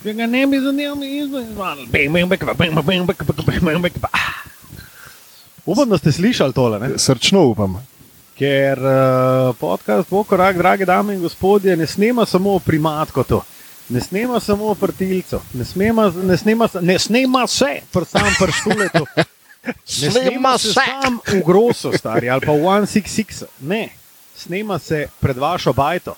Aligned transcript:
Če 0.00 0.14
ga 0.16 0.26
ne 0.26 0.46
bi 0.48 0.60
zanimal, 0.64 1.02
izmed 1.04 1.50
Upam, 5.66 5.90
da 5.90 5.98
ste 5.98 6.12
slišali 6.12 6.56
tole. 6.56 6.78
Ne? 6.80 6.94
Srčno 6.98 7.42
upam. 7.50 7.76
Ker 8.38 8.80
uh, 8.80 9.56
podcast 9.60 10.10
Vokorak, 10.10 10.56
drage 10.56 10.86
dame 10.88 11.14
in 11.14 11.20
gospodje, 11.20 11.76
ne 11.76 11.86
snema 11.86 12.24
samo 12.26 12.58
primatko 12.58 13.24
to. 13.28 13.42
Ne 13.90 14.00
snema 14.00 14.40
samo 14.40 14.74
prtilco, 14.74 15.42
ne, 15.52 15.64
snema, 15.64 16.12
ne, 16.22 16.36
snema, 16.36 16.68
ne 16.80 16.98
snema 16.98 17.46
se, 17.46 17.80
pr 17.92 18.06
sam 18.06 18.30
prštuleto. 18.38 19.04
Ne 19.66 20.10
snema 20.10 20.58
se 20.58 20.72
sam 20.72 21.18
v 21.26 21.42
grosu, 21.44 21.92
stari 21.92 22.30
ali 22.30 22.46
pa 22.46 22.52
v 22.52 22.62
166. 22.86 23.44
Ne, 23.60 23.88
snema 24.36 24.78
se 24.78 25.08
pred 25.20 25.36
vašo 25.36 25.72
bajto, 25.72 26.14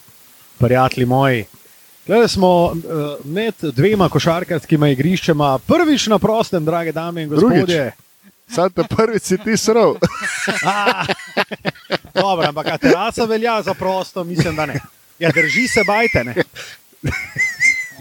prijatelji 0.59 1.07
moji. 1.07 1.45
Gledali 2.07 2.29
smo 2.29 2.65
uh, 2.65 2.75
med 3.25 3.55
dvema 3.63 4.09
košarkarskima 4.09 4.89
igriščema, 4.89 5.59
prvič 5.67 6.07
na 6.07 6.19
prostem, 6.19 6.65
drage 6.65 6.93
dame 6.93 7.23
in 7.23 7.29
gospodje. 7.29 7.93
Sam 8.51 8.71
te 8.71 8.83
prvič 8.91 9.23
si 9.23 9.39
ti 9.39 9.57
srl. 9.57 9.95
Dobro, 12.15 12.49
ampak 12.49 12.81
terasa 12.81 13.25
velja 13.25 13.63
za 13.63 13.75
prosto, 13.75 14.25
mislim, 14.25 14.57
da 14.57 14.67
ne. 14.67 14.81
Ja, 15.19 15.31
drži 15.31 15.69
se 15.69 15.85
bajte. 15.87 16.25
Ne? 16.25 16.35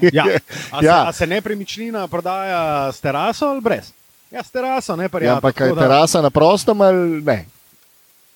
Ja. 0.01 0.25
A, 0.71 0.79
se, 0.79 0.85
Ja. 0.85 1.07
a 1.07 1.13
se 1.13 1.27
nepremičnina 1.27 2.07
prodaja 2.07 2.91
s 2.91 2.99
teraso 2.99 3.45
ali 3.45 3.61
brez? 3.61 3.91
Ja, 4.31 4.43
s 4.43 4.49
teraso, 4.49 4.95
ne 4.95 5.09
pa 5.09 5.19
Ja, 5.19 5.25
ja, 5.25 5.33
ampak 5.35 5.59
je 5.59 5.75
terasa 5.75 6.21
na 6.21 6.29
prostem 6.29 6.81
ali 6.81 7.21
ne? 7.21 7.45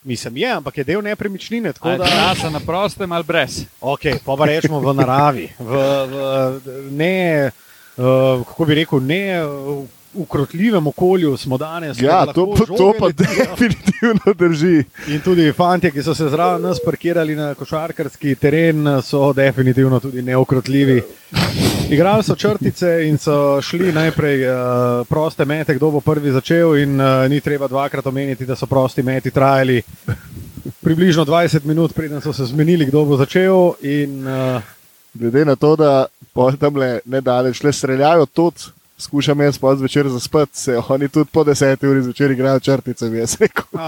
Mislim, 0.06 0.38
je, 0.38 0.52
ampak 0.52 0.78
je 0.78 0.84
del 0.84 1.02
nepremičnine. 1.02 1.74
Tako 1.74 1.90
da, 1.98 2.06
terasa 2.06 2.50
na 2.50 2.60
prostem 2.60 3.12
ali 3.12 3.24
brez. 3.24 3.64
okay, 3.82 4.20
pa 4.26 4.36
pa 4.38 4.46
rečemo 4.46 4.80
v 4.80 4.94
naravi. 4.94 5.50
V, 5.60 5.72
v, 6.12 6.62
ne, 6.92 7.52
uh, 7.98 8.46
kako 8.46 8.66
bi 8.66 8.76
rekel, 8.76 9.02
ne 9.02 9.42
v 9.42 9.88
ukrotljivem 10.14 10.88
okolju 10.88 11.38
smo 11.38 11.58
danes. 11.58 11.98
Ja, 12.02 12.26
to, 12.26 12.54
to 12.78 12.94
pa 13.00 13.10
definitivno 13.10 14.34
drži. 14.34 14.84
In 15.08 15.22
tudi 15.26 15.52
fanti, 15.52 15.92
ki 15.92 16.04
so 16.04 16.14
se 16.16 16.30
zraven 16.30 16.62
nas 16.62 16.80
parkirali 16.86 17.36
na 17.36 17.54
košarkarski 17.54 18.36
teren, 18.36 19.02
so 19.02 19.34
definitivno 19.34 20.00
tudi 20.00 20.22
neokrotljivi. 20.22 21.02
Igrali 21.90 22.24
so 22.24 22.36
črtice 22.36 23.08
in 23.08 23.18
so 23.18 23.62
šli 23.62 23.92
najprej 23.94 24.48
uh, 24.48 24.56
proste 25.08 25.46
mete, 25.46 25.76
kdo 25.76 25.92
bo 25.92 26.02
prvi 26.02 26.32
začel, 26.32 26.76
in 26.82 27.02
uh, 27.02 27.30
ni 27.30 27.42
treba 27.42 27.68
dvakrat 27.68 28.08
omeniti, 28.08 28.46
da 28.46 28.56
so 28.56 28.66
prosti 28.66 29.04
meti 29.04 29.32
trajali 29.32 29.84
približno 30.82 31.26
20 31.26 31.66
minut, 31.66 31.94
preden 31.94 32.22
so 32.22 32.34
se 32.34 32.46
zmenili, 32.46 32.86
kdo 32.86 33.06
bo 33.06 33.18
začel. 33.18 33.74
In, 33.82 34.28
uh, 34.28 34.62
Glede 35.16 35.46
na 35.46 35.56
to, 35.56 35.76
da 35.76 36.06
tam 36.60 36.76
le 36.76 37.00
nedaleč 37.06 37.64
le 37.64 37.72
streljajo 37.74 38.26
tudi. 38.26 38.68
Skušam 38.98 39.42
jaz 39.42 39.58
pa 39.58 39.76
zvečer 39.76 40.10
zaspati, 40.10 40.58
se 40.58 40.82
oni 40.90 41.10
tudi 41.10 41.30
po 41.32 41.44
deseti 41.44 41.88
uri 41.88 42.02
zvečer 42.02 42.32
igrajo 42.32 42.60
črtice, 42.60 43.10
bi 43.10 43.18
jaz 43.18 43.36
rekel. 43.40 43.64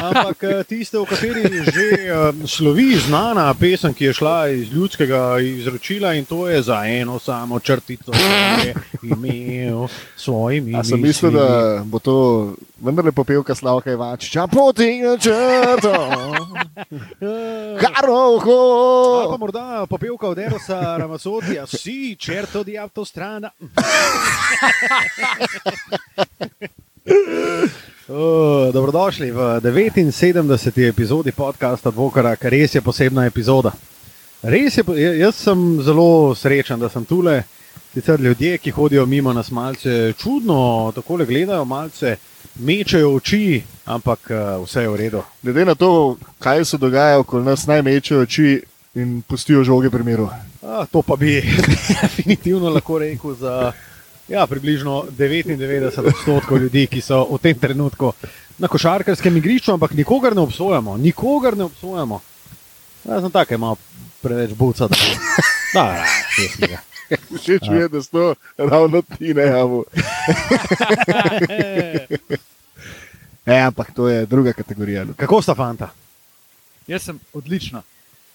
ampak 0.00 0.42
eh, 0.42 0.64
tiste, 0.64 0.98
v 0.98 1.04
kateri 1.08 1.48
že 1.64 1.86
uh, 2.12 2.36
slovi 2.44 3.00
znana 3.00 3.54
pesem, 3.54 3.94
ki 3.96 4.04
je 4.04 4.12
šla 4.12 4.48
iz 4.48 4.72
ljudskega 4.72 5.40
izročila 5.40 6.14
in 6.14 6.24
to 6.24 6.48
je 6.48 6.62
za 6.62 6.84
eno 6.84 7.18
samo 7.18 7.60
črtico, 7.60 8.12
ki 8.12 8.68
je 8.68 8.74
imel 9.02 9.88
svojimi. 10.16 10.76
A 10.76 10.84
sem 10.84 11.00
mislil, 11.00 11.32
da 11.32 11.80
bo 11.84 11.98
to 11.98 12.54
vendarle 12.76 13.12
popevka 13.12 13.54
Slavka 13.54 13.92
Ivančiča. 13.92 14.46
Potigne 14.46 15.16
črto, 15.18 15.96
Ali 19.20 19.28
pa 19.30 19.36
morda 19.38 19.86
popevka 19.88 20.28
od 20.28 20.38
Erosa 20.38 20.96
Ramasotija, 20.96 21.66
si 21.66 22.16
črto 22.20 22.64
di 22.64 22.78
avtostrada. 22.78 23.29
Uh, 23.30 23.46
dobrodošli 28.74 29.30
v 29.30 29.38
79. 29.62 30.90
epizodi 30.90 31.30
podcasta 31.30 31.94
Dvokara, 31.94 32.34
kar 32.34 32.50
res 32.50 32.74
je 32.74 32.82
posebna 32.82 33.30
epizoda. 33.30 33.70
Res 34.42 34.78
je, 34.78 34.84
ja- 34.98 35.14
jaz 35.14 35.38
sem 35.46 35.78
zelo 35.78 36.34
srečen, 36.34 36.80
da 36.80 36.88
sem 36.90 37.04
tule. 37.06 37.44
Sicer 37.94 38.20
ljudje, 38.20 38.58
ki 38.58 38.70
hodijo 38.70 39.06
mimo 39.06 39.32
nas, 39.32 39.50
malce 39.50 40.12
čudno 40.18 40.90
tako 40.94 41.16
gledajo, 41.22 41.64
malce 41.64 42.16
mečejo 42.58 43.14
oči, 43.14 43.62
ampak 43.86 44.30
uh, 44.30 44.66
vse 44.66 44.82
je 44.82 44.88
v 44.90 44.96
redu. 44.96 45.22
Glede 45.42 45.64
na 45.64 45.74
to, 45.74 46.16
kaj 46.38 46.64
se 46.64 46.78
dogaja 46.78 47.18
okoli 47.18 47.44
nas, 47.44 47.66
naj 47.66 47.82
mečejo 47.82 48.26
oči 48.26 48.62
in 48.94 49.22
pustijo 49.22 49.62
žoge 49.64 49.90
pri 49.90 50.02
miru. 50.02 50.26
A, 50.62 50.86
to 50.92 51.02
pa 51.02 51.16
bi 51.16 51.40
definitivno 52.02 52.68
lahko 52.68 52.98
rekel 52.98 53.34
za 53.34 53.72
ja, 54.28 54.46
približno 54.46 55.06
99 55.18 56.06
odstotkov 56.06 56.58
ljudi, 56.58 56.86
ki 56.86 57.00
so 57.00 57.24
v 57.32 57.38
tem 57.42 57.58
trenutku 57.58 58.12
na 58.58 58.68
košarkarskem 58.68 59.36
igrišču, 59.36 59.72
ampak 59.72 59.94
nikogar 59.96 60.36
ne 60.36 60.44
obsojamo, 60.44 60.96
nikogar 60.96 61.56
ne 61.56 61.64
obsojamo. 61.64 62.20
Jaz 63.04 63.22
sem 63.22 63.32
tako 63.32 63.58
malo 63.58 63.76
preveč 64.22 64.52
buca. 64.54 64.88
Da, 64.88 64.96
da, 65.74 65.82
da, 65.82 66.04
mi 66.60 66.72
je. 66.72 66.78
Všeč 67.38 67.68
mi 67.70 67.76
je, 67.76 67.88
da 67.88 68.02
so 68.02 68.10
to 68.10 68.34
ravno 68.58 69.02
ti 69.02 69.34
ne 69.34 69.42
javu. 69.42 69.84
E, 73.46 73.56
ampak 73.56 73.90
to 73.94 74.08
je 74.08 74.26
druga 74.26 74.52
kategorija. 74.52 75.06
Kako 75.16 75.42
sta 75.42 75.54
fanta? 75.54 75.88
Jaz 76.86 77.02
sem 77.02 77.18
odlična. 77.32 77.82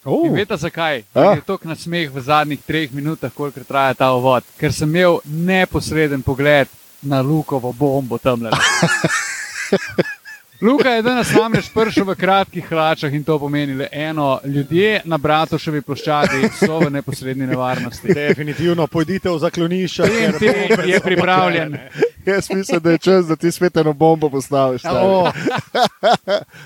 Uh, 0.05 0.27
In 0.27 0.35
veste 0.37 0.57
zakaj? 0.61 1.01
A? 1.13 1.33
Ker 1.33 1.39
je 1.41 1.45
to 1.45 1.57
na 1.65 1.75
smeh 1.75 2.11
v 2.13 2.21
zadnjih 2.21 2.61
treh 2.61 2.91
minutah, 2.93 3.33
koliko 3.33 3.63
traja 3.65 3.93
ta 3.97 4.13
uvod. 4.13 4.45
Ker 4.61 4.73
sem 4.73 4.89
imel 4.89 5.17
neposreden 5.25 6.21
pogled 6.21 6.69
na 7.01 7.21
Lukovo 7.25 7.73
bombo 7.73 8.17
tam 8.21 8.45
le. 8.45 8.53
Luka 10.61 10.89
je 10.89 11.01
danes 11.01 11.31
namreč 11.31 11.67
prišel 11.69 12.05
v 12.05 12.15
kratkih 12.15 12.65
hlačah 12.65 13.13
in 13.13 13.23
to 13.23 13.39
pomeni 13.39 13.73
le 13.73 13.87
eno: 13.91 14.39
ljudje 14.45 15.01
na 15.05 15.17
Bratoševi 15.17 15.81
ploščadi 15.81 16.49
so 16.55 16.79
v 16.79 16.89
neposredni 16.89 17.47
nevarnosti. 17.47 18.13
definitivno 18.13 18.87
pojdite 18.87 19.29
v 19.29 19.37
zaklonišče. 19.37 20.03
ker 20.03 20.31
TNT 20.31 20.41
bombe 20.41 20.83
je 20.85 20.99
pripravljen. 20.99 21.77
Jaz 22.25 22.49
mislim, 22.49 22.79
da 22.79 22.91
je 22.91 22.97
čas, 22.97 23.27
da 23.27 23.35
ti 23.35 23.51
spet 23.51 23.77
eno 23.77 23.93
bombo 23.93 24.29
postaviš. 24.29 24.81
stari. 24.81 24.97
O, 24.97 25.27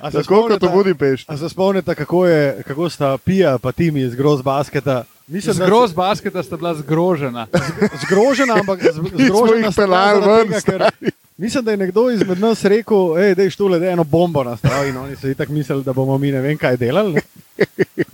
a 0.01 0.11
se 0.11 0.17
Tako 0.17 0.47
kot 0.47 0.61
v 0.61 0.69
Budimpešti. 0.69 1.37
Se 1.37 1.49
spomnite, 1.49 1.95
kako, 1.95 2.27
je, 2.27 2.63
kako 2.63 2.89
sta 2.89 3.17
Pija 3.17 3.55
in 3.55 3.71
Timi 3.71 4.01
iz 4.01 4.15
Groz 4.15 4.41
basketa? 4.41 5.03
Mislim, 5.27 5.57
da 5.57 5.65
Zgroz 5.65 5.93
basketa 5.93 6.43
sta 6.43 6.57
bila 6.57 6.73
zgrožena. 6.75 7.47
zgrožena, 7.99 8.53
ampak 8.53 8.79
z- 8.81 8.93
smo 8.93 9.09
zgrožena 9.09 9.57
jih 9.57 9.73
sta 9.73 9.81
peljali 9.81 10.21
zaradi 10.21 10.49
ven, 10.49 10.61
tega, 10.61 10.89
ker 10.89 11.11
Mislim, 11.39 11.65
da 11.65 11.71
je 11.71 11.77
nekdo 11.77 12.09
izmed 12.11 12.39
nas 12.39 12.65
rekel, 12.65 13.15
da 13.35 13.43
je 13.43 13.49
štule, 13.49 13.79
da 13.79 13.85
je 13.85 13.91
eno 13.91 14.03
bombo 14.03 14.43
nastavil 14.43 14.89
in 14.89 14.97
oni 14.97 15.15
so 15.15 15.27
itak 15.27 15.49
mislili, 15.49 15.83
da 15.83 15.93
bomo 15.93 16.17
mi 16.17 16.31
ne 16.31 16.41
vem 16.41 16.57
kaj 16.57 16.77
delali. 16.77 17.13
Ne? 17.13 17.21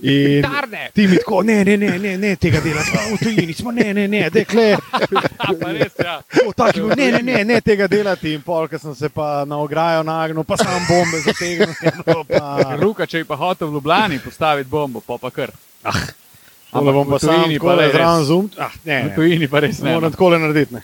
In 0.00 0.44
ti 0.92 1.06
mi 1.06 1.16
tako, 1.16 1.42
ne, 1.42 1.64
ne, 1.64 1.76
ne, 1.76 1.98
ne, 1.98 2.18
ne 2.18 2.36
tega 2.36 2.60
delati, 2.60 2.90
a, 2.94 3.14
v 3.14 3.18
tujini 3.24 3.52
smo, 3.52 3.70
ne, 3.72 3.94
ne, 3.94 4.08
ne, 4.08 4.30
dekle, 4.30 4.76
Pa 5.60 5.72
res, 5.72 5.92
ja. 6.04 6.20
o, 6.46 6.52
taki, 6.52 6.80
ne, 6.80 7.10
ne, 7.12 7.22
ne, 7.22 7.44
ne 7.44 7.60
tega 7.60 7.86
delati. 7.86 8.32
In 8.34 8.42
pol, 8.42 8.68
ker 8.68 8.78
sem 8.78 8.94
se 8.94 9.08
pa 9.08 9.44
na 9.44 9.58
ograjo 9.58 10.02
nagnil, 10.06 10.44
pa 10.44 10.56
sam 10.56 10.86
bombe 10.88 11.18
zategnil. 11.26 11.74
no, 12.06 12.22
Pa, 12.24 12.56
Ker 12.62 12.84
Luka, 12.84 13.06
če 13.06 13.24
je 13.24 13.24
pa 13.24 13.38
hotel 13.42 13.70
v 13.70 13.80
Ljubljani 13.80 14.20
postaviti 14.22 14.70
bombo, 14.70 15.02
pa 15.06 15.18
pa 15.18 15.30
kar. 15.30 15.50
Tole 16.70 16.92
bom 16.92 17.10
pa 17.10 17.18
sam 17.18 17.42
tako 17.50 17.66
pa 17.66 17.74
le 17.74 17.90
zraven 17.90 18.18
res. 18.20 18.26
zoom. 18.26 18.50
Ah, 18.58 18.70
ne, 18.84 19.02
V 19.02 19.10
ne, 19.10 19.14
tujini 19.18 19.50
pa 19.50 19.66
res 19.66 19.82
ne. 19.82 19.94
Moram 19.94 20.14
tako 20.14 20.30
le 20.34 20.42
narediti. 20.42 20.74
Ne. 20.78 20.82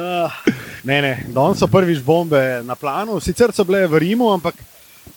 Ah, 0.00 0.30
ne, 0.84 1.02
ne, 1.02 1.12
danes 1.28 1.58
so 1.60 1.68
prvič 1.70 2.00
bombe 2.04 2.62
na 2.64 2.74
planu, 2.74 3.20
sicer 3.20 3.52
so 3.52 3.64
bile 3.64 3.86
v 3.86 3.98
Rimu, 4.02 4.30
ampak 4.32 4.54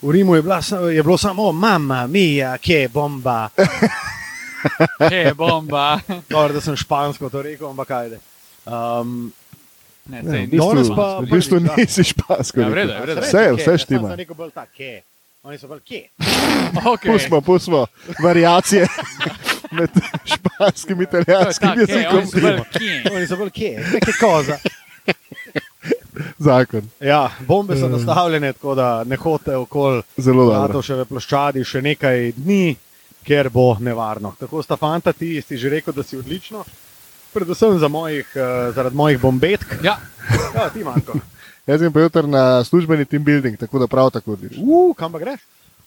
v 0.02 0.10
Rimu 0.12 0.36
je, 0.36 0.42
bila, 0.42 0.60
je 0.92 1.02
bilo 1.02 1.18
samo, 1.18 1.52
mama, 1.52 2.06
mija, 2.06 2.56
kje 2.58 2.80
je 2.86 2.88
bomba. 2.88 3.48
Je 5.10 5.34
bomba. 5.34 6.00
Dobro, 6.28 6.56
da 6.56 6.60
sem 6.60 6.74
špansko 6.76 7.28
to 7.30 7.42
rekel, 7.42 7.68
ampak 7.70 7.90
ajde. 7.90 8.18
Um, 8.66 9.32
Ne, 10.06 10.22
Ne, 10.22 10.30
sej, 10.30 10.42
v 10.46 10.50
bistvu, 10.50 10.70
danes 10.70 10.88
pa 10.94 11.06
v 11.18 11.26
bistvu 11.26 11.56
prvič, 11.58 11.66
ja. 11.66 11.74
nisi 11.76 12.02
špansko. 12.06 12.56
Ja, 12.62 12.68
v 12.70 12.74
rekel. 12.74 12.78
redu 12.78 12.92
je, 12.92 13.00
v 13.02 13.06
redu. 13.10 13.20
Vse, 13.22 13.40
kje, 13.42 13.54
vse 13.56 13.70
jaz 13.72 13.80
štima. 13.82 14.08
sem 14.08 14.18
rekel 14.20 14.36
bolj 14.38 14.52
tak, 14.54 14.68
kje. 14.70 14.94
Oni 15.42 15.56
so 15.58 15.66
bolj 15.66 15.82
kje. 15.82 16.02
Okay. 16.86 17.08
Pustimo, 17.10 17.40
pustimo 17.40 17.86
variacije 18.22 18.86
med 19.78 19.90
španskim 20.34 21.00
in 21.00 21.08
italijanskim 21.08 21.68
hej, 21.68 21.84
jezikom. 21.88 22.18
oni 22.18 22.26
so 22.26 22.40
bolj 22.40 22.64
kje. 22.78 23.02
Oni 23.14 23.26
so 23.26 23.36
bolj 23.36 23.50
kje, 23.50 23.72
neke 23.92 24.12
koza. 24.20 24.58
Zakon. 26.38 26.88
Ja, 27.00 27.30
bombe 27.46 27.76
so 27.76 27.88
nastavljene, 27.88 28.52
tako 28.52 28.74
da 28.74 29.04
ne 29.04 29.16
hodite 29.16 29.56
okoli 29.56 30.02
Zelo 30.16 30.44
dobro. 30.44 30.60
Bratoševe 30.64 31.04
ploščadi 31.04 31.64
še 31.64 31.82
nekaj 31.82 32.32
dni, 32.36 32.76
ker 33.26 33.50
bo 33.52 33.76
nevarno. 33.80 34.34
Tako 34.40 34.62
sta 34.62 34.76
fanta, 34.80 35.12
ti 35.12 35.42
si 35.42 35.58
že 35.60 35.70
rekel, 35.70 35.94
da 35.94 36.02
si 36.02 36.16
odlično. 36.16 36.64
Predvsem 37.36 37.78
za 37.78 37.88
mojih, 37.88 38.26
uh, 38.34 38.74
zaradi 38.74 38.96
mojih 38.96 39.20
bombetk. 39.20 39.76
Ja, 39.84 39.98
Ja, 40.54 40.68
ti 40.70 40.84
manjko. 40.84 41.18
Jaz 41.66 41.80
sem 41.80 41.92
pa 41.92 42.00
jutri 42.00 42.26
na 42.30 42.64
službeni 42.64 43.04
team 43.04 43.24
building, 43.24 43.58
tako 43.58 43.78
da 43.78 43.86
prav 43.86 44.10
tako 44.10 44.32
odiš. 44.32 44.56
Uh, 44.58 44.94
kam 44.96 45.12
pa 45.12 45.18
greš? 45.18 45.40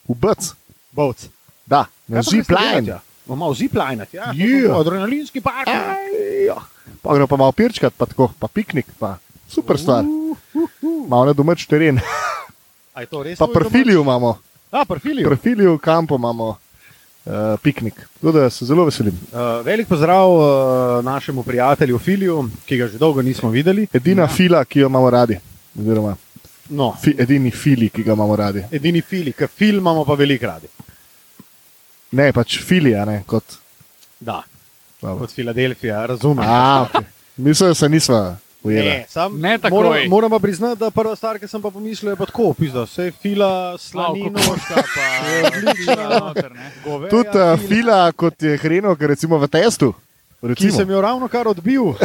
V 0.07 0.15
BC. 0.15 0.53
Bovc. 0.91 1.27
Da, 1.65 1.85
Na 2.07 2.21
Kaj 2.23 3.08
greste 3.35 3.55
zipline. 3.55 3.95
delat, 3.95 4.13
ja? 4.13 4.25
Bomo 4.25 4.33
zipline, 4.33 4.51
ja. 4.51 4.57
Yeah. 4.65 4.79
Adrenalinski 4.79 5.41
park. 5.41 5.67
Aj, 5.67 6.45
ja. 6.47 6.57
Pa 7.01 7.13
gremo 7.13 7.27
pa 7.27 7.37
malo 7.37 7.51
pirčkat, 7.51 7.93
pa 7.97 8.05
tako, 8.05 8.31
pa 8.39 8.47
piknik, 8.47 8.85
pa 8.99 9.17
super 9.47 9.77
stvar. 9.79 10.03
Malo 11.07 11.25
na 11.25 11.33
domač 11.33 11.65
teren. 11.65 11.99
Pa 13.37 13.47
profiliju 13.47 14.01
imamo, 14.01 14.37
A, 14.71 14.85
profiliju. 14.85 15.27
profiliju 15.27 15.73
v 15.73 15.77
kampu 15.79 16.15
imamo 16.15 16.49
uh, 16.49 17.59
piknik. 17.63 17.95
Tako 18.19 18.31
da 18.31 18.49
se 18.49 18.65
zelo 18.65 18.85
veselim. 18.85 19.15
Uh, 19.31 19.65
velik 19.65 19.87
pozdrav 19.87 20.29
uh, 20.31 21.05
našemu 21.05 21.43
prijatelju 21.43 21.97
Filiju, 21.99 22.49
ki 22.65 22.77
ga 22.77 22.87
že 22.87 22.97
dolgo 22.97 23.21
nismo 23.21 23.49
videli. 23.49 23.87
Edina 23.93 24.21
ja. 24.21 24.27
fila, 24.27 24.65
ki 24.65 24.79
jo 24.79 24.87
imamo 24.87 25.09
radi. 25.09 25.39
Oziroma, 25.79 26.15
No, 26.69 26.93
fi, 27.01 27.15
edini 27.17 27.51
fili, 27.51 27.89
ki 27.89 28.03
ga 28.03 28.13
imamo 28.13 28.35
radi. 28.35 28.63
edini 28.71 29.01
Fili, 29.01 29.33
ki 29.33 29.47
film 29.47 29.77
imamo 29.77 30.05
pa 30.05 30.13
veliko 30.13 30.45
radi. 30.45 30.67
Ne, 32.11 32.33
pač 32.33 32.59
filija, 32.59 33.05
ne 33.05 33.23
kot. 33.25 33.43
Da, 34.19 34.41
Dobro. 35.01 35.19
kot 35.19 35.31
Filadelfija, 35.31 36.05
razumem. 36.05 36.45
A, 36.45 36.85
okay. 36.85 37.03
Mislim, 37.37 37.69
da 37.69 37.75
se 37.75 37.89
nisva 37.89 38.35
ujeli. 38.63 38.87
Ne, 38.87 39.05
sam, 39.07 39.39
Ne 39.39 39.57
takoj. 39.57 39.77
moram, 39.77 40.07
moram 40.07 40.29
pa 40.29 40.39
priznati, 40.39 40.79
da 40.79 40.89
prva 40.91 41.15
stvar, 41.15 41.39
ki 41.39 41.47
sem 41.47 41.61
pa 41.61 41.69
pomislil, 41.69 42.11
je 42.11 42.15
pa 42.15 42.25
tako, 42.25 42.53
pizda, 42.53 42.83
vse 42.83 43.11
fila, 43.13 43.51
slanino, 43.77 44.39
Kokoška 44.39 44.75
pa 44.75 45.05
odlična. 45.47 46.09
noter, 46.19 46.51
ne. 46.51 46.71
goveja 46.83 47.09
Tudi 47.09 47.29
uh, 47.29 47.33
fila, 47.33 47.57
fila, 47.59 47.99
kot 48.11 48.43
je 48.43 48.57
hrenovka, 48.57 49.07
recimo 49.07 49.37
v 49.37 49.47
testu. 49.47 49.93
ki 50.41 50.47
Recimo. 50.47 50.71
sem 50.71 50.89
jo 50.89 51.01
ravno 51.01 51.27
kar 51.27 51.47
odbil. 51.47 51.93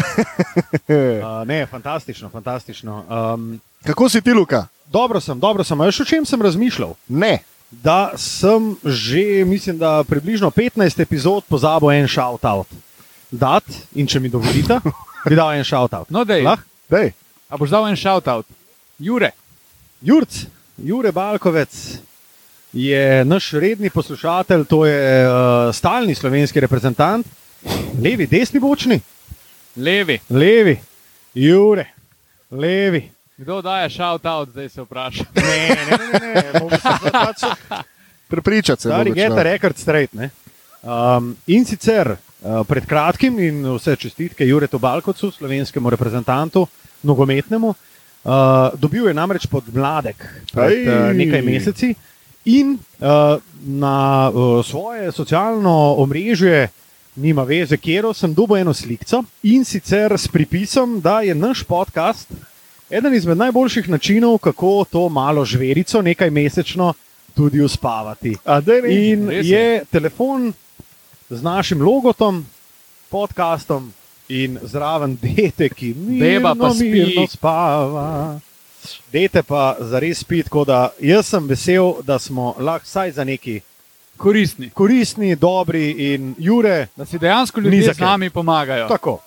Uh, 0.86 1.46
ne, 1.46 1.66
fantastično, 1.66 2.28
fantastično. 2.28 3.04
Um, 3.34 3.60
Kako 3.84 4.08
si 4.08 4.20
ti, 4.20 4.32
Luka? 4.32 4.66
dobro 4.86 5.20
sem, 5.20 5.40
dobro 5.40 5.64
sem. 5.64 5.80
A 5.80 5.84
Veš, 5.84 6.00
o 6.00 6.04
čem 6.04 6.26
sem 6.26 6.42
razmišljal? 6.42 6.94
Ne. 7.08 7.38
Da 7.82 8.12
sem 8.16 8.76
že, 8.84 9.44
mislim, 9.44 9.78
da 9.78 10.04
približno 10.04 10.50
15 10.50 11.00
epizod 11.02 11.44
pozabil 11.48 11.90
en 11.90 12.08
shout-out. 12.08 12.66
Dat, 13.30 13.64
in 13.94 14.06
če 14.06 14.20
mi 14.20 14.28
dovolite, 14.28 14.78
bi 15.28 15.34
dal 15.34 15.54
en 15.56 15.64
shout-out. 15.64 16.10
No, 16.10 16.24
dej. 16.24 16.44
Lahko? 16.44 16.68
Dej. 16.90 17.12
A 17.48 17.56
boš 17.56 17.70
dal 17.70 17.88
en 17.88 17.96
shout-out? 17.96 18.46
Jure, 18.98 19.32
Jurc, 20.04 20.44
Jure 20.78 21.12
Balkovec 21.12 21.98
je 22.72 23.24
naš 23.24 23.52
redni 23.52 23.90
poslušatelj, 23.90 24.64
to 24.64 24.84
je 24.86 25.26
uh, 25.26 25.74
stalni 25.74 26.14
slovenski 26.14 26.60
reprezentant, 26.60 27.26
levi, 28.02 28.26
desni 28.26 28.60
bočni, 28.60 29.00
levi. 29.76 30.18
levi, 30.30 30.78
Jure, 31.34 31.86
levi. 32.50 33.08
Kdo 33.36 33.62
daje 33.62 33.90
shout-out, 33.90 34.48
zdaj 34.50 34.69
se 34.69 34.82
vprašam. 34.82 35.26
Ne, 35.34 35.69
ne, 35.69 35.96
ne, 35.98 36.19
ne, 36.20 36.52
ne. 36.52 37.10
pač 37.12 37.42
Prepričati 38.28 38.82
se. 38.82 38.88
stari 38.88 39.10
mogoče, 39.10 39.22
geta 39.22 39.34
no. 39.34 39.42
rekord 39.42 39.76
straight. 39.78 40.14
Ne? 40.14 40.31
Um, 40.82 41.36
in 41.46 41.64
sicer 41.64 42.12
uh, 42.14 42.62
pred 42.69 42.86
kratkim 42.86 43.38
in 43.42 43.58
vse 43.75 43.96
čestitke 43.96 44.46
Juretu 44.46 44.78
Balkovcu, 44.78 45.32
slovenskemu 45.34 45.90
reprezentantu, 45.90 46.66
nogometnemu, 47.02 47.75
uh, 47.75 48.70
dobil 48.78 49.08
je 49.08 49.14
namreč 49.14 49.50
podmladek 49.50 50.22
pred 50.52 50.86
uh, 50.86 50.94
Aj. 50.94 51.14
nekaj 51.19 51.42
meseci 51.42 51.94
in 52.44 52.78
uh, 52.78 53.42
na 53.66 54.31
uh, 54.31 54.62
svoje 54.62 55.12
socialno 55.12 55.94
omrežje, 55.98 56.69
nima 57.16 57.42
veze, 57.42 57.76
kjer 57.76 58.12
sem 58.14 58.34
dobil 58.34 58.62
eno 58.62 58.75
sliko 58.75 59.25
in 59.42 59.64
sicer 59.64 60.14
s 60.19 60.28
pripisom, 60.28 61.00
da 61.00 61.20
je 61.26 61.34
naš 61.34 61.66
podcast 61.66 62.31
eden 62.94 63.14
izmed 63.14 63.38
najboljših 63.38 63.88
načinov, 63.88 64.38
kako 64.38 64.85
to 64.91 65.08
malo 65.08 65.44
žverico 65.44 66.02
nekaj 66.02 66.31
mesečno 66.31 66.93
tudi 67.35 67.61
uspavati. 67.61 68.37
A, 68.44 68.61
ne. 68.61 68.81
In 69.11 69.29
res 69.29 69.46
je 69.46 69.85
telefon 69.91 70.52
z 71.31 71.43
našim 71.43 71.82
logotom, 71.82 72.46
podcastom 73.11 73.93
in 74.29 74.58
zraven 74.62 75.19
dete, 75.23 75.69
ki 75.69 75.94
Beba 75.94 76.55
mirno, 76.55 76.69
pa 76.69 76.75
spi. 76.75 76.91
mirno 76.91 77.26
spava. 77.26 78.41
Dete 79.12 79.43
pa 79.43 79.76
zares 79.81 80.19
spi, 80.19 80.43
tako 80.43 80.64
da 80.64 80.91
jaz 81.00 81.26
sem 81.26 81.46
vesel, 81.49 81.94
da 82.02 82.19
smo 82.19 82.55
lahko 82.58 82.85
vsaj 82.85 83.12
za 83.12 83.25
neki 83.25 83.61
Koristni. 84.17 84.70
koristni, 84.70 85.37
dobri 85.37 86.14
in 86.14 86.35
Jure. 86.38 86.87
Da 86.96 87.05
si 87.05 87.19
dejansko 87.19 87.61
ljudje 87.61 87.82
za 87.82 87.93
z 87.93 87.99
nami 87.99 88.31
pomagajo. 88.31 88.88
Tako. 88.88 89.19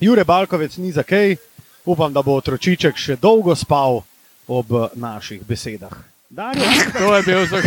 Jure 0.00 0.24
Balkovec 0.24 0.76
ni 0.76 0.92
za 0.92 1.02
kaj, 1.02 1.36
upam, 1.84 2.12
da 2.12 2.22
bo 2.22 2.34
otročiček 2.34 2.96
še 2.96 3.16
dolgo 3.16 3.54
spal 3.54 4.02
ob 4.48 4.66
naših 4.94 5.42
besedah. 5.42 5.92
Dario, 6.30 6.64
To 6.92 7.16
je 7.16 7.22
bil, 7.22 7.46
za, 7.46 7.60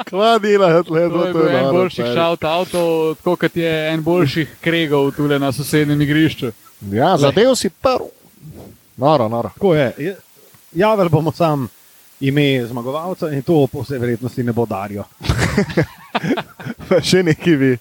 Kva 0.00 0.38
dela, 0.38 0.82
tle, 0.82 1.02
to 1.04 1.26
je 1.26 1.32
bil 1.32 1.48
en 1.50 1.66
boljših 1.70 2.06
shout-outov, 2.06 2.88
tako 3.16 3.36
kot 3.36 3.56
je 3.56 3.72
en 3.90 4.02
boljših 4.02 4.56
kregov 4.60 5.10
tukaj 5.12 5.38
na 5.38 5.50
sosednjem 5.52 6.00
igrišču. 6.00 6.52
Ja, 6.90 7.16
zadev 7.16 7.54
si 7.54 7.68
prv. 7.70 8.06
Noro, 8.96 9.28
noro. 9.28 9.50
Tako 9.50 9.74
je. 9.74 9.92
Je- 9.98 10.16
Javili 10.72 11.08
bomo 11.08 11.32
sam 11.32 11.68
ime 12.20 12.66
zmagovalca 12.66 13.30
in 13.30 13.42
to 13.42 13.66
po 13.66 13.80
vsej 13.80 13.98
verjetnosti 13.98 14.42
ne 14.42 14.52
bo 14.52 14.66
Darijo. 14.66 15.04
Pa 16.88 17.00
Še 17.00 17.22
nekaj 17.22 17.56
bi 17.56 17.70
uh, 17.72 17.80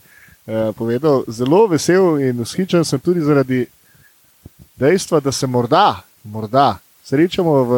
povedal. 0.71 1.23
Zelo 1.27 1.67
vesel 1.67 2.19
in 2.19 2.41
vzhičen 2.41 2.85
sem 2.85 2.99
tudi 2.99 3.21
zaradi 3.21 3.65
dejstva, 4.77 5.19
da 5.19 5.31
se 5.31 5.47
morda, 5.47 6.01
morda 6.23 6.77
srečamo 7.03 7.63
v 7.63 7.73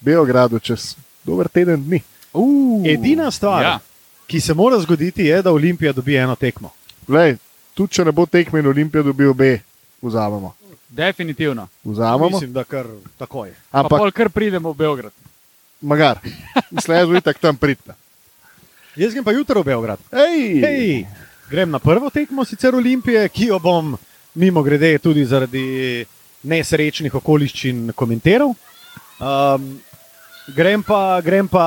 Beogradu 0.00 0.58
čez 0.58 0.96
dober 1.24 1.48
teden 1.48 1.84
dni. 1.84 2.00
Uh, 2.32 2.86
Edina 2.86 3.30
stvar, 3.30 3.62
Ja. 3.62 3.78
ki 4.26 4.40
se 4.40 4.54
mora 4.54 4.78
zgoditi, 4.78 5.24
je, 5.24 5.42
da 5.42 5.52
Olimpija 5.52 5.92
dobi 5.92 6.16
eno 6.16 6.36
tekmo. 6.36 6.70
Lej, 7.08 7.36
tudi 7.74 7.92
če 7.92 8.04
ne 8.04 8.12
bo 8.12 8.26
tekme 8.26 8.60
in 8.60 8.66
Olimpija 8.66 9.02
dobil 9.02 9.30
obe, 9.30 9.60
vzamemo. 10.02 10.54
Definitivno. 10.88 11.68
vzamemo. 11.84 12.28
Mislim, 12.30 12.52
da 12.52 12.64
kar 12.64 12.86
takoj. 13.18 13.52
Pa 13.70 13.78
Ampak, 13.80 13.98
pol 13.98 14.10
kar 14.10 14.28
pridemo 14.30 14.72
v 14.72 14.76
Beograd. 14.76 15.12
magar, 15.80 16.18
slejzo 16.76 17.14
je 17.14 17.20
tako 17.20 17.38
tam 17.40 17.56
pridna. 17.56 17.94
Jaz 18.96 19.12
grem 19.12 19.24
pa 19.24 19.32
jutro 19.32 19.62
v 19.62 19.64
Beograd. 19.64 19.98
Hej! 20.12 20.60
Hej, 20.60 21.06
grem 21.50 21.70
na 21.70 21.78
prvo 21.78 22.10
tekmo 22.10 22.44
sicer 22.44 22.74
Olimpije, 22.74 23.28
ki 23.28 23.46
jo 23.46 23.58
bom 23.58 23.96
mimo 24.34 24.62
grede 24.62 24.98
tudi 24.98 25.24
zaradi 25.24 26.04
nesrečnih 26.42 27.14
okoliščin 27.14 27.92
komentiral. 27.92 28.54
Um, 29.18 29.80
grem 30.54 30.82
pa, 30.82 31.20
grem 31.20 31.48
pa 31.48 31.64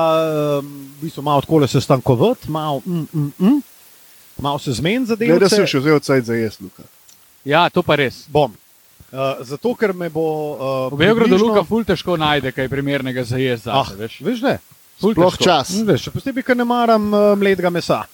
um, 0.58 0.70
v 0.98 1.04
bistvu 1.04 1.22
malo 1.22 1.40
tako 1.40 1.66
se 1.66 1.80
stankovati, 1.80 2.50
malo, 2.50 2.80
mm, 2.86 3.06
mm, 3.12 3.32
mm, 3.38 3.60
malo 4.38 4.58
se 4.58 4.72
zmeniti 4.72 5.06
za 5.06 5.16
Glede, 5.16 5.32
da 5.34 5.38
delo. 5.38 5.48
sem 5.50 5.66
še 5.66 5.78
vzel 5.78 5.96
odsaj 5.96 6.20
za 6.22 6.34
jaz, 6.34 6.56
Luka. 6.60 6.82
Ja, 7.44 7.68
to 7.68 7.82
pa 7.82 7.96
res. 7.96 8.24
Bom. 8.28 8.52
Uh, 9.12 9.18
zato, 9.42 9.74
ker 9.74 9.92
me 9.92 10.08
bo. 10.08 10.24
Uh, 10.86 10.92
V 10.92 10.96
Beogradu 10.96 11.36
približno- 11.36 11.48
Luka 11.50 11.64
ful 11.64 11.84
težko 11.84 12.16
najde 12.16 12.48
kaj 12.50 12.68
primernega 12.68 13.24
za 13.24 13.36
jesti. 13.36 13.68
Ah, 13.68 13.84
veš. 13.92 14.20
veš, 14.20 14.40
ne. 14.40 14.56
Ful 14.96 15.12
Sploh 15.12 15.34
težko. 15.36 15.44
čas. 15.44 15.68
Veš, 15.84 16.06
še 16.06 16.10
posebej, 16.10 16.42
ker 16.42 16.56
ne 16.56 16.64
maram 16.64 17.12
uh, 17.12 17.34
mledega 17.36 17.68
mesa. 17.68 18.06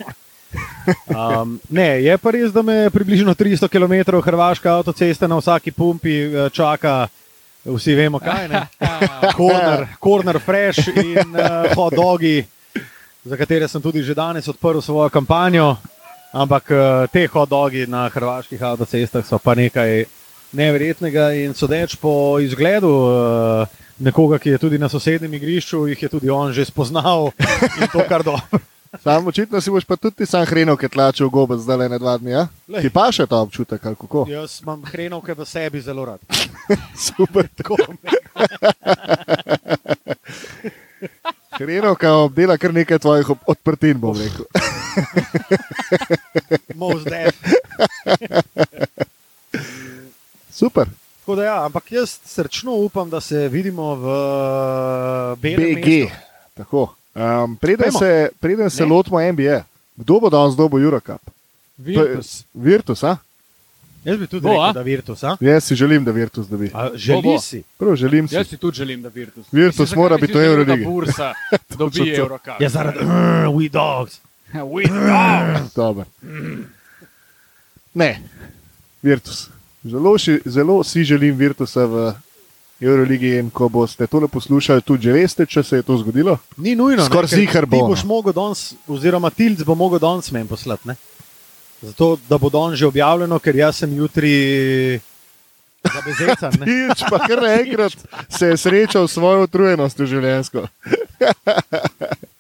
Um, 1.09 1.61
ne, 1.69 2.03
je 2.03 2.19
pa 2.19 2.33
res, 2.33 2.53
da 2.53 2.63
me 2.63 2.89
približno 2.91 3.35
300 3.35 3.69
km 3.69 4.21
hrvaška 4.25 4.73
avtocesta 4.79 5.29
na 5.29 5.37
vsaki 5.37 5.73
pumpi 5.73 6.15
uh, 6.27 6.49
čaka, 6.53 7.09
vsi 7.65 7.95
vemo 7.95 8.19
kaj. 8.19 8.49
Ne? 8.49 8.63
Corner, 9.39 9.87
corner 10.01 10.41
fresh 10.41 10.89
in 10.89 11.37
uh, 11.37 11.69
hot 11.77 11.95
dogi, 11.95 12.47
za 13.25 13.37
katere 13.37 13.69
sem 13.69 13.83
tudi 13.83 14.03
že 14.03 14.15
danes 14.15 14.49
odprl 14.49 14.81
svojo 14.81 15.11
kampanjo. 15.11 15.77
Ampak 16.33 16.71
uh, 16.71 16.79
te 17.13 17.27
hot 17.27 17.49
dogi 17.49 17.87
na 17.89 18.09
hrvaških 18.09 18.63
avtocestah 18.63 19.25
so 19.25 19.39
pa 19.39 19.55
nekaj 19.55 20.05
neverjetnega 20.53 21.33
in 21.45 21.55
sodeč 21.55 21.97
po 21.97 22.39
izgledu. 22.41 22.89
Uh, 22.89 23.85
Nekoga, 23.99 24.39
ki 24.39 24.53
je 24.55 24.59
tudi 24.63 24.79
na 24.79 24.87
sosednjem 24.87 25.33
igrišču, 25.35 25.89
jih 25.91 26.03
je 26.03 26.09
tudi 26.09 26.31
on 26.31 26.53
že 26.55 26.63
spoznal 26.65 27.33
in 27.83 27.89
to 27.91 28.05
kar 28.07 28.23
dobro. 28.23 28.61
Sam 29.03 29.27
očitno 29.27 29.61
si 29.61 29.71
boš 29.71 29.85
pa 29.85 29.97
tudi 29.97 30.27
sam 30.27 30.47
hrenov, 30.47 30.77
ki 30.81 30.89
tlače 30.89 31.25
v 31.25 31.31
gobe 31.31 31.57
zdaj 31.61 31.77
le 31.77 31.89
ne 31.89 31.99
dva 31.99 32.17
dni. 32.19 32.31
Ja? 32.31 32.49
Lej. 32.69 32.83
Ti 32.83 32.91
pa 32.91 33.13
še 33.13 33.27
ta 33.29 33.37
občutek, 33.45 33.85
ali 33.85 33.97
kako? 34.01 34.25
Jaz 34.33 34.61
imam 34.63 34.83
hrenovke 34.89 35.35
v 35.37 35.45
sebi 35.45 35.81
zelo 35.81 36.05
rad. 36.09 36.21
Super. 37.09 37.49
Tako, 37.57 37.77
Hrenovka 41.59 42.13
obdela 42.23 42.55
kar 42.59 42.71
nekaj 42.75 42.99
tvojih 43.03 43.31
odprtin, 43.51 43.99
bom 43.99 44.15
rekel. 44.15 44.47
most 46.79 47.07
def. 47.11 47.35
Super. 50.51 50.87
Tako 51.21 51.35
da 51.37 51.45
ja, 51.45 51.65
ampak 51.67 51.93
jaz 51.93 52.19
srčno 52.25 52.73
upam, 52.73 53.11
da 53.11 53.21
se 53.21 53.49
vidimo 53.49 53.95
v 53.95 54.07
BG. 55.43 55.59
mestu. 55.59 56.15
Tako. 56.55 56.95
Um, 57.19 57.57
preden 57.57 57.85
Dajmo. 57.85 57.99
se, 57.99 58.11
preden 58.41 58.71
se 58.71 58.85
lotimo 58.85 59.19
NBA, 59.23 59.65
kdo 59.97 60.21
bo 60.21 60.31
danes 60.31 60.55
dobil 60.55 60.79
Eurocup? 60.81 61.19
To 61.19 61.83
je- 61.83 61.95
Virtus. 62.07 62.45
Virtus, 62.55 63.03
a? 63.05 63.17
Jaz 64.05 64.19
bi 64.19 64.27
tudi 64.27 64.43
Bo, 64.43 64.49
rekel, 64.51 64.63
a? 64.63 64.73
da 64.73 64.83
Virtus. 64.83 65.25
A? 65.25 65.37
Jaz 65.41 65.65
si 65.65 65.75
želim, 65.75 66.05
da 66.05 66.13
Virtus 66.13 66.47
dobi. 66.47 66.71
A, 66.71 66.89
Bo, 66.89 66.97
želi 66.97 67.23
bo. 67.25 67.39
si. 67.41 67.63
Prav 67.77 67.97
želim 67.97 68.29
si. 68.29 68.35
Jaz 68.35 68.47
si 68.47 68.57
tudi 68.57 68.77
želim, 68.77 69.03
da 69.03 69.09
Virtus. 69.09 69.47
Virtus 69.53 69.95
mora 69.95 70.17
bi 70.17 70.21
biti 70.21 70.33
v 70.35 70.45
Euroligi. 70.45 70.85
Bursa 70.85 71.33
dobi 71.79 71.99
to. 71.99 72.05
Eurocup. 72.17 72.61
Ja, 72.61 72.69
zaradi 72.69 72.99
uh, 72.99 73.11
We 73.53 73.69
Dogs. 73.69 74.21
With 74.73 74.89
dogs. 74.89 75.75
Dober. 75.75 76.05
Ne, 77.95 78.21
Virtus. 79.03 79.51
Zelo, 79.85 80.17
zelo 80.45 80.85
si 80.85 81.05
želim 81.05 81.37
Virtusa 81.37 81.85
v 81.85 82.13
Euroligi 82.81 83.35
in 83.41 83.51
ko 83.51 83.69
boste 83.69 84.07
tole 84.07 84.29
poslušali, 84.31 84.83
tudi 84.87 85.09
že 85.09 85.13
veste, 85.13 85.47
če 85.47 85.63
se 85.67 85.81
je 85.81 85.83
to 85.83 85.97
zgodilo. 85.99 86.39
Ni 86.63 86.77
nujno. 86.79 87.05
Skoraj 87.09 87.27
ker 87.27 87.39
ziher 87.39 87.67
Ti 87.67 87.75
bo, 87.75 87.89
boš 87.91 88.05
no. 88.07 88.15
mogel 88.15 88.33
danes, 88.37 88.73
oziroma 88.87 89.31
Tilc 89.35 89.65
bo 89.67 89.75
mogel 89.75 89.99
danes 89.99 90.31
meni 90.31 90.47
poslati. 90.49 90.89
Ne? 90.89 90.95
Zato, 91.83 92.17
da 92.31 92.39
bo 92.39 92.51
danes 92.51 92.79
že 92.79 92.87
objavljeno, 92.87 93.39
ker 93.43 93.57
jaz 93.57 93.83
sem 93.83 93.97
jutri 93.99 95.01
ne. 96.59 96.67
Tič 96.69 97.05
pa 97.11 97.19
kar 97.27 97.45
enkrat 97.45 97.95
se 98.29 98.47
je 98.47 98.57
srečal 98.57 99.09
s 99.09 99.15
svojo 99.15 99.47
utrujenostjo 99.47 100.07
življenjsko. 100.07 100.67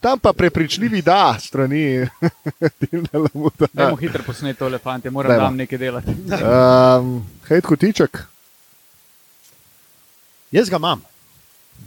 Tam 0.00 0.18
pa 0.18 0.32
prepričljivi 0.32 1.02
da 1.02 1.36
strani 1.40 2.06
Tilna 2.80 3.08
Lamuta. 3.14 3.66
Dajmo 3.72 3.96
hitro 3.96 4.22
posneti 4.22 4.58
tole, 4.58 4.78
fante, 4.78 5.10
moram 5.10 5.28
Dajmo. 5.28 5.44
tam 5.44 5.56
nekaj 5.56 5.78
delati. 5.78 6.10
Um, 6.10 7.10
hejt 7.48 7.66
kotiček. 7.66 8.18
Jaz 10.50 10.68
ga 10.68 10.76
imam. 10.76 11.02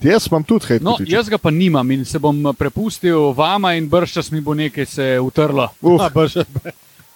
Jaz 0.01 0.27
imam 0.27 0.43
tudi 0.43 0.65
hejt 0.67 0.82
No, 0.82 0.91
kotiček. 0.91 1.13
jaz 1.13 1.29
ga 1.29 1.38
pa 1.38 1.51
nimam 1.51 1.91
in 1.91 2.05
se 2.05 2.20
bom 2.20 2.53
prepustil 2.53 3.34
vama, 3.34 3.74
in 3.74 3.89
brščas 3.89 4.32
mi 4.32 4.41
bo 4.41 4.53
nekaj 4.53 4.86
se 4.88 5.20
utrlo. 5.20 5.70
Uh, 5.82 6.01
A, 6.01 6.27
še- 6.27 6.46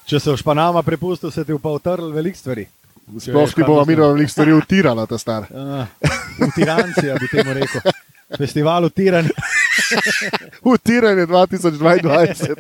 Če 0.06 0.20
se 0.20 0.32
v 0.32 0.38
Španama 0.38 0.82
prepustil, 0.82 1.32
se 1.32 1.44
ti 1.44 1.51
v 1.51 1.60
pa 1.60 1.70
utrl 1.70 2.12
veliko 2.12 2.38
stvari. 2.38 2.68
Sploh 3.18 3.48
ti 3.50 3.63
bo 3.63 3.80
Amiro 3.80 4.10
veliko 4.10 4.32
stvari 4.32 4.54
utirala, 4.54 5.06
ta 5.06 5.18
star. 5.18 5.48
Uh, 6.39 6.48
Utirancija 6.48 7.16
bi 7.16 7.27
temu 7.27 7.54
rekel. 7.54 7.82
Festival 8.36 8.84
utiranja. 8.84 9.30
Utiranje 10.74 11.26
2022. 11.26 12.56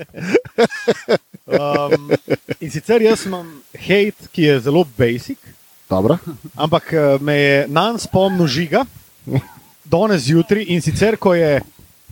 Um, 1.47 2.11
in 2.59 2.71
sicer 2.71 3.01
jaz 3.01 3.25
imam 3.25 3.47
hate, 3.73 4.27
ki 4.31 4.43
je 4.43 4.59
zelo 4.59 4.85
basic, 4.97 5.37
Dobro. 5.89 6.17
ampak 6.55 6.93
eh, 6.93 7.17
me 7.21 7.35
je 7.35 7.65
nan 7.67 7.99
spomnil 7.99 8.47
žiga, 8.47 8.85
danes 9.83 10.21
zjutraj 10.27 10.65
in 10.67 10.81
sicer, 10.81 11.15
ko 11.17 11.33
je, 11.35 11.61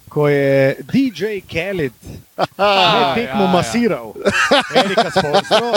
ko 0.10 0.28
je 0.28 0.76
DJ 0.92 1.40
Khaled 1.48 1.96
med 2.38 3.16
tekmo 3.16 3.44
ja, 3.44 3.48
ja. 3.48 3.52
masiral, 3.52 4.14
Erika 4.76 5.12
Spolstro. 5.12 5.74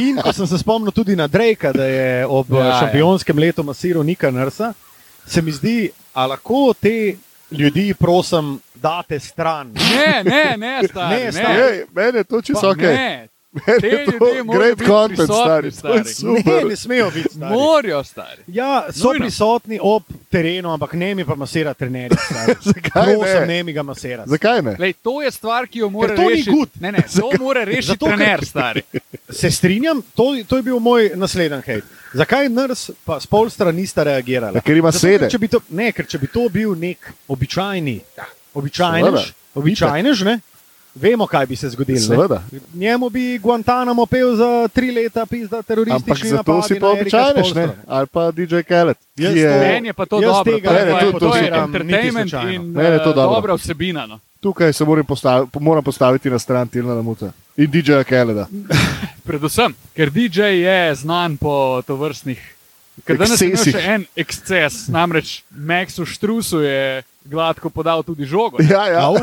In 0.00 0.20
ko 0.20 0.32
sem 0.32 0.46
se 0.46 0.58
spomnil 0.60 0.92
tudi 0.92 1.16
na 1.16 1.26
Drejka, 1.26 1.72
da 1.72 1.84
je 1.84 2.26
ob 2.26 2.52
Ja, 2.52 2.58
ja, 2.58 2.66
ja. 2.66 2.80
šampionskem 2.80 3.38
letu 3.38 3.64
masiral 3.64 4.04
Nika 4.04 4.30
Nrsa, 4.30 4.72
se 5.28 5.42
mi 5.42 5.52
zdi, 5.52 5.90
a 6.14 6.26
lahko 6.26 6.74
te 6.80 7.16
ljudi, 7.50 7.94
prosim, 7.94 8.60
date 8.74 9.20
stran. 9.20 9.72
Ne, 9.72 10.24
ne, 10.24 10.56
ne, 10.56 10.88
stari, 10.88 11.16
Ne, 11.16 11.24
ne, 11.24 11.32
stari. 11.32 11.60
Ej, 11.60 11.84
meni 11.94 12.18
je 12.18 12.24
to 12.24 12.42
čisto 12.42 12.60
Pa 12.60 12.68
ok. 12.68 12.76
Ne, 12.76 12.88
Meni 12.88 13.28
te 13.80 13.88
ljudje 13.88 14.18
morajo 14.44 14.58
great 14.58 14.78
biti 14.78 14.90
content, 14.90 15.16
prisotni, 15.18 15.70
stari. 15.70 15.70
Stari. 15.72 16.14
super. 16.14 16.54
Ne, 16.54 16.64
ne 16.64 16.76
smejo 16.76 17.10
biti 17.10 17.28
stari. 17.28 17.54
Morajo, 17.54 18.04
stari. 18.04 18.42
Ja, 18.46 18.86
so 18.92 19.04
Nujno. 19.04 19.18
prisotni 19.18 19.78
ob 19.82 20.02
terenu, 20.30 20.70
ampak 20.70 20.92
ne 20.92 21.14
mi 21.14 21.24
pa 21.24 21.34
masira 21.34 21.74
trenerji. 21.74 22.16
stari. 22.24 22.54
Zakaj 22.64 23.14
Prosim, 23.14 23.40
ne? 23.40 23.46
ne 23.46 23.62
mi 23.62 23.72
ga 23.72 23.82
masira. 23.82 24.24
Zakaj 24.26 24.62
ne? 24.62 24.76
Lej, 24.78 24.92
to 24.94 25.22
je 25.22 25.30
stvar, 25.30 25.66
ki 25.66 25.78
jo 25.78 25.90
mora 25.90 26.16
to 26.16 26.22
ni 26.22 26.28
rešiti. 26.28 26.50
good. 26.50 26.68
Ne, 26.80 26.92
ne, 26.92 27.02
to 27.10 27.30
mora 27.38 27.64
rešiti 27.64 27.86
Zato, 27.86 28.06
ker- 28.06 28.16
trener, 28.16 28.44
stari. 28.44 28.82
Se 29.30 29.50
strinjam, 29.50 30.02
to, 30.14 30.36
to 30.48 30.56
je 30.56 30.62
bil 30.62 30.78
moj 30.78 31.10
naslednji 31.14 31.62
hejt. 31.66 31.84
Zakaj 32.12 32.48
Nrs 32.48 32.90
pa 33.04 33.20
Spolstra 33.20 33.72
nista 33.72 34.02
reagirala? 34.02 34.52
Ja, 34.54 34.60
ker 34.60 34.76
ima 34.76 34.90
Zato, 34.90 35.00
sede. 35.00 35.18
ker 35.18 35.30
če 35.30 35.38
bi 35.38 35.48
to, 35.48 35.60
ne, 35.70 35.92
ker 35.92 36.06
če 36.06 36.18
bi 36.18 36.26
to 36.26 36.48
bil 36.48 36.72
nek 36.74 37.10
običajni, 37.28 38.00
običajnež, 38.54 39.04
Seveda. 39.04 39.24
običajnež, 39.54 40.22
ne, 40.24 40.38
vemo, 40.94 41.26
kaj 41.26 41.46
bi 41.46 41.56
se 41.56 41.68
zgodilo. 41.68 41.98
ne. 41.98 42.04
Seveda. 42.06 42.42
Njemu 42.74 43.10
bi 43.10 43.38
Guantanamo 43.38 44.06
pel 44.06 44.36
za 44.36 44.68
tri 44.68 44.90
leta, 44.92 45.26
pizda 45.26 45.56
Ampak 45.56 45.66
teroristični 45.66 46.28
zato 46.28 46.52
napadi 46.52 46.74
si 46.74 46.80
pa 46.80 46.88
običajneš, 46.88 47.54
ne? 47.54 47.68
Ali 47.86 48.06
pa 48.06 48.30
DJ 48.30 48.62
Khaled. 48.62 48.96
Jaz 49.16 49.36
je- 49.36 49.52
to- 49.52 49.58
Meni 49.60 49.88
je 49.88 49.92
pa 49.92 50.06
to 50.06 50.20
dobro. 50.20 50.44
tega 50.46 50.68
to 50.68 50.76
je- 50.76 50.84
ne 50.84 50.92
to 50.92 51.12
tudi 51.12 51.18
To 51.20 51.36
je 51.36 51.46
entertainment 51.48 52.32
in 52.32 52.62
Meni 52.64 52.88
je 52.90 52.98
to 52.98 53.10
eh, 53.10 53.14
dobro. 53.14 53.34
dobra 53.34 53.54
vsebina. 53.54 54.06
No. 54.06 54.20
Tukaj 54.40 54.72
se 54.72 54.84
moram 54.84 55.04
postaviti, 55.04 55.58
moram 55.60 55.84
postaviti 55.84 56.30
na 56.30 56.38
stran 56.38 56.68
Tilna 56.68 56.94
Lamuta 56.94 57.32
in 57.56 57.66
DJ 57.66 57.92
Khaleda. 58.02 58.46
Predvsem, 59.26 59.74
ker 59.94 60.10
DJ 60.10 60.40
je 60.40 60.94
znan 60.94 61.36
po 61.36 61.82
tovrstnih. 61.86 62.38
Ker 63.04 63.16
danes 63.16 63.40
je 63.40 63.56
še 63.56 63.78
en 63.86 64.04
eksces, 64.16 64.88
namreč 64.88 65.42
Maxu 65.50 66.02
Štrusu 66.04 66.60
je 66.60 67.02
gladko 67.24 67.70
podal 67.70 68.02
tudi 68.02 68.24
žogo. 68.24 68.58
Ja, 68.62 68.86
ja. 68.88 69.06
Au, 69.06 69.16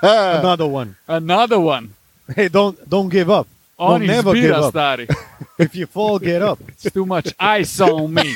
another 0.40 0.66
one. 0.66 0.94
Another 1.06 1.58
one. 1.58 1.88
Hey, 2.36 2.48
don't, 2.48 2.76
don't 2.88 3.10
give 3.10 3.30
up. 3.30 3.46
On 3.78 4.00
Don't 4.00 4.06
never 4.06 4.34
give 4.34 4.52
up. 4.54 4.72
stari. 4.74 5.06
If 5.58 5.74
you 5.76 5.86
fall, 5.86 6.18
get 6.18 6.42
up. 6.42 6.58
It's 6.68 6.90
too 6.92 7.04
much 7.06 7.34
ice 7.38 7.80
on 7.80 8.14
me. 8.14 8.34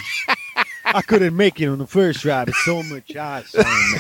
I 0.85 1.03
couldn't 1.03 1.35
make 1.37 1.61
it 1.61 1.67
on 1.69 1.79
the 1.79 1.87
first 1.87 2.21
try, 2.21 2.45
but 2.45 2.55
so 2.65 2.83
much 2.83 3.17
ice 3.17 3.55
on 3.55 3.65
me. 3.65 3.99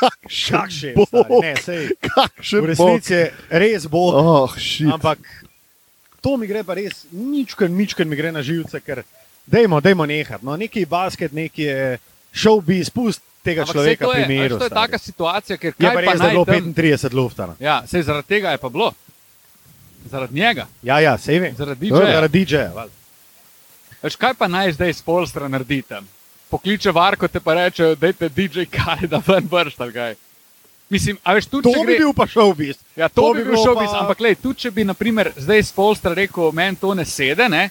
Kakšen 0.00 0.94
bog. 0.94 1.06
stari, 1.08 1.40
ne, 1.40 1.54
sej. 1.56 1.86
V 1.88 2.08
Kakšen 2.08 2.60
bog. 2.60 2.68
resnici 2.68 3.12
je 3.14 3.32
res 3.50 3.86
bog, 3.86 4.14
Oh, 4.14 4.48
shit. 4.58 4.90
ampak 4.92 5.18
to 6.22 6.36
mi 6.36 6.46
gre 6.46 6.64
pa 6.64 6.74
res, 6.74 7.04
ničkar, 7.12 7.68
ničkar 7.70 8.06
mi 8.06 8.16
gre 8.16 8.32
na 8.32 8.42
živce, 8.42 8.80
ker 8.80 9.02
dajmo, 9.46 9.80
dajmo 9.80 10.06
nehati. 10.06 10.44
No, 10.44 10.56
neki 10.56 10.86
basket, 10.86 11.32
neki 11.32 11.62
je 11.62 11.98
šov 12.34 12.60
bi 12.60 12.78
izpust 12.78 13.22
tega 13.42 13.62
Ampak 13.62 13.74
človeka 13.74 14.04
pri 14.06 14.26
miru. 14.26 14.58
to 14.58 14.64
je 14.64 14.70
taka 14.72 14.98
situacija, 14.98 15.56
ker 15.56 15.74
Je 15.78 15.90
res, 15.90 16.18
da 16.18 16.24
je 16.24 16.30
bilo 16.30 16.44
tam... 16.44 16.74
35 16.74 17.14
luftana. 17.14 17.54
Ja, 17.58 17.82
sej 17.86 18.02
zaradi 18.02 18.28
tega 18.28 18.50
je 18.50 18.58
pa 18.58 18.68
bilo. 18.68 18.92
Zaradi 20.04 20.34
njega, 20.34 20.66
Ja, 20.82 21.00
ja, 21.00 21.18
sej 21.18 21.38
vem. 21.38 21.54
zaradi. 21.56 21.86
DJ-ja. 21.86 22.12
Zaradi 22.12 22.38
DJ-ja. 22.40 22.86
Veš, 24.02 24.16
kaj 24.16 24.34
pa 24.34 24.48
naj 24.48 24.72
zdaj 24.72 24.92
z 24.92 25.02
polstra 25.02 25.48
naredi 25.48 25.82
tam? 25.82 26.04
Pokliče 26.50 26.92
Varko, 26.92 27.28
te 27.28 27.40
pa 27.40 27.54
reče, 27.54 27.94
da 27.94 28.06
je 28.06 28.28
DJ 28.28 28.66
kaj, 28.66 29.06
da 29.06 29.22
ven 29.26 29.48
vrš 29.50 29.74
ali 29.78 29.92
kaj. 29.92 30.14
Mislim, 30.90 31.16
a 31.24 31.32
veš, 31.32 31.46
tudi 31.46 31.64
To 31.64 31.72
če 31.72 31.80
bi 31.80 31.86
gre... 31.86 31.98
bil 31.98 32.12
pa 32.12 32.26
šov 32.26 32.52
bis. 32.54 32.76
Ja, 32.94 33.08
to, 33.08 33.22
to 33.22 33.32
bi 33.32 33.40
bi 33.40 33.50
bil 33.50 33.56
šovbiz, 33.56 33.88
pa- 33.88 33.92
pa... 33.92 34.00
ampak 34.00 34.20
lej, 34.20 34.34
tudi 34.36 34.58
če 34.58 34.70
bi 34.70 34.84
naprimer, 34.84 35.32
zdaj 35.36 35.62
z 35.62 35.72
polstra 35.72 36.12
rekel, 36.14 36.52
meni 36.52 36.76
to 36.76 36.92
ne 36.94 37.04
sede, 37.04 37.48
ne? 37.48 37.70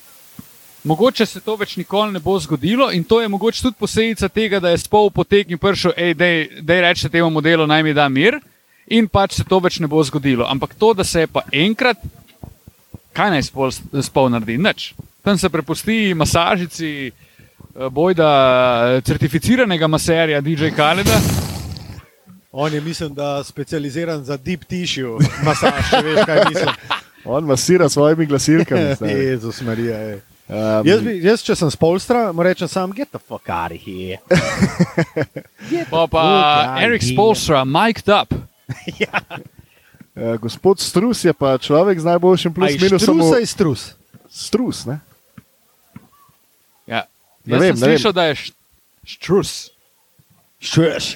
Mogoče 0.84 1.26
se 1.26 1.40
to 1.40 1.56
več 1.56 1.78
nikoli 1.78 2.14
ne 2.14 2.20
bo 2.20 2.38
zgodilo 2.40 2.92
in 2.92 3.04
to 3.04 3.22
je 3.22 3.28
mogoče 3.28 3.62
tudi 3.62 3.76
posledica 3.80 4.30
tega, 4.30 4.60
da 4.60 4.70
je 4.70 4.78
spol 4.78 5.10
poteknil 5.10 5.58
prišel, 5.58 5.94
hej, 5.98 6.14
da 6.62 6.74
je 6.74 6.82
reče 6.82 7.10
temu 7.10 7.30
modelu, 7.30 7.68
naj 7.68 7.84
mi 7.84 7.94
da 7.94 8.10
mir 8.10 8.40
in 8.88 9.08
pač 9.08 9.38
se 9.40 9.44
to 9.48 9.60
več 9.64 9.80
ne 9.80 9.88
bo 9.88 10.04
zgodilo. 10.04 10.46
Ampak 10.50 10.76
to, 10.76 10.94
da 10.94 11.04
se 11.04 11.24
je 11.24 11.28
pa 11.28 11.46
enkrat, 11.52 11.98
kaj 13.16 13.32
naj 13.32 13.46
spol, 13.48 13.72
spol 14.04 14.30
naredi, 14.34 14.58
nič. 14.58 14.94
Tam 15.24 15.38
se 15.40 15.50
prepusti 15.50 16.14
masažici, 16.14 16.92
eh, 17.08 17.88
bojda 17.90 18.28
eh, 18.98 19.02
certificiranega 19.02 19.88
maserja 19.88 20.42
DJ 20.42 20.74
Kaleda. 20.76 21.22
On 22.52 22.74
je, 22.74 22.82
mislim, 22.82 23.14
da 23.14 23.44
specializiran 23.44 24.24
za 24.24 24.38
deep 24.38 24.68
tissue 24.70 25.18
masaž, 25.44 25.96
veš, 26.04 26.26
kaj 26.26 26.44
mislim. 26.50 26.76
On 27.26 27.46
masira 27.48 27.90
svojimi 27.90 28.26
glasilkami. 28.26 28.96
Jezus 29.30 29.62
Marija. 29.62 29.98
ej. 30.12 30.33
Um, 30.44 30.84
Jaz, 30.84 31.00
bi, 31.00 31.24
jaz, 31.24 31.40
če 31.40 31.56
sem 31.56 31.70
z 31.72 31.78
Polstra, 31.80 32.28
rečem 32.44 32.68
sam, 32.68 32.92
get 32.92 33.08
the 33.16 33.20
fuck 33.20 33.48
out 33.48 33.72
of 33.72 33.80
here. 33.80 34.20
Pa 35.92 36.04
pa 36.12 36.24
Erik 36.84 37.00
ja, 37.00 37.14
Spolstra, 37.14 37.64
mic'd 37.64 38.12
up. 38.12 38.28
uh, 38.36 38.44
gospod 40.44 40.84
Strus 40.84 41.24
je 41.24 41.32
pa 41.32 41.56
človek 41.56 41.96
z 41.96 42.12
najboljšim 42.12 42.52
plus 42.52 42.76
Aj, 42.76 42.78
minusom. 42.78 43.24
Strusa 43.24 43.40
je 43.40 43.48
strus. 43.48 43.96
Strus, 44.28 44.84
ne? 44.84 45.00
Ja. 46.92 47.08
Ne 47.48 47.56
Jaz 47.56 47.64
vem, 47.64 47.72
sem 47.72 47.80
ne 47.80 47.88
vem. 47.88 47.96
slišal, 47.96 48.12
da 48.12 48.28
je 48.28 48.36
štrus. 49.16 49.72
Štrus. 50.60 51.16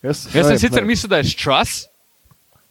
Jaz, 0.00 0.24
Jaz 0.32 0.34
sem 0.34 0.56
vem, 0.56 0.60
sicer 0.64 0.84
mislil, 0.88 1.12
da 1.12 1.20
je 1.20 1.36
štrus. 1.36 1.84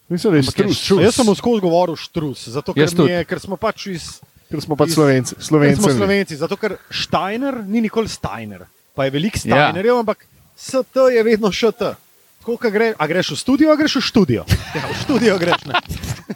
Mislim, 0.10 0.34
da 0.34 0.41
je 0.41 0.50
strus. 0.50 0.89
Jaz 1.06 1.13
sem 1.15 1.25
mu 1.30 1.38
skozi 1.38 1.62
govoril 1.62 1.96
štrus, 1.96 2.50
zato 2.50 2.74
ker, 2.74 2.89
je, 2.89 3.24
ker 3.30 3.39
smo 3.39 3.62
pač 3.62 3.94
iz. 3.94 4.18
Ker 4.51 4.62
smo 4.62 4.75
pač 4.75 4.91
slovenci. 4.91 5.36
Slovenci. 5.39 5.81
smo 5.81 5.89
slovenci, 5.96 6.36
zato 6.36 6.58
ker 6.60 6.75
Steiner 6.91 7.63
ni 7.63 7.81
nikoli 7.81 8.12
Steiner. 8.12 8.67
Pa 8.96 9.08
je 9.08 9.12
veliko 9.12 9.39
Ja. 9.48 9.72
Steinerjev, 9.72 9.98
ampak 10.03 10.25
ST 10.55 10.96
je 11.15 11.24
vedno 11.24 11.51
ŠT. 11.51 11.96
Tako, 12.41 12.58
gre, 12.74 12.93
a 12.98 13.03
greš 13.08 13.31
v 13.31 13.38
studio, 13.38 13.72
a 13.72 13.75
greš 13.77 13.96
v 13.96 14.01
študijo. 14.01 14.43
Ja, 14.75 14.84
v 14.89 14.96
študijo 15.03 15.36
greš. 15.38 15.62
Ne. 15.70 15.74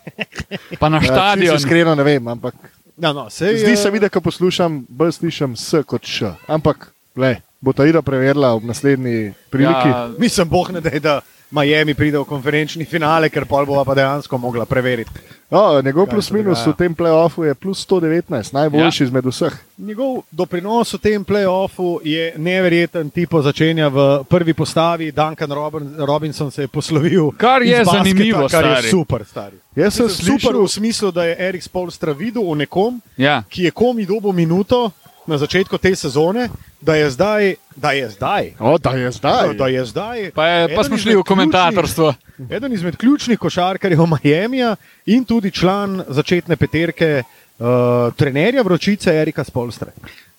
Pa 0.81 0.89
na 0.89 1.01
Ja, 1.01 1.11
stadion. 1.11 1.55
čisto 1.55 1.67
Iskreno 1.67 1.95
ne 1.95 2.03
vem, 2.03 2.27
ampak 2.27 2.55
Ja, 2.95 3.11
no, 3.11 3.27
sej, 3.29 3.57
zdi 3.59 3.75
se 3.75 3.91
mi, 3.91 3.99
da 3.99 4.07
ko 4.07 4.21
poslušam, 4.23 4.85
bolj 4.87 5.11
slišim 5.19 5.55
S 5.59 5.83
kot 5.83 6.07
Š. 6.07 6.31
Ampak, 6.47 6.93
le, 7.19 7.41
bo 7.59 7.73
ta 7.75 7.83
Ira 7.83 7.99
preverila 7.99 8.53
ob 8.55 8.63
naslednji 8.63 9.33
priliki. 9.51 9.89
Ja, 9.91 10.07
Mislim, 10.15 10.47
boh 10.47 10.71
ne 10.71 10.79
dej, 10.79 11.03
da 11.03 11.19
Miami 11.55 11.93
pride 11.95 12.19
v 12.19 12.27
konferenčni 12.27 12.83
finale, 12.85 13.29
ker 13.31 13.45
pol 13.47 13.63
bova 13.65 13.85
pa 13.87 13.95
dejansko 13.95 14.37
mogla 14.37 14.65
preveriti. 14.67 15.23
No, 15.45 15.81
njegov 15.81 16.09
plus 16.09 16.31
minus 16.33 16.65
v 16.65 16.73
tem 16.73 16.91
playoffu 16.91 17.45
je 17.45 17.53
plus 17.55 17.85
119, 17.87 18.51
najboljši 18.53 19.03
ja. 19.03 19.05
izmed 19.05 19.25
vseh. 19.25 19.53
Njegov 19.77 20.23
doprinos 20.31 20.93
v 20.93 20.99
tem 20.99 21.23
playoffu 21.23 21.99
je 22.03 22.33
neverjeten. 22.37 23.09
Tipo 23.09 23.39
začenja 23.41 23.87
v 23.87 24.23
prvi 24.25 24.53
postavi, 24.53 25.11
Duncan 25.11 25.51
Robin, 25.51 25.93
Robinson 25.97 26.51
se 26.51 26.65
je 26.65 26.67
poslovil. 26.67 27.31
Kar 27.37 27.61
je 27.61 27.77
basketa, 27.77 28.03
zanimivo, 28.03 28.47
kar 28.49 28.65
je 28.65 28.71
stari. 28.75 28.89
super. 28.89 29.25
Stari. 29.25 29.55
Jaz 29.75 29.93
sem 29.93 30.09
super 30.09 30.51
slišal, 30.51 30.63
v 30.63 30.67
smislu, 30.67 31.11
da 31.11 31.23
je 31.23 31.37
Erik 31.39 31.63
Spolstra 31.63 32.11
videl 32.11 32.43
v 32.43 32.65
nekom, 32.65 32.99
Ja. 33.17 33.43
ki 33.49 33.63
je 33.63 33.71
komi 33.71 34.05
dobo 34.05 34.31
minuto 34.31 34.91
na 35.27 35.37
začetku 35.37 35.77
te 35.77 35.95
sezone, 35.95 36.49
da 36.81 36.95
je 36.95 37.09
zdaj, 37.09 37.55
da 37.75 37.91
je 37.91 38.09
zdaj. 38.09 38.51
o, 38.59 38.77
da 38.77 38.89
je 38.89 39.11
zdaj. 39.11 39.47
Da, 39.47 39.53
da 39.53 39.67
je 39.67 39.85
zdaj 39.85 40.31
Pa, 40.35 40.47
je, 40.47 40.75
pa 40.75 40.83
smo 40.83 40.97
šli 40.97 41.15
v 41.15 41.23
komentatorstvo. 41.23 42.13
Eden 42.49 42.73
izmed 42.73 42.97
ključnih 42.97 43.39
košarkarjev 43.39 44.05
Miami 44.05 44.61
in 45.05 45.25
tudi 45.25 45.51
član 45.51 46.03
začetne 46.07 46.55
peterke, 46.55 47.23
uh, 47.23 48.13
trenerja 48.15 48.61
vročice 48.61 49.15
Erika 49.15 49.43
Spolstre. 49.43 49.91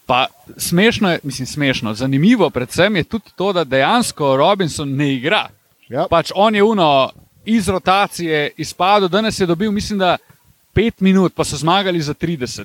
Pa 0.06 0.26
smešno 0.56 1.10
je, 1.10 1.20
mislim, 1.22 1.46
smešno. 1.46 1.94
Zanimivo 1.94 2.50
predvsem 2.50 2.96
je 2.96 3.04
tudi 3.04 3.30
to, 3.36 3.52
da 3.52 3.64
dejansko 3.64 4.36
Robinson 4.36 4.96
ne 4.96 5.14
igra. 5.14 5.48
Ja. 5.88 6.06
Pač 6.10 6.32
on 6.34 6.54
je 6.54 6.62
uno 6.62 7.10
iz 7.44 7.68
rotacije 7.68 8.50
izpadel, 8.56 9.08
danes 9.08 9.40
je 9.40 9.46
dobil, 9.46 9.72
mislim, 9.72 9.98
da 9.98 10.16
5 10.74 10.92
minut, 10.98 11.34
pa 11.34 11.44
so 11.44 11.56
zmagali 11.56 12.00
za 12.00 12.14
30. 12.14 12.64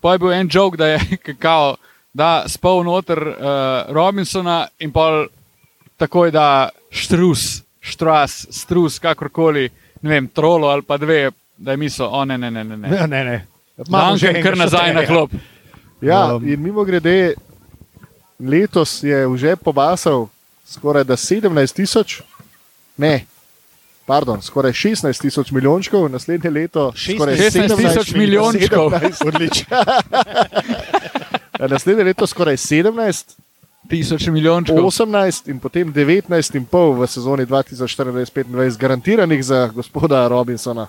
Pa 0.00 0.14
je 0.14 0.18
bil 0.18 0.32
en 0.32 0.48
jok, 0.50 0.76
da 0.76 0.86
je 0.86 1.00
kakao, 1.26 1.76
da 2.12 2.44
spal 2.48 2.84
noter 2.84 3.18
uh, 3.18 3.34
Robinsona 3.94 4.66
in 4.78 4.92
pa 4.92 5.26
takoj 5.98 6.30
da 6.30 6.70
štrus, 6.90 7.62
štras, 7.80 8.46
strus, 8.50 8.98
kakorkoli, 8.98 9.68
ne 10.02 10.10
vem, 10.10 10.28
trolo 10.28 10.68
ali 10.68 10.82
pa 10.82 10.96
dve, 10.96 11.30
da 11.56 11.74
je 11.74 11.76
mislil, 11.76 12.08
o 12.10 12.24
ne, 12.24 12.38
ne, 12.38 12.50
ne, 12.50 12.64
ne. 12.64 12.76
ne. 12.76 13.06
Ne, 13.06 13.24
ne. 13.24 13.46
Imamo 13.86 14.16
že 14.16 14.42
kar 14.42 14.56
nazaj 14.56 14.94
na 14.94 15.06
klop. 15.06 15.30
Ja, 16.00 16.34
Um, 16.34 16.48
in 16.48 16.62
mimo 16.62 16.84
grede, 16.84 17.34
letos 18.38 19.02
je 19.02 19.26
v 19.26 19.34
žep 19.36 19.62
pobasal 19.66 20.28
skoraj 20.66 21.04
17 21.04 21.74
tisoč, 21.74 22.20
ne, 22.96 23.26
pardon, 24.08 24.42
skoraj 24.42 24.72
16 24.72 25.20
tisoč 25.20 25.50
milijončkov, 25.52 26.08
naslednje 26.10 26.50
leto 26.50 26.90
16 26.96 27.16
skoraj 27.16 27.36
16 27.36 27.76
tisoč 27.76 28.14
milijončkov. 28.14 28.90
17, 28.90 29.26
Odlično. 29.28 29.76
naslednje 31.74 32.04
leto 32.04 32.26
skoraj 32.26 32.56
17, 32.56 33.36
Tisoč 33.88 34.26
milijončkov. 34.26 34.76
18 34.76 35.48
in 35.48 35.60
potem 35.60 35.92
19 35.92 36.56
in 36.56 36.64
pol 36.68 36.92
v 36.92 37.06
sezoni 37.08 37.46
2024-2025 37.48 38.76
garantiranih 38.76 39.44
za 39.44 39.68
gospoda 39.72 40.28
Robinsona. 40.28 40.86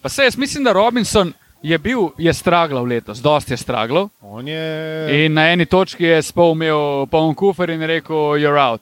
Pa 0.00 0.08
se 0.08 0.24
jaz 0.24 0.36
mislim, 0.36 0.64
da 0.64 0.72
Robinson 0.72 1.32
je 1.62 1.78
bil, 1.78 2.08
je 2.18 2.32
stragljal 2.34 2.84
letos, 2.84 3.18
dosti 3.18 3.52
je 3.52 3.56
stragljal. 3.56 4.08
On 4.20 4.48
je. 4.48 5.24
In 5.24 5.32
na 5.32 5.50
eni 5.52 5.66
točki 5.66 6.04
je 6.04 6.22
spol 6.22 6.52
imel 6.52 7.06
poln 7.06 7.34
kufer 7.34 7.70
in 7.70 7.82
rekel, 7.82 8.16
you're 8.16 8.70
out. 8.70 8.80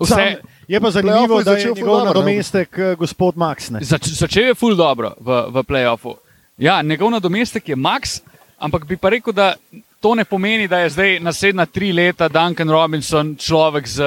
Vse, 0.00 0.14
Sam, 0.14 0.48
je 0.68 0.80
pa 0.80 0.90
zanimivo, 0.90 1.38
je 1.38 1.44
da 1.44 1.52
je 1.52 1.72
njegov 1.74 2.04
nadomestek 2.04 2.78
eh, 2.78 2.94
gospod 2.98 3.34
Max. 3.34 3.70
Ne? 3.70 3.80
zač, 3.82 4.06
začel 4.06 4.52
je 4.52 4.54
ful 4.54 4.76
dobro 4.76 5.14
v, 5.20 5.42
v 5.48 5.64
playoffu. 5.64 6.16
Ja, 6.58 6.82
njegov 6.82 7.10
nadomestek 7.10 7.68
je 7.68 7.76
Max, 7.76 8.20
ampak 8.58 8.84
bi 8.84 8.96
pa 8.96 9.08
rekel, 9.08 9.32
da 9.32 9.54
to 10.00 10.14
ne 10.14 10.24
pomeni, 10.24 10.68
da 10.68 10.78
je 10.78 10.90
zdaj 10.90 11.20
naslednja 11.20 11.66
tri 11.66 11.92
leta 11.92 12.28
Duncan 12.28 12.70
Robinson 12.70 13.36
človek 13.36 13.88
z 13.88 14.02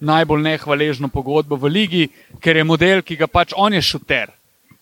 najbolj 0.00 0.42
nehvaležno 0.42 1.08
pogodbo 1.08 1.56
v 1.56 1.68
ligi, 1.68 2.08
ker 2.40 2.56
je 2.56 2.64
model, 2.64 3.02
ki 3.02 3.16
ga 3.16 3.26
pač 3.26 3.52
on 3.56 3.74
je 3.74 3.82
šuter. 3.82 4.30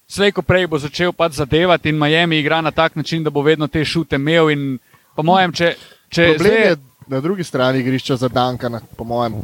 Slej, 0.07 0.33
ko 0.33 0.43
prej 0.43 0.69
bo 0.71 0.79
začel 0.79 1.13
pač 1.13 1.41
zadevati 1.41 1.91
in 1.91 1.99
Miami 1.99 2.39
igra 2.39 2.61
na 2.61 2.71
tak 2.71 2.97
način, 2.97 3.25
da 3.25 3.31
bo 3.31 3.43
vedno 3.43 3.67
te 3.67 3.85
šute 3.85 4.17
imel. 4.17 4.51
In 4.51 4.79
po 5.17 5.25
mojem, 5.27 5.53
če, 5.53 5.75
če 6.09 6.29
Problem 6.37 6.53
zdaj, 6.53 6.69
je 6.69 6.77
na 7.07 7.21
drugi 7.21 7.45
strani 7.45 7.81
igrišča 7.81 8.17
za 8.17 8.29
Dankana, 8.29 8.81
po 8.97 9.05
mojem. 9.05 9.41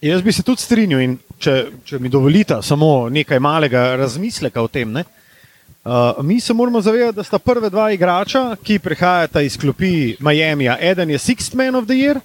Jaz 0.00 0.22
bi 0.22 0.32
se 0.32 0.42
tudi 0.42 0.62
strinjal 0.62 1.00
in 1.04 1.16
če, 1.38 1.54
če 1.84 1.98
mi 2.00 2.08
dovolite 2.08 2.56
samo 2.64 3.10
nekaj 3.12 3.40
malega 3.40 3.82
razmisleka 4.00 4.62
o 4.64 4.68
tem. 4.72 4.94
Ne? 4.96 5.02
Uh, 5.84 6.22
mi 6.24 6.38
se 6.40 6.54
moramo 6.56 6.80
zavedati, 6.80 7.16
da 7.16 7.24
sta 7.24 7.38
prve 7.38 7.68
dva 7.70 7.90
igrača, 7.92 8.56
ki 8.64 8.78
prihajata 8.80 9.42
iz 9.44 9.58
klopi 9.60 10.16
Miamija. 10.24 10.78
Eden 10.80 11.12
je 11.12 11.18
Sixth 11.18 11.56
Man 11.56 11.76
of 11.76 11.84
the 11.84 11.98
Year, 11.98 12.20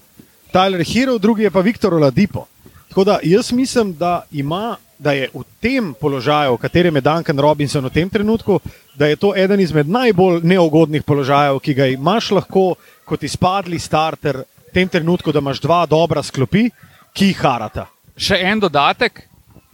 Tyler 0.53 0.85
Hero, 0.87 1.17
drugi 1.17 1.43
je 1.43 1.51
pa 1.51 1.59
Viktor 1.59 1.93
Oladipo. 1.93 2.45
Tako 2.89 3.03
da 3.03 3.19
jaz 3.23 3.51
mislim, 3.51 3.91
da, 3.99 4.23
ima, 4.31 4.77
da 4.97 5.11
je 5.11 5.27
v 5.33 5.43
tem 5.59 5.93
položaju, 5.99 6.55
v 6.55 6.63
katerem 6.63 6.95
je 6.95 7.01
Duncan 7.01 7.39
Robinson 7.39 7.85
v 7.85 7.91
tem 7.91 8.09
trenutku, 8.09 8.59
da 8.95 9.11
je 9.11 9.19
to 9.19 9.35
eden 9.35 9.59
izmed 9.59 9.89
najbolj 9.89 10.39
neugodnih 10.47 11.03
položajev, 11.03 11.59
ki 11.59 11.73
ga 11.73 11.91
imaš 11.91 12.31
lahko 12.31 12.75
kot 13.03 13.23
izpadli 13.23 13.79
starter 13.79 14.45
v 14.47 14.73
tem 14.73 14.87
trenutku, 14.87 15.35
da 15.35 15.43
imaš 15.43 15.59
dva 15.59 15.83
dobra 15.85 16.23
sklopi, 16.23 16.69
ki 17.15 17.31
harata. 17.39 17.87
Še 18.17 18.41
en 18.43 18.59
dodatek. 18.59 19.23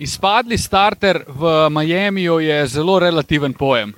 Izpadli 0.02 0.58
starter 0.58 1.24
v 1.28 1.70
Miamiju 1.70 2.40
je 2.42 2.62
zelo 2.68 2.98
relativen 3.00 3.54
pojem. 3.54 3.94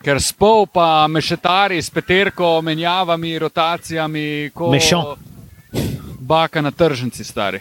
Ker 0.00 0.20
spol 0.22 0.68
pa 0.72 1.08
mešetari 1.10 1.82
s 1.82 1.90
peterko, 1.90 2.62
menjavami, 2.62 3.34
rotacijami, 3.38 4.50
kot 4.54 4.72
Mešon. 4.72 5.16
baka 6.20 6.62
na 6.62 6.70
tržnici 6.70 7.24
stari. 7.24 7.60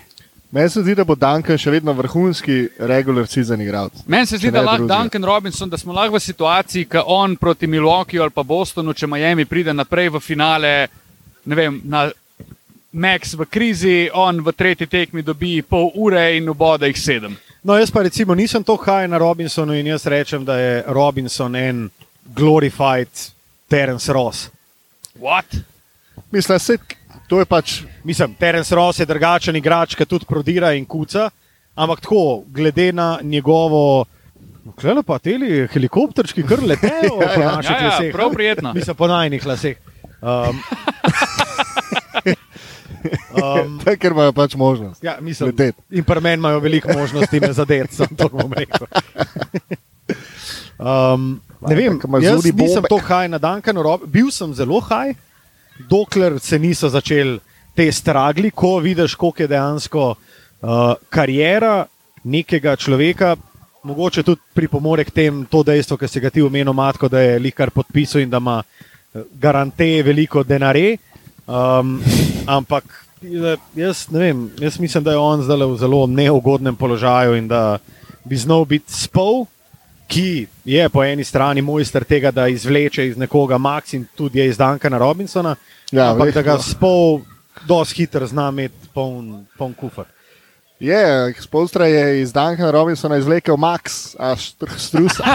Meni 0.52 0.70
se 0.70 0.82
zdi, 0.82 0.96
da 0.96 1.04
bo 1.04 1.16
Duncan 1.16 1.58
še 1.60 1.72
vedno 1.72 1.92
vrhunski 1.94 2.70
regular 2.80 3.28
season 3.28 3.62
igralec. 3.62 4.06
Meni 4.08 4.26
se 4.26 4.38
zdi, 4.38 4.52
da 4.52 4.62
lahko. 4.64 4.88
Duncan 4.88 5.26
Robinson, 5.26 5.70
da 5.70 5.78
smo 5.78 5.94
lahko 5.94 6.16
v 6.16 6.24
situaciji, 6.24 6.86
ko 6.88 7.04
on 7.08 7.36
proti 7.36 7.68
Milwaukeeju 7.68 8.24
ali 8.24 8.32
pa 8.32 8.46
Bostonu, 8.48 8.94
če 8.94 9.10
Miami 9.12 9.46
pride 9.46 9.74
naprej 9.76 10.14
v 10.16 10.24
finale, 10.24 10.72
ne 11.46 11.56
vem, 11.56 11.82
na 11.84 12.08
Max 12.98 13.36
v 13.38 13.46
krizi, 13.46 14.10
on 14.14 14.42
v 14.42 14.52
tretji 14.58 14.88
tekmi 14.90 15.22
dobi 15.22 15.62
pol 15.62 15.92
ure 15.96 16.24
in 16.38 16.50
ubode 16.50 16.90
jih 16.90 16.98
sedem. 16.98 17.38
No, 17.64 17.76
jaz 17.78 17.92
pa 17.94 18.02
recimo 18.02 18.34
nisem 18.36 18.64
tako 18.66 18.90
haj 18.90 19.08
na 19.08 19.20
Robinsonu 19.22 19.76
in 19.78 19.88
jaz 19.92 20.06
rečem, 20.10 20.46
da 20.46 20.56
je 20.58 20.84
Robinson 20.88 21.56
en 21.56 21.90
glorified 22.36 23.10
Terence 23.70 24.14
Ross. 24.14 24.48
What? 25.20 25.46
Mislim, 26.32 26.60
se, 26.60 26.78
to 27.28 27.40
je 27.40 27.46
pač 27.46 27.82
Mislim, 28.04 28.34
Terence 28.40 28.76
Ross 28.76 29.00
je 29.00 29.06
drugačen 29.06 29.56
igrač, 29.56 29.96
ki 29.96 30.06
tudi 30.06 30.26
prodira 30.26 30.72
in 30.74 30.86
kuca, 30.86 31.30
ampak 31.76 32.02
tako, 32.02 32.44
glede 32.48 32.92
na 32.94 33.20
njegovo. 33.22 34.06
Klele 34.76 35.04
pa 35.04 35.20
te 35.20 35.38
helikopterčki, 35.72 36.44
kar 36.44 36.60
letejo 36.64 37.20
po 37.20 37.42
ja. 37.42 37.52
naših 37.56 37.72
Ja, 37.72 37.82
ja, 37.82 37.90
laseh. 37.90 38.12
prav 38.14 38.34
prijetno. 38.34 38.74
Mislim, 38.74 38.96
po 38.96 39.08
najnih 39.08 39.46
laseh. 39.46 39.78
Um, 40.22 40.60
um, 43.38 43.80
ker 44.02 44.12
imajo 44.12 44.34
pač 44.34 44.56
možnost. 44.56 45.04
ja, 45.04 45.18
mislim, 45.22 45.50
Letet. 45.50 45.76
in 45.90 46.04
pri 46.04 46.22
meni 46.22 46.42
imajo 46.42 46.60
veliko 46.60 46.94
možnosti 46.94 47.40
me 47.40 47.54
zadeti, 47.54 47.96
sem 47.96 48.16
to 48.18 48.30
bom 48.30 48.54
rekel. 48.54 48.88
Um, 50.78 51.42
ne 51.68 51.76
vem, 51.76 52.00
jaz 52.22 52.46
nisem 52.46 52.86
to 52.90 52.98
haj 53.02 53.30
na 53.30 53.38
Dankanu, 53.42 53.84
bil 54.06 54.32
sem 54.32 54.54
zelo 54.54 54.80
haj, 54.80 55.16
dokler 55.90 56.40
se 56.40 56.60
niso 56.60 56.90
začeli 56.90 57.40
te 57.78 57.92
stragli, 57.92 58.52
ko 58.52 58.78
vidiš, 58.82 59.16
koliko 59.16 59.44
je 59.44 59.48
dejansko 59.48 60.06
uh, 60.10 60.94
karijera 61.10 61.86
nekega 62.24 62.76
človeka. 62.76 63.36
Mogoče 63.84 64.24
tudi 64.24 64.42
pripomore 64.54 65.06
k 65.06 65.14
temu 65.14 65.46
to 65.46 65.64
dejstvo, 65.64 65.98
ki 65.98 66.08
si 66.08 66.20
ga 66.20 66.30
ti 66.34 66.42
omenil, 66.42 66.74
matko, 66.74 67.08
da 67.10 67.22
je 67.22 67.40
likar 67.40 67.70
podpisal 67.72 68.22
in 68.22 68.30
da 68.30 68.42
ima 68.42 68.58
eh, 68.60 69.22
garante 69.40 69.88
veliko 70.04 70.44
denare. 70.44 70.98
Um, 71.48 72.04
ampak 72.46 72.84
jaz 73.76 74.08
ne 74.12 74.20
vem, 74.20 74.52
jaz 74.60 74.80
mislim, 74.80 75.04
da 75.04 75.12
je 75.12 75.18
on 75.18 75.42
zdaj 75.42 75.58
v 75.58 75.78
zelo 75.78 76.08
neugodnem 76.08 76.76
položaju 76.76 77.36
in 77.36 77.48
da 77.48 77.80
bi 78.24 78.36
znal 78.36 78.66
biti 78.66 78.94
spol, 78.94 79.46
ki 80.08 80.48
je 80.66 80.90
po 80.90 81.04
eni 81.04 81.24
strani 81.24 81.62
mojster 81.62 82.04
tega, 82.04 82.32
da 82.32 82.48
izvleče 82.48 83.08
iz 83.08 83.18
nekoga 83.18 83.58
Max 83.58 83.94
in 83.94 84.06
tudi 84.16 84.40
je 84.40 84.48
iz 84.48 84.58
Dankana 84.58 84.98
Robinsona, 84.98 85.56
Ja, 85.92 86.12
ampak 86.12 86.34
da 86.34 86.42
ga 86.42 86.52
verjetno. 86.52 86.74
spol 86.74 87.20
dosti 87.66 87.96
hitro 87.96 88.28
zna 88.28 88.50
imeti 88.50 88.88
poln, 88.94 89.46
poln 89.58 89.74
kufr. 89.74 90.04
Je, 90.80 91.34
Spolstra 91.42 91.86
je 91.86 92.22
iz 92.22 92.34
Duncana 92.34 92.72
Robinsona 92.72 93.18
izvlekel 93.18 93.58
Max, 93.58 94.16
a 94.20 94.36
štr- 94.36 94.78
strusa. 94.78 95.24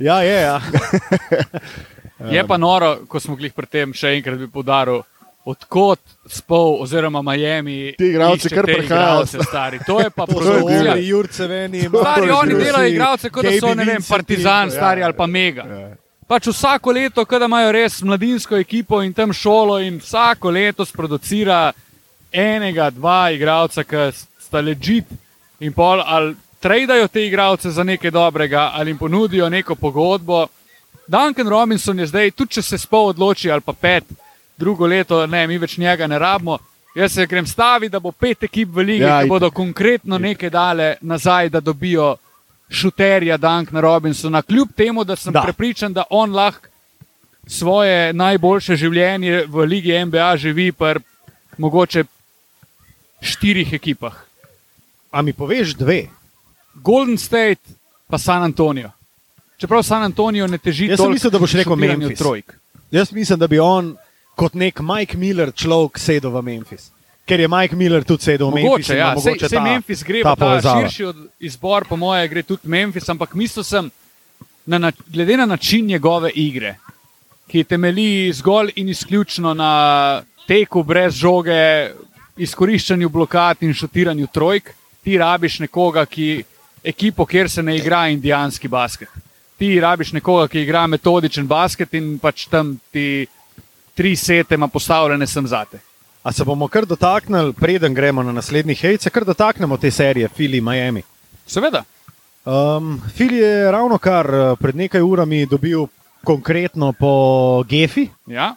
Ja, 0.00 0.22
je. 0.22 0.40
Ja. 0.40 0.60
Je 2.28 2.46
pa 2.46 2.56
noro, 2.56 2.98
ko 3.08 3.20
smo 3.20 3.36
glih 3.36 3.52
pri 3.56 3.66
tem, 3.66 3.94
še 3.96 4.16
enkrat 4.18 4.38
bi 4.38 4.48
podaril, 4.52 5.00
odkot 5.48 6.00
spol 6.28 6.82
oziroma 6.84 7.22
Miami. 7.24 7.94
Ti 7.98 8.10
igralci 8.12 8.46
išče 8.46 8.56
kar 8.56 8.68
prihajajo. 8.68 8.84
igralce, 8.84 9.38
stari. 9.48 9.80
To 9.86 10.00
je 10.00 10.10
pa 10.10 10.26
so 10.26 10.36
produkcija. 10.36 10.96
Stari, 11.88 12.30
oni 12.30 12.54
delajo 12.54 12.92
igralce, 12.92 13.30
kot 13.30 13.48
da 13.48 13.54
so 13.56 13.74
ne 13.74 13.84
vem, 13.88 14.04
partizan, 14.08 14.70
stari 14.70 15.00
ja, 15.00 15.08
ali 15.08 15.16
pa 15.16 15.26
mega. 15.26 15.64
Ja. 15.64 15.88
Pač 16.28 16.46
vsako 16.52 16.92
leto, 16.92 17.24
kada 17.24 17.48
imajo 17.48 17.72
res 17.72 18.02
mladinsko 18.06 18.60
ekipo 18.60 19.00
in 19.02 19.14
tam 19.16 19.32
šolo, 19.32 19.80
in 19.82 19.96
vsako 19.98 20.52
leto 20.54 20.84
sproducira 20.86 21.72
enega, 22.30 22.90
dva 22.94 23.30
igralca, 23.34 23.82
ki 23.82 24.10
sta 24.38 24.60
ležit 24.62 25.08
in 25.60 25.72
pol 25.72 26.04
ali 26.04 26.36
tradejo 26.60 27.08
te 27.08 27.24
igralce 27.26 27.70
za 27.70 27.84
nekaj 27.84 28.10
dobrega 28.10 28.70
ali 28.74 28.90
jim 28.90 28.98
ponudijo 28.98 29.48
neko 29.48 29.74
pogodbo. 29.74 30.46
Duncan 31.10 31.48
Robinson 31.48 31.98
je 31.98 32.06
zdaj, 32.06 32.30
tudi 32.30 32.52
če 32.52 32.62
se 32.62 32.78
spol 32.78 33.08
odloči 33.08 33.50
ali 33.50 33.60
pa 33.60 33.72
pet, 33.74 34.04
drugo 34.56 34.86
leto, 34.86 35.24
ne, 35.26 35.46
mi 35.46 35.58
več 35.58 35.74
njega 35.76 36.06
ne 36.06 36.18
rabimo. 36.18 36.58
Jaz 36.94 37.12
se 37.12 37.26
grem 37.26 37.46
staviti, 37.46 37.90
da 37.90 38.00
bo 38.00 38.12
pet 38.12 38.42
ekip 38.42 38.68
v 38.68 38.84
lige, 38.84 39.04
Ja, 39.04 39.18
ki 39.18 39.26
itak. 39.26 39.28
bodo 39.28 39.50
konkretno 39.50 40.18
nekaj 40.18 40.50
dale 40.50 40.96
nazaj, 41.02 41.48
da 41.48 41.60
dobijo 41.60 42.16
šuterja 42.70 43.36
Duncana 43.36 43.80
Robinsona. 43.80 44.42
Kljub 44.42 44.68
temu, 44.72 45.04
da 45.04 45.16
sem 45.16 45.32
Da. 45.32 45.40
da. 45.40 45.44
prepričan, 45.44 45.92
da 45.92 46.04
on 46.10 46.32
lahko 46.32 46.68
svoje 47.46 48.12
najboljše 48.12 48.76
življenje 48.76 49.44
v 49.48 49.64
Ligi 49.64 49.94
NBA 50.00 50.36
živi 50.36 50.72
pri 50.72 51.00
mogoče 51.58 52.04
štirih 53.20 53.72
ekipah. 53.72 54.14
A 55.10 55.22
mi 55.22 55.32
poveš 55.32 55.74
dve? 55.74 56.06
Golden 56.76 57.18
State, 57.18 57.62
pa 58.06 58.18
San 58.18 58.42
Antonijo. 58.42 58.90
Čeprav 59.60 59.82
San 59.82 60.02
Antonijo 60.02 60.46
ne 60.46 60.58
teži 60.58 60.86
Jaz 60.86 60.96
sem 60.96 61.04
toliko 61.04 61.12
mislil, 61.14 61.30
da 61.30 61.38
boš 61.38 61.52
rekel 61.60 61.76
Memphis. 61.76 62.18
Trojk. 62.18 62.54
Jaz 62.90 63.12
mislim, 63.12 63.38
da 63.38 63.46
bi 63.46 63.58
on 63.58 63.96
kot 64.36 64.54
nek 64.54 64.80
Mike 64.80 65.18
Miller 65.18 65.52
človek 65.52 65.98
sedel 66.00 66.30
v 66.32 66.42
Memphis. 66.42 66.88
Ker 67.28 67.40
je 67.40 67.48
Mike 67.48 67.76
Miller 67.76 68.04
tudi 68.04 68.24
sedel 68.24 68.48
v 68.48 68.54
Memphis. 68.54 68.70
Mogoče, 68.70 68.94
in 68.94 68.98
ja, 68.98 69.10
mogoče 69.14 69.48
sej 69.48 69.58
ta- 69.58 69.64
Memphis 69.64 70.04
gre 70.04 70.22
ta 70.22 70.32
ta 70.34 70.36
povezava. 70.46 70.80
širši 70.88 71.04
od, 71.04 71.16
izbor, 71.40 71.84
po 71.84 71.96
moje, 71.96 72.28
gre 72.28 72.42
tudi 72.42 72.68
Memphis, 72.72 73.08
ampak 73.08 73.34
mislil 73.34 73.64
sem, 73.64 73.90
na, 74.66 74.78
na, 74.78 74.92
glede 75.12 75.36
na 75.36 75.46
način 75.46 75.86
njegove 75.86 76.30
igre, 76.34 76.76
ki 77.50 77.64
temelji 77.64 78.32
zgolj 78.32 78.72
in 78.76 78.88
izključno 78.88 79.54
na 79.54 80.22
teku 80.48 80.82
brez 80.82 81.14
žoge, 81.14 81.90
izkoriščanju 82.36 83.08
blokad 83.08 83.60
in 83.60 83.74
šutiranju 83.74 84.26
trojk, 84.32 84.72
ti 85.04 85.18
rabiš 85.18 85.58
nekoga, 85.58 86.06
ki 86.06 86.42
ekipo, 86.84 87.26
kjer 87.26 87.50
se 87.50 87.62
ne 87.62 87.76
igra 87.76 88.08
indijanski 88.08 88.68
basket. 88.68 89.08
Ti 89.60 89.74
rabiš 89.80 90.14
nekoga, 90.16 90.46
ki 90.48 90.62
igra 90.64 90.86
metodičen 90.88 91.44
basket 91.46 91.92
in 91.94 92.14
pač 92.18 92.46
tam 92.48 92.78
ti 92.90 93.26
tri 93.94 94.14
sete 94.16 94.56
ima 94.56 94.68
postavljene 94.72 95.26
sem 95.28 95.44
zate. 95.46 95.78
A 96.22 96.32
se 96.32 96.44
bomo 96.44 96.68
kar 96.68 96.86
dotaknili, 96.88 97.52
preden 97.52 97.94
gremo 97.94 98.22
na 98.22 98.32
naslednji 98.32 98.74
hejc, 98.74 99.02
se 99.02 99.10
kar 99.10 99.24
dotaknemo 99.24 99.76
te 99.76 99.90
serije 99.90 100.28
Fili 100.28 100.60
Miami. 100.60 101.02
Seveda. 101.46 101.84
Um, 102.44 103.00
Fili 103.16 103.36
je 103.36 103.70
ravno 103.72 103.98
kar 103.98 104.26
eh, 104.26 104.56
pred 104.56 104.76
nekaj 104.76 105.00
urami 105.00 105.46
dobil 105.46 105.86
konkretno 106.24 106.92
po 106.92 107.12
Gefi, 107.68 108.08
Ja. 108.26 108.54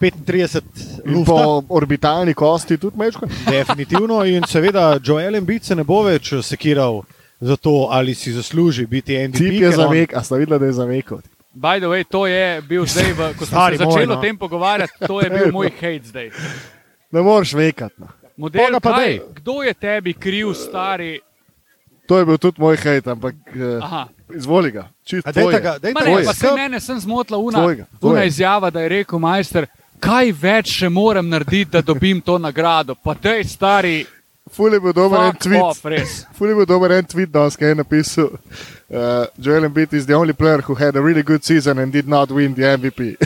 35 0.00 0.62
In 1.04 1.14
lufta. 1.14 1.32
po 1.32 1.62
orbitalni 1.68 2.34
kosti 2.34 2.76
tudi 2.78 2.98
mečko. 2.98 3.26
Definitivno 3.50 4.24
in 4.24 4.44
seveda 4.46 4.98
Joel 5.04 5.34
Embiid 5.34 5.64
se 5.64 5.74
ne 5.74 5.84
bo 5.84 6.02
več 6.02 6.34
sekiral 6.42 7.02
za 7.40 7.56
to, 7.56 7.88
ali 7.90 8.14
si 8.14 8.32
zasluži 8.32 8.86
biti 8.86 9.28
MVP. 9.28 9.38
Tip 9.38 9.52
je 9.52 9.58
ker 9.60 9.68
on- 9.68 9.74
zavek, 9.74 10.16
a 10.16 10.22
sta 10.22 10.36
videla, 10.36 10.58
da 10.58 10.66
je 10.66 10.72
zavekal. 10.72 11.18
By 11.54 11.78
the 11.80 11.86
way, 11.86 12.04
to 12.04 12.26
je 12.26 12.60
bil 12.62 12.84
zdaj, 12.86 13.12
v, 13.12 13.34
ko 13.38 13.46
smo 13.46 13.68
se 13.70 13.76
začeli 13.76 14.06
no. 14.06 14.14
o 14.14 14.20
tem 14.20 14.36
pogovarjati, 14.38 14.92
to 15.06 15.20
je 15.20 15.30
bil 15.30 15.52
moj 15.52 15.70
hate 15.70 16.04
zdaj. 16.04 16.30
Ne 17.10 17.22
moreš 17.22 17.52
vekati. 17.54 17.94
No. 17.98 18.06
Model, 18.36 18.80
pa 18.82 18.92
kaj, 18.92 19.20
kdo 19.34 19.62
je 19.62 19.74
tebi 19.74 20.12
kriv, 20.12 20.52
stari? 20.52 21.20
To 22.06 22.18
je 22.18 22.24
bil 22.24 22.38
tudi 22.38 22.60
moj 22.60 22.76
hejt, 22.76 23.06
ampak 23.08 23.34
uh, 23.34 23.84
Aha. 23.84 24.06
izvoli 24.36 24.70
ga. 24.70 24.88
Se 26.34 26.52
mene 26.54 26.80
sem 26.80 27.00
zmotila 27.00 27.38
una, 27.38 27.58
Tvojega, 27.58 27.86
una 27.90 27.98
tvojega. 28.00 28.24
izjava, 28.24 28.70
da 28.70 28.80
je 28.80 28.88
rekel 28.88 29.18
majster, 29.18 29.66
kaj 30.00 30.32
več 30.32 30.70
še 30.78 30.88
moram 30.88 31.28
narediti, 31.28 31.70
da 31.70 31.80
dobim 31.82 32.20
to 32.20 32.38
nagrado. 32.38 32.94
Pa 32.94 33.14
tej 33.14 33.44
stari, 33.44 34.04
Ful 34.50 34.72
je 34.72 34.80
bil 34.80 34.92
dober 34.92 35.20
en 35.20 35.32
fuck 35.32 35.42
tweet. 35.42 35.62
off. 35.62 35.80
Ful 36.38 36.48
je 36.48 36.54
bil 36.54 36.66
dober 36.66 36.92
en 36.92 37.04
tweet, 37.04 37.30
danes, 37.30 37.56
ki 37.56 37.64
je 37.64 37.74
napisal: 37.74 38.24
uh, 38.30 38.38
Joel 39.36 39.64
Embiid 39.64 39.92
is 39.92 40.06
the 40.06 40.14
only 40.14 40.32
player 40.32 40.60
who 40.60 40.74
had 40.74 40.96
a 40.96 41.00
really 41.00 41.22
good 41.22 41.44
season 41.44 41.78
and 41.78 41.92
did 41.92 42.06
not 42.06 42.30
win 42.30 42.54
the 42.54 42.62
MVP. 42.76 43.16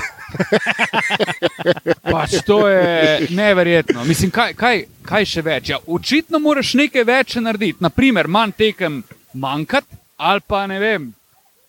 Pač 2.02 2.42
to 2.42 2.68
je 2.68 3.26
neverjetno. 3.30 4.04
Mislim, 4.04 4.30
kaj, 4.30 4.54
kaj, 4.54 4.82
kaj 5.02 5.24
še 5.26 5.42
več? 5.42 5.68
Ja, 5.68 5.78
očitno 5.88 6.38
moraš 6.38 6.74
nekaj 6.74 7.04
več 7.04 7.34
narediti. 7.36 7.78
Naprimer, 7.80 8.26
manj 8.28 8.52
tekem 8.54 9.02
manjkati, 9.34 9.86
ali 10.18 10.40
pa 10.42 10.66
ne 10.66 10.78
vem. 10.78 11.14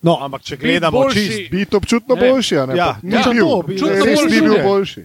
No, 0.01 0.17
ampak 0.19 0.41
če 0.43 0.57
gledamo 0.57 0.99
boljši. 0.99 1.27
čist, 1.27 1.51
Biti 1.51 1.75
občutno 1.75 2.15
Ne. 2.15 2.21
boljši, 2.23 2.57
a 2.57 2.65
ne? 2.65 2.75
Ja, 2.75 2.93
Pa 2.93 2.99
ni 3.03 3.13
ja, 3.13 3.23
bil. 3.27 3.45
to 3.45 3.61
bi- 3.61 3.73
Občutno 3.75 3.95
Res 3.99 4.03
boljši 4.15 4.31
ni 4.31 4.41
bil 4.41 4.63
boljši. 4.63 5.03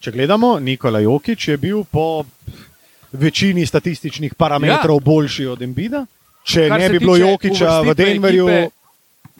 če 0.00 0.12
gledamo, 0.12 0.58
Nikola 0.60 1.00
Jokič 1.00 1.48
je 1.48 1.56
bil 1.58 1.84
po 1.84 2.24
večini 3.14 3.66
statističnih 3.66 4.34
parametrov 4.34 4.96
ja. 4.96 5.04
boljši 5.04 5.46
od 5.46 5.62
Embida. 5.62 6.06
Če 6.44 6.68
Kar 6.68 6.80
ne 6.80 6.88
bi 6.88 6.98
bilo 6.98 7.16
Jokiča 7.16 7.80
v 7.80 7.94
Denverju, 7.94 8.46
ekipe- 8.46 8.70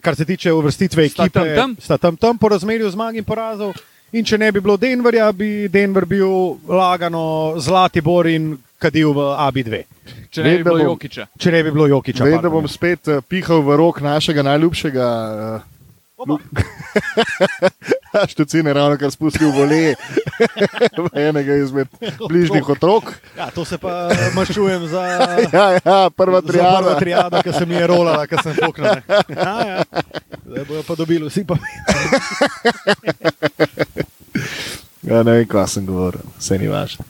kar 0.01 0.15
se 0.15 0.25
tiče 0.25 0.53
uvrstitve 0.53 1.09
Sta 1.09 1.23
ekipe, 1.23 1.39
tam 1.39 1.55
tam. 1.55 1.75
sta 1.79 1.97
tam 1.97 2.15
tam 2.17 2.37
po 2.37 2.49
razmerju 2.49 2.89
zmag 2.89 3.15
in 3.15 3.23
porazov. 3.23 3.73
In 4.11 4.25
če 4.25 4.37
ne 4.37 4.51
bi 4.51 4.61
bilo 4.61 4.77
Denverja, 4.77 5.31
bi 5.31 5.67
Denver 5.67 6.05
bil 6.05 6.29
lagano 6.67 7.53
zlati 7.57 8.01
bor 8.01 8.27
in 8.27 8.55
kadil 8.79 9.13
v 9.13 9.19
AB2. 9.19 9.83
Če 10.31 10.43
ne 10.43 10.49
Vem, 10.49 10.57
bi 10.57 10.63
bilo 10.63 10.77
bom- 10.77 10.85
Jokiča. 10.85 11.27
Če 11.37 11.51
ne 11.51 11.63
bi 11.63 11.71
bilo 11.71 11.87
Jokiča. 11.87 12.23
Vem, 12.23 12.41
da 12.41 12.49
bom 12.49 12.67
spet 12.67 13.07
uh, 13.07 13.21
pihal 13.27 13.61
v 13.61 13.75
rok 13.75 14.01
našega 14.01 14.43
najljubšega. 14.43 15.07
Uh, 16.17 16.39
Štucine 18.27 18.73
ravno 18.73 18.97
kar 18.97 19.11
spustil 19.11 19.51
vole 19.51 19.95
enega 21.27 21.55
izmed 21.55 21.87
bližnjih 22.27 22.69
otrok. 22.69 23.13
Ja, 23.37 23.49
to 23.49 23.65
se 23.65 23.77
pa 23.77 24.09
maščujem 24.33 24.87
za. 24.87 25.03
Ja, 25.53 25.65
ja, 25.75 26.09
prva 26.09 26.41
Za 26.41 26.41
prva 26.41 26.41
triada. 26.41 26.95
triada, 26.95 27.43
ki 27.43 27.53
se 27.53 27.65
mi 27.65 27.75
je 27.75 27.87
rolala, 27.87 28.27
ki 28.27 28.35
sem 28.43 28.55
fuknil. 28.55 28.85
ne. 28.85 29.01
Ja, 29.37 29.55
ja. 29.61 29.83
Zdaj 30.45 30.65
bojo 30.65 30.83
pa 30.83 30.95
dobili 30.95 31.29
vsi 31.29 31.43
pa. 31.43 31.55
Ja, 35.03 35.23
ne 35.23 35.31
vem, 35.31 35.45
kaj 35.45 35.67
sem 35.67 35.85
govoril, 35.85 36.21
vse 36.39 36.57
ni 36.57 36.67
važno. 36.67 37.05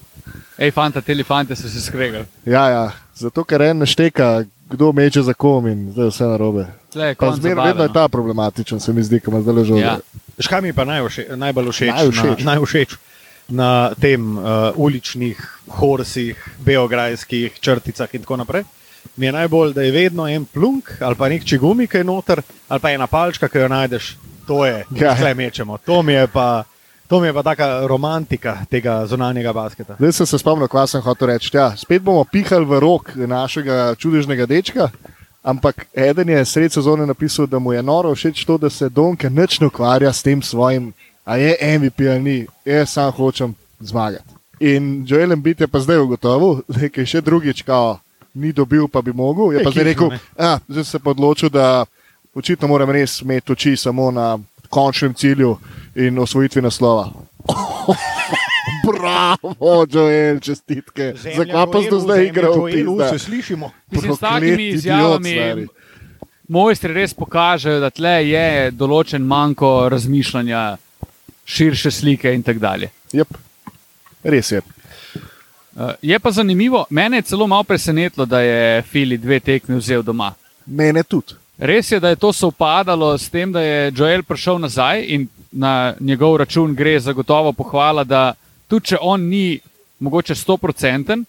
Ej, 0.58 0.72
fanta, 0.72 1.02
te 1.02 1.12
elefante 1.12 1.56
so 1.56 1.68
se 1.70 1.82
skregali. 1.82 2.26
Ja, 2.46 2.68
ja, 2.70 2.84
zato 3.16 3.44
ker 3.44 3.62
en 3.62 3.82
našteka, 3.84 4.44
kdo 4.72 4.92
meče 4.92 5.22
za 5.22 5.34
kom 5.34 5.68
in 5.68 5.90
zdaj 5.92 6.06
je 6.06 6.14
vse 6.14 6.28
narobe. 6.28 6.66
Je 6.96 7.16
zmerno 7.36 7.64
vedno 7.64 7.84
je 7.84 7.88
no. 7.88 7.94
ta 7.94 8.08
problematičen, 8.08 8.80
se 8.80 8.94
mi 8.94 9.04
zdi, 9.04 9.20
ko 9.20 9.32
ima 9.32 9.42
zdaj 9.42 9.54
ležal. 9.54 9.80
Ja. 9.80 9.98
Škaj 10.40 10.62
mi 10.62 10.74
pa 10.74 10.86
najvše, 10.86 11.28
najbolj 11.36 11.72
všeč, 11.72 11.92
Najvšeč. 11.96 12.40
Na, 12.44 12.54
najvšeč 12.54 12.98
na 13.48 13.94
tem 14.02 14.38
uh, 14.38 14.74
uličnih 14.76 15.38
horsih, 15.78 16.40
beograjskih 16.66 17.60
črticah 17.60 18.10
in 18.14 18.22
tako 18.22 18.38
naprej. 18.38 18.64
Mi 19.16 19.26
je 19.26 19.32
najbolj, 19.32 19.74
da 19.74 19.82
je 19.82 19.92
vedno 19.92 20.28
en 20.28 20.46
plunk 20.46 20.90
ali 21.00 21.16
pa 21.16 21.30
nek 21.30 21.46
čigumi, 21.46 21.88
ki 21.88 21.98
je 21.98 22.04
noter, 22.04 22.42
ali 22.68 22.80
pa 22.80 22.92
ena 22.92 23.08
palčka, 23.08 23.48
ki 23.48 23.58
jo 23.58 23.68
najdeš. 23.68 24.16
To 24.48 24.66
je, 24.66 24.86
ja. 24.98 25.16
kaj 25.16 25.34
mečemo. 25.34 25.78
To 25.78 26.02
mi 26.02 26.14
je 26.14 26.28
pa. 26.28 26.64
To 27.08 27.20
mi 27.22 27.28
je 27.28 27.34
pa 27.34 27.44
taka 27.44 27.86
romantika 27.86 28.58
tega 28.70 29.06
zunanjega 29.06 29.54
basketa. 29.54 29.94
Zdaj 30.00 30.12
sem 30.12 30.26
se 30.26 30.38
spomnil, 30.42 30.68
kaj 30.68 30.88
sem 30.88 31.02
hotel 31.06 31.28
reči. 31.28 31.52
Ja, 31.54 31.68
spet 31.78 32.02
bomo 32.02 32.24
pihali 32.26 32.66
v 32.66 32.80
rok 32.82 33.12
našega 33.14 33.94
čudežnega 33.94 34.48
dečka, 34.50 34.90
ampak 35.46 35.86
eden 35.94 36.30
je 36.30 36.46
sred 36.46 36.74
sezone 36.74 37.06
napisal, 37.06 37.46
da 37.46 37.60
mu 37.60 37.74
je 37.74 37.84
noro 37.84 38.16
všeč 38.16 38.46
to, 38.46 38.58
da 38.58 38.70
se 38.70 38.90
Donke 38.90 39.30
nič 39.30 39.60
ne 39.60 39.68
ukvarja 39.68 40.14
s 40.14 40.24
tem 40.24 40.42
svojim, 40.42 40.94
a 41.26 41.38
je 41.38 41.78
MVP 41.80 42.00
ali 42.10 42.22
ni, 42.22 42.48
jaz 42.66 42.90
sam 42.90 43.12
hočem 43.12 43.54
zmagati. 43.80 44.34
In 44.60 45.06
Joel 45.08 45.32
Embiid 45.32 45.62
je 45.62 45.68
pa 45.68 45.80
zdaj 45.80 45.98
ugotovil, 45.98 46.62
da 46.74 46.90
je 46.90 47.06
še 47.06 47.22
drugič, 47.22 47.62
kao, 47.62 48.00
ni 48.34 48.52
dobil, 48.52 48.88
pa 48.88 49.02
bi 49.02 49.14
mogel. 49.14 49.54
Je 49.54 49.64
pa 49.64 49.72
zdaj 49.72 49.84
rekel, 49.84 50.18
a, 50.38 50.58
zdaj 50.68 50.84
se 50.84 51.00
pa 51.00 51.10
odločil, 51.14 51.50
da 51.50 51.86
očitno 52.36 52.68
moram 52.68 52.90
res 52.90 53.22
imeti 53.22 53.52
oči 53.52 53.78
samo 53.78 54.12
na 54.12 54.38
končnem 54.70 55.14
cilju 55.14 55.58
in 55.96 56.20
osvojitvi 56.20 56.62
naslova. 56.62 57.12
Bravo, 58.86 59.86
Joel, 59.90 60.40
čestitke. 60.40 61.14
Zakaj 61.18 61.66
pa 61.72 61.82
do 61.90 62.00
zdaj 62.00 62.26
igral? 62.26 62.66
pizda? 62.72 63.10
Se 63.10 63.20
slišimo. 63.20 63.72
Mislim, 63.92 64.16
s 64.16 64.20
Proklet 64.20 64.42
takimi 64.42 64.68
izjavami 64.68 65.68
mojstri 66.48 66.94
res 66.94 67.14
pokažejo, 67.14 67.80
da 67.82 67.90
tle 67.90 68.16
je 68.28 68.72
določen 68.76 69.26
manjko 69.26 69.90
razmišljanja, 69.92 70.64
širše 71.46 71.92
slike 71.92 72.34
in 72.34 72.44
tako 72.44 72.62
dalje. 72.62 72.92
Yep. 73.14 73.38
Res 74.26 74.52
je. 74.52 74.62
Uh, 75.76 75.92
je 76.02 76.20
pa 76.20 76.32
zanimivo, 76.32 76.86
mene 76.90 77.20
je 77.20 77.30
celo 77.32 77.48
malo 77.48 77.66
presenetilo, 77.68 78.26
da 78.26 78.40
je 78.42 78.82
Fili 78.90 79.18
dve 79.18 79.40
tekmi 79.40 79.78
vzel 79.78 80.04
doma. 80.04 80.32
Mene 80.66 81.04
tudi. 81.04 81.36
Res 81.58 81.92
je, 81.92 82.00
da 82.00 82.12
je 82.12 82.20
to 82.20 82.34
sovpadalo 82.34 83.14
s 83.18 83.30
tem, 83.32 83.52
da 83.52 83.62
je 83.62 83.92
Joel 83.96 84.24
prišel 84.24 84.60
nazaj 84.60 85.06
in 85.08 85.28
na 85.52 85.94
njegov 86.00 86.38
račun 86.42 86.74
gre 86.76 86.98
zagotovo 87.00 87.54
pohvala, 87.56 88.04
da 88.04 88.34
tudi 88.68 88.94
če 88.94 88.98
on 89.02 89.28
ni 89.30 89.60
mogoče 90.00 90.36
100%, 90.36 91.24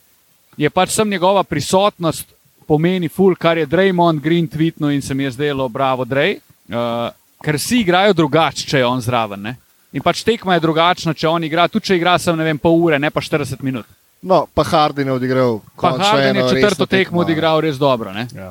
je 0.57 0.71
pač 0.71 0.95
sem 0.95 1.09
njegova 1.09 1.45
prisotnost 1.45 2.33
pomeni 2.67 3.09
ful, 3.09 3.37
kar 3.39 3.59
je 3.59 3.67
Draymond 3.67 4.21
Green 4.21 4.49
tweetno 4.49 4.91
in 4.91 5.03
se 5.03 5.15
mi 5.15 5.25
je 5.25 5.31
zdelo, 5.31 5.69
bravo, 5.69 6.05
Drej, 6.05 6.39
uh, 6.69 7.13
ker 7.43 7.59
vsi 7.61 7.81
igrajo 7.85 8.13
drugače, 8.13 8.67
če 8.67 8.83
je 8.83 8.87
on 8.87 9.01
zraven. 9.01 9.43
Ne? 9.43 9.55
In 9.93 10.03
pač 10.03 10.25
tekma 10.27 10.57
je 10.57 10.65
drugačna, 10.65 11.15
če 11.15 11.29
on 11.29 11.45
igra, 11.47 11.69
tudi 11.69 11.93
če 11.93 12.01
igra 12.01 12.17
sem 12.19 12.37
ne 12.37 12.45
vem 12.45 12.59
pol 12.59 12.81
ure, 12.89 12.99
ne 12.99 13.11
pa 13.11 13.23
40 13.23 13.63
minut. 13.63 13.87
No, 14.27 14.47
pa 14.53 14.65
Hardin 14.67 15.07
je 15.07 15.15
odigral. 15.15 15.61
Pa 15.77 15.93
končno 15.93 16.09
Harden 16.09 16.25
je 16.25 16.41
eno 16.41 16.49
četrto 16.51 16.69
resno 16.69 16.87
tekmo 16.91 17.23
odigral 17.23 17.61
res 17.63 17.79
dobro. 17.79 18.13
Ne? 18.13 18.27
Ja. 18.35 18.51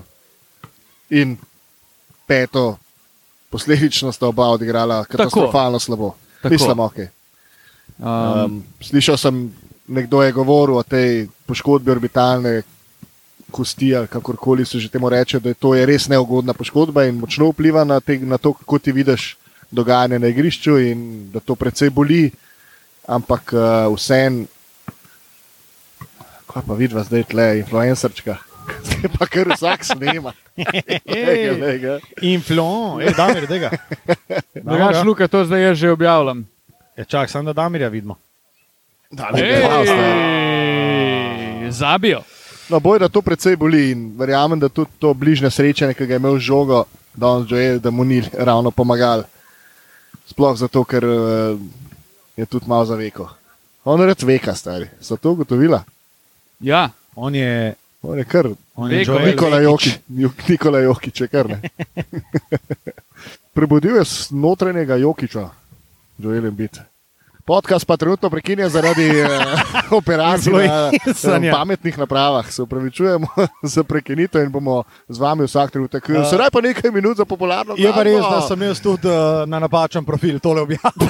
In 1.10 1.36
peto, 2.26 2.78
posledično 3.50 4.12
sta 4.16 4.28
oba 4.28 4.48
odigrala 4.56 5.04
katastrofalno 5.06 5.80
slabo. 5.80 6.14
Tako. 6.42 6.54
Mislim, 6.54 6.80
ok. 6.80 6.98
Um, 8.00 8.36
Um, 8.46 8.64
slišal 8.84 9.18
sem, 9.18 9.56
nekdo 9.88 10.20
je 10.20 10.36
govoril 10.36 10.76
o 10.76 10.84
tej 10.84 11.32
poškodbi 11.48 11.92
orbitalne 11.92 12.64
kosti, 13.52 13.96
ali 13.96 14.08
kakorkoli 14.08 14.66
se 14.66 14.80
že 14.80 14.90
temu 14.90 15.10
reče, 15.10 15.40
da 15.40 15.50
je 15.50 15.56
to 15.56 15.76
je 15.76 15.86
res 15.86 16.10
neugodna 16.12 16.54
poškodba 16.54 17.06
in 17.06 17.16
močno 17.16 17.54
vpliva 17.54 17.84
na, 17.84 18.00
te, 18.00 18.20
na 18.20 18.38
to, 18.38 18.54
kako 18.54 18.80
ti 18.80 18.92
vidiš 18.92 19.38
dogajanje 19.72 20.20
na 20.20 20.28
igrišču, 20.28 20.78
in 20.80 21.32
da 21.32 21.40
to 21.40 21.56
precej 21.56 21.90
boli. 21.90 22.32
Ampak 23.08 23.54
uh, 23.54 23.94
vsem, 23.96 24.44
kaj 26.50 26.64
pa 26.68 26.74
vidva 26.74 27.04
zdaj 27.06 27.24
tle, 27.32 27.60
influencerčka. 27.62 28.38
Zdaj 28.86 29.12
pa 29.14 29.28
kar 29.30 29.46
vsak 29.54 29.86
snema. 29.86 30.34
Lega, 31.06 31.52
lega. 31.54 32.00
Influon, 32.26 32.98
ej, 33.06 33.14
Damir, 33.14 33.46
tega. 33.46 33.70
Drugač, 34.58 35.04
Luka, 35.08 35.30
to 35.30 35.46
zdaj 35.46 35.62
jaz 35.70 35.78
že 35.78 35.94
objavljam. 35.94 36.42
Ja, 36.98 37.04
čak, 37.06 37.30
samo 37.30 37.44
da 37.44 37.54
Damirja 37.54 37.88
vidimo. 37.90 38.16
Da. 39.12 39.30
Ej, 39.38 39.64
Zabijo. 41.72 42.22
No, 42.70 42.80
boj, 42.80 43.00
da 43.00 43.10
to 43.10 43.22
precej 43.22 43.56
boli 43.56 43.92
in 43.92 44.18
verjamem, 44.18 44.60
da 44.60 44.70
tudi 44.70 44.92
to 45.00 45.14
bližnje 45.14 45.50
srečanje, 45.52 45.94
ki 45.94 46.06
ga 46.06 46.14
je 46.14 46.18
imel 46.18 46.40
žogo, 46.40 46.84
že 47.48 47.58
je, 47.58 47.80
da 47.80 47.92
mu 47.92 48.04
ni 48.04 48.24
ravno 48.34 48.72
pomagal. 48.72 49.24
Sploh 50.26 50.58
zato, 50.58 50.84
ker 50.84 51.06
uh, 51.06 51.60
je 52.38 52.46
tudi 52.46 52.66
malo 52.68 52.86
za 52.86 52.96
veko. 52.96 53.30
On 53.84 54.00
je 54.02 54.06
red 54.06 54.24
veka, 54.24 54.56
stari. 54.56 54.88
So 55.02 55.18
to 55.18 55.32
ugotovila? 55.32 55.84
Ja, 56.60 56.90
On 57.16 57.36
je, 57.36 57.74
On 58.02 58.18
je 58.18 58.26
kar 58.26 58.48
on 58.76 58.92
je 58.92 59.04
Joel 59.04 59.26
Nikola. 59.26 59.60
Jokič, 59.62 60.00
Nikola 60.50 60.80
Jokič, 60.80 61.22
je 61.22 61.28
kar 61.28 61.48
ne. 61.50 61.62
Prebudil 63.56 63.96
je 63.96 64.04
notranjega 64.32 64.96
Jokiča, 64.96 65.50
Joel 66.20 66.46
Embiid. 66.46 66.95
Podcast 67.46 67.86
pa 67.86 67.98
trenutno 67.98 68.30
prekinja 68.30 68.70
zaradi 68.70 69.10
uh, 69.22 69.28
operacij 70.00 70.54
na 70.54 70.90
eh, 71.48 71.52
pametnih 71.52 71.98
napravah. 71.98 72.52
Se 72.52 72.62
upravičujemo 72.62 73.28
za 73.74 73.84
prekinitev 73.84 74.44
in 74.44 74.52
bomo 74.52 74.84
z 75.08 75.20
vami 75.20 75.46
vsak 75.46 75.72
trenutek. 75.72 76.10
Uh, 76.10 76.30
Sedaj 76.30 76.50
pa 76.50 76.62
nekaj 76.62 76.92
minut 76.92 77.18
za 77.18 77.26
popularno 77.26 77.76
Je 77.78 77.92
pa 77.94 78.04
res, 78.04 78.22
da 78.22 78.42
sem 78.48 78.62
jaz 78.62 78.82
tudi 78.82 79.08
uh, 79.08 79.46
na 79.46 79.60
napačen 79.60 80.06
profil 80.06 80.40
tole 80.40 80.62
objavil. 80.62 81.10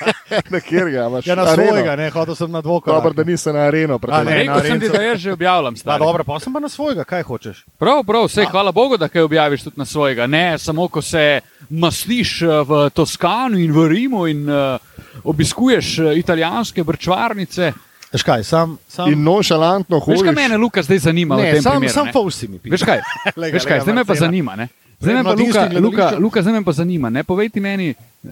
Na 0.52 0.60
kjer 0.60 0.90
ga 0.90 1.06
imaš? 1.06 1.26
Ja, 1.26 1.34
na 1.34 1.42
Areno. 1.42 1.68
svojega, 1.68 1.96
ne, 1.96 2.10
hotel 2.10 2.34
sem 2.34 2.50
na 2.50 2.60
dvokrat. 2.60 2.96
Dobro, 2.96 3.12
da 3.12 3.24
nisi 3.24 3.52
na 3.52 3.58
areno. 3.58 3.98
A, 4.08 4.22
ne, 4.22 4.34
rekel 4.34 4.54
na 4.54 4.62
sem 4.62 4.80
ti, 4.80 4.88
da 4.88 5.02
jaz 5.02 5.18
že 5.18 5.32
objavljam. 5.32 5.74
Da, 5.84 5.98
dobro, 5.98 6.24
pa 6.24 6.38
sem 6.40 6.52
pa 6.52 6.60
na 6.60 6.68
svojega, 6.68 7.04
kaj 7.04 7.22
hočeš. 7.22 7.64
Prav, 7.78 8.04
prav, 8.06 8.28
vse, 8.28 8.44
hvala 8.50 8.72
Bogu, 8.72 8.96
da 8.96 9.08
kaj 9.08 9.22
objaviš 9.26 9.64
tudi 9.64 9.78
na 9.78 9.84
svojega. 9.84 10.26
Ne 10.26 10.58
samo, 10.58 10.88
ko 10.88 11.02
se 11.02 11.40
masliš 11.70 12.42
v 12.42 12.90
Toskanu 12.94 13.58
in 13.58 13.72
v 13.72 13.88
Rimu 13.88 14.26
in 14.30 14.46
uh, 14.46 14.78
obiskuješ 15.24 15.98
eh, 15.98 16.18
italijanske 16.18 16.84
brčvarnice. 16.84 17.72
Veš 18.12 18.22
kaj, 18.26 18.44
sam, 18.44 18.78
sam, 18.88 19.12
In 19.12 19.22
nonšalantno 19.22 19.96
Veš, 19.96 20.04
hodiš. 20.04 20.22
kaj 20.22 20.34
mene 20.34 20.56
Luka 20.56 20.82
zdaj 20.82 20.98
zanima 20.98 21.36
v 21.36 21.42
ne, 21.42 21.52
tem 21.52 21.62
sam, 21.62 21.72
primeru? 21.72 21.92
sam 21.92 22.06
ne? 22.06 22.12
fausi 22.12 22.48
mi 22.48 22.58
piše. 22.58 22.72
Veš 22.72 22.82
kaj, 22.82 23.00
Lega, 23.40 23.54
Veš 23.54 23.64
kaj 23.64 23.78
lega, 23.78 23.82
zdaj 23.82 23.94
me 23.94 24.04
pa 24.04 24.14
zanima. 24.14 24.56
Ne? 24.56 24.68
Zdaj 25.00 25.14
me 25.14 25.22
pa 25.24 25.32
Luka, 25.32 25.68
Luka. 25.80 26.10
Luka, 26.18 26.42
zdaj 26.42 26.54
me 26.54 26.64
pa 26.64 26.72
zanima. 26.72 27.10
Ne? 27.10 27.24
Povejte 27.24 27.60
meni, 27.60 27.94
uh, 27.94 28.30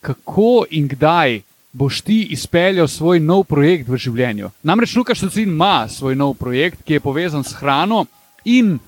kako 0.00 0.64
in 0.70 0.88
kdaj 0.88 1.40
boš 1.72 2.00
ti 2.00 2.22
izpeljal 2.30 2.88
svoj 2.88 3.20
nov 3.20 3.44
projekt 3.44 3.88
v 3.88 3.96
življenju. 3.96 4.50
Namreč 4.62 4.96
Lukaš 4.96 5.20
Socin 5.20 5.52
ima 5.52 5.86
svoj 5.88 6.16
nov 6.16 6.34
projekt, 6.34 6.82
ki 6.82 6.96
je 6.96 7.00
povezan 7.04 7.44
s 7.44 7.52
hrano 7.60 8.06
in, 8.44 8.78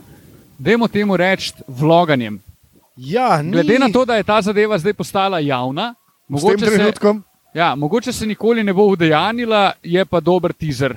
dajmo 0.58 0.88
temu 0.88 1.16
reči, 1.16 1.52
vloganjem. 1.68 2.40
Ja, 2.96 3.42
ni, 3.42 3.52
Glede 3.52 3.78
na 3.78 3.88
to, 3.92 4.04
da 4.04 4.16
je 4.16 4.24
ta 4.24 4.40
zadeva 4.42 4.78
zdaj 4.78 4.94
postala 4.94 5.38
javna, 5.38 5.92
S 5.92 6.32
tem 6.32 6.34
mogoče 6.34 6.64
se, 6.66 6.76
trenutkom 6.76 7.22
ja, 7.54 7.74
mogoče 7.74 8.12
se 8.12 8.26
nikoli 8.26 8.64
ne 8.64 8.72
bo 8.72 8.86
udejanila, 8.86 9.72
je 9.82 10.04
pa 10.04 10.20
dober 10.20 10.52
teaser. 10.52 10.96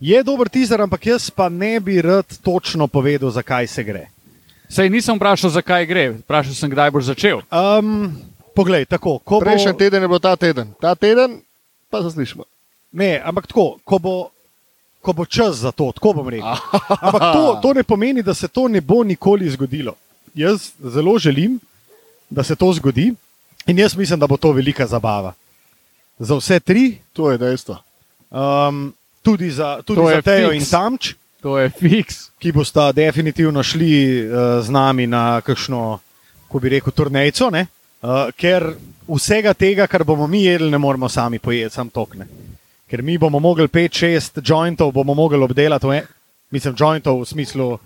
je 0.00 0.22
dober 0.22 0.48
teaser, 0.48 0.80
ampak 0.80 1.06
jaz 1.06 1.30
pa 1.30 1.48
ne 1.48 1.80
bi 1.80 2.02
rad 2.02 2.26
točno 2.42 2.86
povedal, 2.86 3.30
zakaj 3.30 3.66
se 3.66 3.84
gre. 3.84 4.06
Sej 4.68 4.90
nisem 4.90 5.16
vprašal, 5.16 5.50
zakaj 5.50 5.86
gre, 5.86 6.10
vprašal 6.20 6.54
sem, 6.54 6.70
kdaj 6.70 6.90
boš 6.90 7.04
začel. 7.04 7.40
Um, 7.50 8.12
poglej, 8.54 8.84
tako, 8.84 9.18
ko 9.18 9.40
Prejšnji 9.40 9.72
bo, 9.72 9.78
teden 9.78 10.02
je 10.02 10.08
bil 10.08 10.20
ta 10.20 10.36
teden, 10.36 10.74
ta 10.80 10.94
teden 10.94 11.40
pa 11.90 12.02
zaslišimo. 12.02 12.44
ne, 12.92 13.22
ampak 13.24 13.46
tako, 13.46 13.78
ko 13.84 13.98
bo, 13.98 14.14
ko 15.00 15.12
bo 15.12 15.24
čas 15.24 15.62
za 15.62 15.72
to, 15.72 15.92
tako 15.94 16.12
bom 16.12 16.28
rekel. 16.28 16.56
Ampak 17.06 17.22
to, 17.32 17.42
to 17.62 17.72
ne 17.72 17.82
pomeni, 17.82 18.22
da 18.22 18.34
se 18.34 18.48
to 18.48 18.68
ne 18.68 18.80
bo 18.80 19.04
nikoli 19.04 19.48
zgodilo. 19.50 19.94
Jaz 20.34 20.74
zelo 20.82 21.18
želim, 21.18 21.60
da 22.30 22.42
se 22.42 22.56
to 22.56 22.72
zgodi 22.72 23.14
in 23.66 23.78
jaz 23.78 23.96
mislim, 23.96 24.18
da 24.20 24.26
bo 24.26 24.36
to 24.36 24.52
velika 24.52 24.86
zabava. 24.86 25.32
Za 26.18 26.34
vse 26.34 26.60
tri, 26.60 26.98
To 27.12 27.30
je 27.30 27.38
dejstvo. 27.38 27.76
um, 28.30 28.94
tudi 29.22 29.50
za, 29.50 29.82
tudi 29.82 30.00
To 30.00 30.08
za 30.08 30.22
Tejo 30.22 30.52
in 30.52 30.60
fiks. 30.60 30.70
Tamč, 30.70 31.14
To 31.42 31.58
je 31.58 31.70
fiks. 31.70 32.30
ki 32.38 32.52
bosta 32.52 32.92
definitivno 32.92 33.62
šli 33.62 33.92
uh, 34.24 34.64
z 34.64 34.70
nami 34.70 35.06
na 35.06 35.40
kakšno, 35.40 35.98
ko 36.48 36.58
bi 36.58 36.68
rekel, 36.68 36.92
turnejco, 36.92 37.50
ne? 37.50 37.66
uh, 38.02 38.30
ker 38.36 38.74
vsega 39.08 39.54
tega, 39.54 39.86
kar 39.86 40.04
bomo 40.04 40.26
mi 40.26 40.44
jedli, 40.44 40.70
ne 40.70 40.78
moremo 40.78 41.08
sami 41.08 41.38
pojeti, 41.38 41.74
sam 41.74 41.90
tokne. 41.90 42.26
Ker 42.90 43.02
mi 43.02 43.18
bomo 43.18 43.38
mogli 43.38 43.66
5-6 43.68 44.40
jointov, 44.42 44.92
bomo 44.92 45.14
mogli 45.14 45.38
obdelati, 45.42 45.86
mislim, 46.50 46.74
jointov 46.78 47.20
v 47.20 47.26
smislu. 47.26 47.78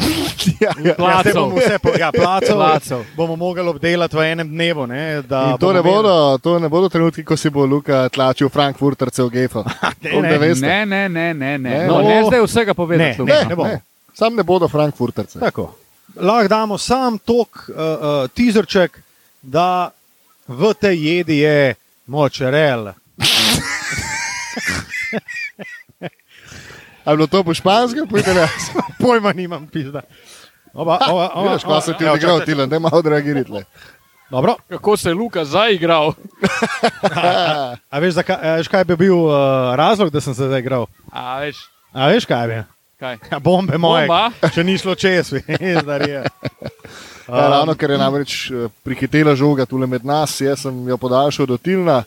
Ja, 0.00 0.72
ja. 0.72 0.72
Ja, 0.82 0.94
Placov. 0.94 1.20
zdaj 1.22 1.34
bomo 1.34 1.56
vse 1.56 1.78
po, 1.78 1.90
ja, 1.94 2.08
placov, 2.10 2.56
Placov. 2.56 3.00
bomo 3.14 3.36
mogli 3.36 3.62
obdelati 3.62 4.16
v 4.16 4.22
enem 4.22 4.48
dnevu. 4.48 4.86
Ne, 4.86 5.22
da 5.22 5.42
In 5.44 5.58
to 5.58 5.72
ne, 5.72 5.82
bodo, 5.82 6.14
to 6.38 6.58
ne 6.58 6.68
bodo 6.68 6.88
trenutki, 6.88 7.24
ko 7.24 7.36
si 7.36 7.50
bo 7.50 7.64
Luka 7.64 8.08
tlačil 8.08 8.48
Frankfurterce 8.48 9.22
v 9.22 9.30
Gefa. 9.30 9.64
Ne, 10.02 10.10
ne, 10.12 10.38
Ne, 10.38 10.86
ne, 10.86 11.08
ne, 11.08 11.08
ne, 11.08 11.34
ne. 11.34 11.58
Ne, 11.58 11.86
No, 11.86 12.00
ne 12.00 12.24
zdaj 12.24 12.40
vsega 12.40 12.70
Ne, 12.70 12.74
povedati. 12.74 13.10
ne, 13.10 13.16
Luka. 13.18 13.44
ne 13.44 13.56
bomo. 13.56 13.76
Sam 14.12 14.34
ne 14.34 14.42
bodo 14.42 14.68
Frankfurterce. 14.68 15.38
Tako. 15.38 15.74
Lahko 16.16 16.48
damo 16.48 16.78
sam 16.78 17.18
tok 17.18 17.48
uh, 17.68 17.74
uh, 17.74 17.84
teaserček, 18.28 18.98
da 19.40 19.90
v 20.48 20.74
tej 20.74 20.96
jedi 20.98 21.38
je 21.38 21.74
močerel. 22.06 22.90
Ali 26.00 26.10
je 27.06 27.16
bilo 27.16 27.26
to 27.26 27.44
po 27.44 27.54
španskem, 27.54 28.08
po 28.08 28.18
italijanskem? 28.18 28.82
Pojma 29.02 29.32
nimam, 29.32 29.66
pizda. 29.66 30.02
Oba, 30.72 30.98
oba, 31.08 31.30
oba, 31.34 31.48
Vidiš, 31.50 31.64
pa 31.64 31.80
se 31.80 31.94
ti 31.98 32.04
ja, 32.04 32.12
odigral, 32.12 32.38
čakaj. 32.38 32.46
Tilan, 32.46 32.68
da 32.68 32.76
je 32.76 32.80
malo 32.80 33.02
reagirati. 33.04 33.52
Dobro. 34.30 34.54
Kako 34.68 34.96
se 34.96 35.08
je 35.10 35.14
Luka 35.14 35.44
zaigral? 35.44 36.12
A 37.90 37.98
veš, 37.98 38.14
zakaj, 38.14 38.36
a 38.42 38.54
veš, 38.56 38.68
kaj 38.68 38.84
bi 38.84 38.96
bil 38.96 39.16
uh, 39.16 39.34
razlog, 39.74 40.10
da 40.10 40.20
sem 40.20 40.34
se 40.34 40.46
zdaj 40.46 40.60
igral? 40.60 40.86
A, 41.12 41.38
veš, 41.38 41.56
A 41.92 42.06
veš, 42.06 42.24
kaj 42.24 42.46
bi? 42.46 42.62
kaj? 43.00 43.18
Ja, 43.32 43.38
bombe 43.38 43.78
moje. 43.78 44.06
Bomba? 44.06 44.50
Če 44.54 44.64
ni 44.64 44.76
šlo 44.78 44.94
čez, 44.94 45.32
veš, 45.34 45.82
da 45.86 45.96
je. 45.96 46.22
Ja, 47.30 47.48
ravno 47.48 47.74
ker 47.78 47.94
je 47.94 47.98
namreč 47.98 48.36
eh, 48.50 48.68
prihitela 48.84 49.34
žoga 49.38 49.66
tukaj 49.66 49.88
med 49.88 50.04
nas, 50.04 50.40
jaz 50.42 50.66
sem 50.66 50.82
jo 50.88 50.98
podaljšal 50.98 51.46
do 51.46 51.56
Tilna, 51.56 52.02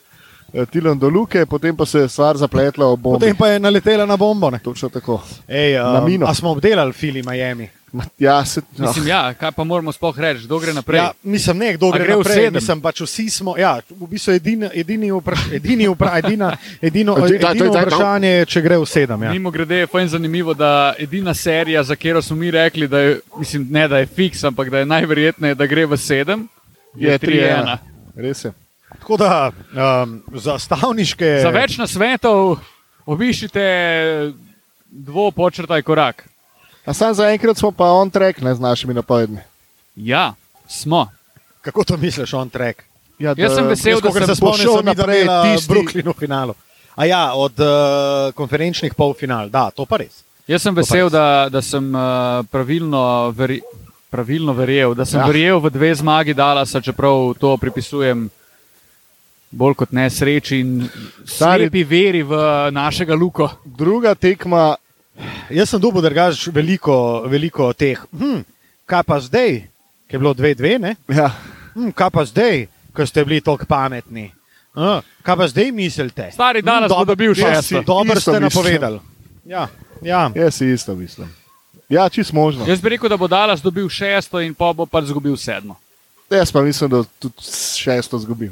Tilan 0.70 0.98
do 0.98 1.08
Luke, 1.08 1.46
potem 1.46 1.76
pa 1.76 1.86
se 1.86 1.98
je 1.98 2.08
stvar 2.08 2.36
zapletla 2.36 2.86
ob 2.86 3.00
bombi. 3.00 3.18
Potem 3.20 3.36
pa 3.36 3.48
je 3.48 3.60
naletela 3.60 4.06
na 4.06 4.16
bombo. 4.16 4.50
Ne? 4.50 4.58
Točno 4.58 4.88
tako. 4.88 5.22
Ej, 5.48 5.74
Na 5.78 5.98
um, 5.98 6.04
mino. 6.06 6.26
a 6.26 6.34
smo 6.34 6.50
obdelali 6.50 6.92
Fili 6.92 7.22
Miami? 7.22 7.68
Ja, 8.18 8.44
se, 8.44 8.60
no. 8.76 8.86
Mislim, 8.88 9.06
ja, 9.06 9.34
kaj 9.34 9.52
pa 9.52 9.64
moramo 9.64 9.92
sploh 9.92 10.18
reči, 10.18 10.44
kdo 10.44 10.58
gre 10.58 10.72
naprej? 10.74 10.98
Ja, 10.98 11.12
mislim, 11.22 11.58
ne, 11.58 11.72
kdo 11.76 11.88
A 11.88 11.90
gre, 11.92 12.04
gre 12.04 12.14
v 12.14 12.18
naprej. 12.18 12.34
sedem? 12.34 12.54
Mislim, 12.54 12.80
pač 12.82 13.00
vsi 13.00 13.30
smo. 13.30 13.54
Ja, 13.58 13.76
v 13.90 14.08
bistvu 14.10 14.32
edini, 14.34 14.66
edini, 14.74 15.12
vpraš, 15.14 15.44
edini, 15.52 15.86
vpra, 15.88 16.18
edina, 16.18 16.48
edino, 16.82 17.14
edino 17.22 17.70
daj. 17.70 17.84
vprašanje 17.86 18.28
je, 18.28 18.46
če 18.46 18.62
gre 18.62 18.78
v 18.78 18.86
sedem. 18.86 19.22
Ja. 19.22 19.30
Mimo 19.30 19.50
grede 19.50 19.78
je 19.78 19.86
fajn 19.86 20.08
zanimivo, 20.08 20.54
da 20.54 20.94
edina 20.98 21.34
serija, 21.34 21.82
za 21.82 21.94
katero 21.94 22.22
smo 22.22 22.36
mi 22.36 22.50
rekli, 22.50 22.88
da 22.88 22.98
je, 22.98 23.20
mislim, 23.38 23.66
ne 23.70 23.86
da 23.88 23.98
je 24.02 24.06
fiks, 24.06 24.42
ampak 24.44 24.70
da 24.74 24.78
je 24.82 24.86
najverjetneje, 24.90 25.54
da 25.54 25.66
gre 25.66 25.86
v 25.86 25.96
sedem, 25.96 26.48
je, 26.98 27.10
je 27.12 27.18
3-1. 27.18 27.76
Res 28.16 28.44
je. 28.44 28.52
Tako 29.04 29.16
da 29.16 29.50
um, 30.02 30.22
za 30.32 30.58
stavniške. 30.58 31.26
Za 31.42 31.50
več 31.52 31.74
na 31.76 31.84
svetov 31.84 32.54
obiščite 33.04 33.64
dvopočrtaj 34.88 35.82
korak. 35.84 36.22
A 36.88 36.94
sam 36.96 37.12
zaenkrat 37.12 37.60
smo 37.60 37.68
pa 37.68 37.90
on 37.92 38.08
track 38.08 38.40
ne, 38.40 38.54
z 38.54 38.64
našimi 38.64 38.94
napovedmi. 38.96 39.42
Ja, 39.96 40.32
smo. 40.64 41.10
Kako 41.60 41.84
to 41.84 41.98
misliš, 42.00 42.32
on 42.32 42.48
track? 42.48 42.80
Ja, 43.20 43.34
Jaz 43.36 43.58
sem 43.58 43.68
vesel, 43.68 44.00
da 44.00 44.12
sem 44.12 44.36
se 44.36 44.40
naprej 44.40 44.84
naprej 44.84 45.26
v 45.28 45.36
tisti- 45.44 45.72
Brooklynu 45.72 46.14
v 46.14 46.18
finalu. 46.18 46.54
A 46.96 47.04
ja, 47.04 47.34
od 47.36 47.60
uh, 47.60 48.32
konferenčnih 48.32 48.94
polfinal, 48.96 49.50
da, 49.52 49.66
to 49.68 49.84
pa 49.84 50.00
res. 50.00 50.22
Jaz 50.48 50.64
sem 50.64 50.72
vesel, 50.72 51.10
da, 51.12 51.50
da 51.52 51.60
sem 51.60 51.92
uh, 51.92 52.40
pravilno, 52.48 53.34
veri, 53.36 53.60
pravilno 54.08 54.56
verjel, 54.56 54.96
da 54.96 55.04
sem 55.04 55.20
ja. 55.20 55.28
verjel 55.28 55.60
v 55.60 55.74
dve 55.76 55.92
zmagi 55.92 56.32
Dalasa, 56.32 56.80
čeprav 56.80 57.36
to 57.36 57.52
pripisujem 57.60 58.30
bolj 59.54 59.74
kot 59.76 59.92
ne 59.92 60.08
sreči 60.08 60.58
in 60.58 60.88
Stari- 61.24 61.64
slepi 61.64 61.84
veri 61.84 62.22
v 62.22 62.34
našega 62.70 63.14
Luko. 63.14 63.48
Druga 63.64 64.14
tekma, 64.14 64.74
Jaz 65.46 65.70
sem 65.70 65.78
dobil 65.78 66.02
drugač 66.02 66.48
veliko, 66.48 66.94
veliko 67.24 67.68
teh. 67.72 68.00
Hm, 68.10 68.40
kaj 68.84 69.02
pa 69.04 69.20
zdaj, 69.20 69.62
ki 70.04 70.12
je 70.12 70.18
bilo 70.18 70.32
dve, 70.34 70.54
dve, 70.54 70.72
ne? 70.76 70.96
ja, 71.08 71.28
Hm, 71.72 71.92
kaj 71.92 72.10
pa 72.10 72.24
zdaj, 72.24 72.66
ko 72.90 73.06
ste 73.06 73.22
bili 73.22 73.38
tako 73.40 73.62
pametni? 73.64 74.32
Uh, 74.74 74.98
kaj 75.22 75.36
pa 75.36 75.46
zdaj 75.46 75.70
mislite? 75.70 76.30
Stari 76.32 76.62
danes 76.62 76.90
bo 76.90 77.04
dobil 77.04 77.30
šesto. 77.32 77.62
si- 77.62 77.84
Dobro 77.84 78.18
ste 78.18 78.30
mislim. 78.32 78.42
napovedali. 78.42 78.98
Ja, 79.44 79.68
ja. 80.02 80.30
jaz 80.34 80.54
si 80.54 80.66
isto 80.66 80.94
mislim. 80.94 81.30
Ja, 81.88 82.08
čist 82.08 82.32
možno. 82.32 82.66
Jaz 82.66 82.80
bi 82.80 82.88
rekel, 82.88 83.06
da 83.06 83.16
bo 83.16 83.28
Dallas 83.28 83.62
dobil 83.62 83.86
šesto 83.88 84.40
in 84.40 84.50
pa 84.52 84.72
bo 84.72 84.82
pač 84.84 85.04
izgubil 85.04 85.36
sedmo. 85.36 85.78
Jaz 86.26 86.50
pa 86.50 86.58
mislim, 86.60 86.90
da 86.90 87.04
tudi 87.14 87.38
šesto 87.76 88.18
zgubil. 88.18 88.50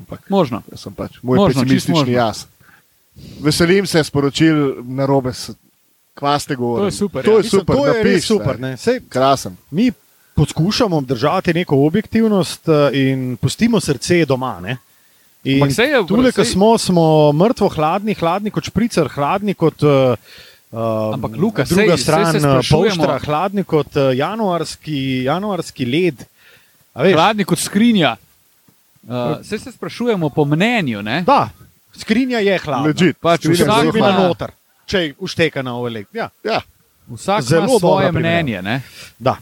Ampak 0.00 0.24
Možno. 0.28 0.62
jaz 0.66 0.80
sem 0.80 0.92
pač 0.92 1.20
moj 1.22 1.36
Možno, 1.38 1.62
pesimistični 1.62 2.12
jaz. 2.12 2.46
Veselim 3.38 3.84
se 3.84 4.00
sporočil 4.00 4.80
na 4.82 5.04
robe, 5.04 5.32
kvaste 6.14 6.56
govori. 6.56 6.80
To 6.80 6.86
je 6.86 6.92
super, 6.92 7.24
To 7.24 7.30
ja. 7.30 7.36
je 7.36 7.42
Mislim, 7.42 7.60
super, 7.60 7.76
to 7.76 7.86
je 7.86 7.92
napiš, 7.94 8.24
super. 8.24 8.54
Sej, 8.76 9.00
Krasen. 9.08 9.56
mi 9.70 9.92
poskušamo 10.34 11.00
držati 11.00 11.54
neko 11.54 11.76
objektivnost 11.76 12.68
eh, 12.68 12.90
in 12.94 13.36
pustimo 13.36 13.80
srce 13.80 14.24
doma. 14.24 14.60
Ne? 14.60 14.76
Tule, 16.08 16.32
saj- 16.32 16.44
smo, 16.44 16.78
smo 16.78 17.32
mrtvo 17.32 17.68
hladni, 17.68 18.14
hladni 18.14 18.50
kot 18.50 18.64
špricer, 18.64 19.08
hladni 19.08 19.54
kot. 19.54 19.82
Uh, 19.82 20.16
Ampak, 21.14 21.32
Luka, 21.36 21.64
sej- 21.64 21.74
druga 21.74 21.96
sej 21.96 22.02
stran, 22.02 22.32
se 22.32 22.38
eh, 22.38 22.40
sprašujemo- 22.40 22.96
polštra, 22.96 23.18
hladni 23.18 23.64
kot 23.64 23.88
januarski, 24.14 25.24
januarski 25.24 25.84
led. 25.84 26.24
A 26.94 27.02
veš, 27.02 27.14
Hladni 27.14 27.44
kot 27.44 27.58
skrinja. 27.58 28.16
Uh, 29.02 29.40
Vse 29.40 29.58
se 29.58 29.72
sprašujemo 29.72 30.28
po 30.28 30.44
mnenju. 30.44 31.02
Ne? 31.02 31.22
Da, 31.22 31.48
skrinja 31.94 32.38
je 32.38 32.58
hladna. 32.58 32.86
Legit. 32.86 33.16
Pač 33.18 33.44
vsak 33.44 33.84
ima 33.86 34.06
hladna. 34.06 34.18
noter, 34.20 34.50
če 34.86 34.98
je 34.98 35.14
uštekana 35.18 35.72
v 35.74 35.86
elekt. 35.86 36.14
Ja, 36.14 36.28
Ja, 36.44 36.60
Vsak 37.08 37.42
Zelo 37.42 37.64
ima 37.64 37.78
svoje 37.78 38.12
mnenje. 38.12 38.62
Ne? 38.62 38.82
da. 39.18 39.36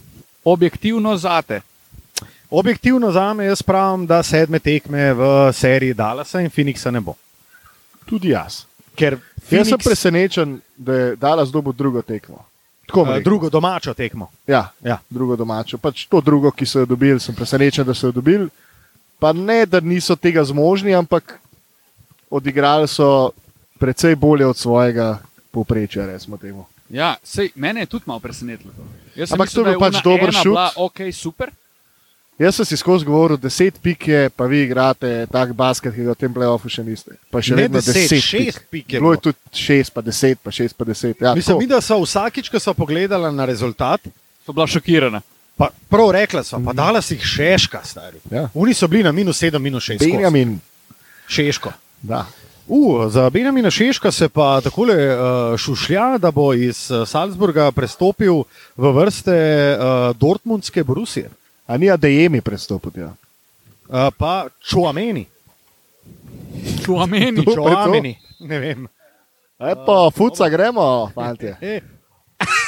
Objektivno 0.44 1.16
zate. 1.16 1.61
Objektivno 2.51 3.12
za 3.12 3.35
me 3.35 3.44
jaz 3.44 3.62
pravim, 3.62 4.07
da 4.07 4.23
sedme 4.23 4.59
tekme 4.59 5.12
v 5.12 5.23
seriji 5.53 5.94
Dallasa 5.94 6.40
in 6.40 6.49
Phoenixa 6.49 6.90
ne 6.90 7.01
bo. 7.01 7.14
tudi 8.07 8.29
jaz. 8.29 8.64
Ker 8.94 9.12
Jaz 9.12 9.68
sem 9.68 9.77
Phoenix, 9.77 9.85
presenečen, 9.85 10.61
da 10.77 10.94
je 10.94 11.16
Dallas 11.16 11.51
dobil 11.51 11.73
drugo 11.73 12.03
tekmo. 12.03 12.44
Tako 12.87 13.03
uh, 13.03 13.18
drugo 13.21 13.51
domačo 13.51 13.94
tekmo. 13.94 14.31
Ja, 14.47 14.73
Ja. 14.83 14.99
drugo 15.11 15.37
domačo. 15.37 15.79
Pač 15.79 16.07
to 16.07 16.21
drugo, 16.21 16.51
ki 16.51 16.66
so 16.66 16.79
jo 16.79 16.87
dobili, 16.87 17.21
sem 17.21 17.35
presenečen, 17.35 17.85
da 17.87 17.94
so 17.94 18.07
jo 18.09 18.12
dobili. 18.12 18.49
Pa 19.18 19.33
ne, 19.33 19.66
da 19.66 19.81
niso 19.81 20.16
tega 20.16 20.44
zmožni, 20.44 20.94
ampak 20.94 21.38
odigrali 22.31 22.88
so 22.88 23.31
precej 23.78 24.14
bolje 24.14 24.46
od 24.46 24.57
svojega 24.57 25.18
povprečja. 25.50 26.07
Ja, 26.90 27.16
sej, 27.22 27.50
mene 27.54 27.81
je 27.85 27.87
tudi 27.87 28.04
malo 28.07 28.20
presenetilo. 28.20 28.72
Ampak 29.31 29.50
to 29.50 29.61
je 29.61 29.74
bil 29.74 29.81
pač 29.81 29.98
dober 30.04 30.33
šut. 30.33 30.54
bila 30.54 30.70
Ok, 30.76 31.11
super. 31.12 31.50
Jaz 32.38 32.54
sem 32.54 32.64
si 32.70 32.76
skozi 32.78 33.02
govoril, 33.02 33.35
deset 33.35 33.81
pik 33.83 34.09
je, 34.09 34.31
pa 34.31 34.46
vi 34.46 34.62
igrate 34.62 35.26
tak 35.26 35.50
basket, 35.59 35.90
ki 35.90 36.07
ga 36.07 36.14
v 36.14 36.20
tem 36.22 36.31
playoffu 36.31 36.70
še 36.70 36.85
niste. 36.87 37.16
Pa 37.35 37.42
še 37.42 37.59
Ne 37.59 37.66
vedno 37.66 37.83
deset, 37.83 38.14
deset, 38.14 38.22
šest 38.22 38.62
pik 38.70 38.94
je 38.94 39.00
Bilo 39.02 39.11
je 39.16 39.22
tudi 39.26 39.59
šest, 39.59 39.90
pa 39.90 40.04
deset, 40.07 40.38
pa 40.38 40.54
šest, 40.54 40.78
pa 40.78 40.87
deset. 40.87 41.18
Ja, 41.18 41.35
Mislim, 41.35 41.59
mi, 41.59 41.66
da 41.66 41.83
so 41.83 41.98
vsakič, 41.98 42.46
ko 42.46 42.62
so 42.62 42.70
pogledali 42.78 43.26
na 43.35 43.42
rezultat, 43.42 44.07
So 44.48 44.52
bila 44.52 44.66
šokirana. 44.66 45.20
Pa 45.59 45.68
prav 45.88 46.11
rekla 46.14 46.42
so, 46.47 46.61
pa 46.64 46.73
dala 46.73 47.03
si 47.03 47.16
jih 47.18 47.25
šeška, 47.27 47.81
stari. 47.85 48.23
Ja. 48.31 48.49
Oni 48.55 48.75
so 48.75 48.88
bili 48.88 49.03
na 49.03 49.12
minus 49.12 49.38
sedem, 49.42 49.62
minus 49.62 49.85
šest. 49.85 50.05
Benjamin. 50.05 50.59
Šeško. 51.29 51.73
Da. 52.03 52.27
Uh, 52.68 53.09
za 53.12 53.31
Benjamina 53.31 53.71
Šeška 53.71 54.12
se 54.12 54.29
pa 54.29 54.61
takole 54.61 54.94
uh, 54.94 55.57
šušlja, 55.57 56.18
da 56.18 56.31
bo 56.31 56.53
iz 56.55 56.90
uh, 56.90 57.09
Salzburga 57.09 57.71
prestopil 57.73 58.42
v 58.77 58.92
vrste 58.92 59.37
uh, 59.77 60.16
Dortmundske 60.16 60.85
Borusije, 60.85 61.31
A 61.66 61.77
ni 61.77 61.90
ADM 61.90 62.40
prestopil? 62.44 62.92
Ja. 62.97 63.12
uh, 63.88 64.12
pa 64.18 64.47
Čuameni. 64.61 65.27
To 66.85 67.07
meni. 67.07 67.44
To 67.44 67.44
pa 67.44 67.51
je 67.51 67.57
to. 67.57 67.62
Čuameni. 67.62 68.18
Ne 68.40 68.59
vem. 68.59 68.88
E 69.59 69.75
pa, 69.87 70.11
fuca 70.14 70.49
gremo, 70.49 71.11
fantje. 71.14 71.57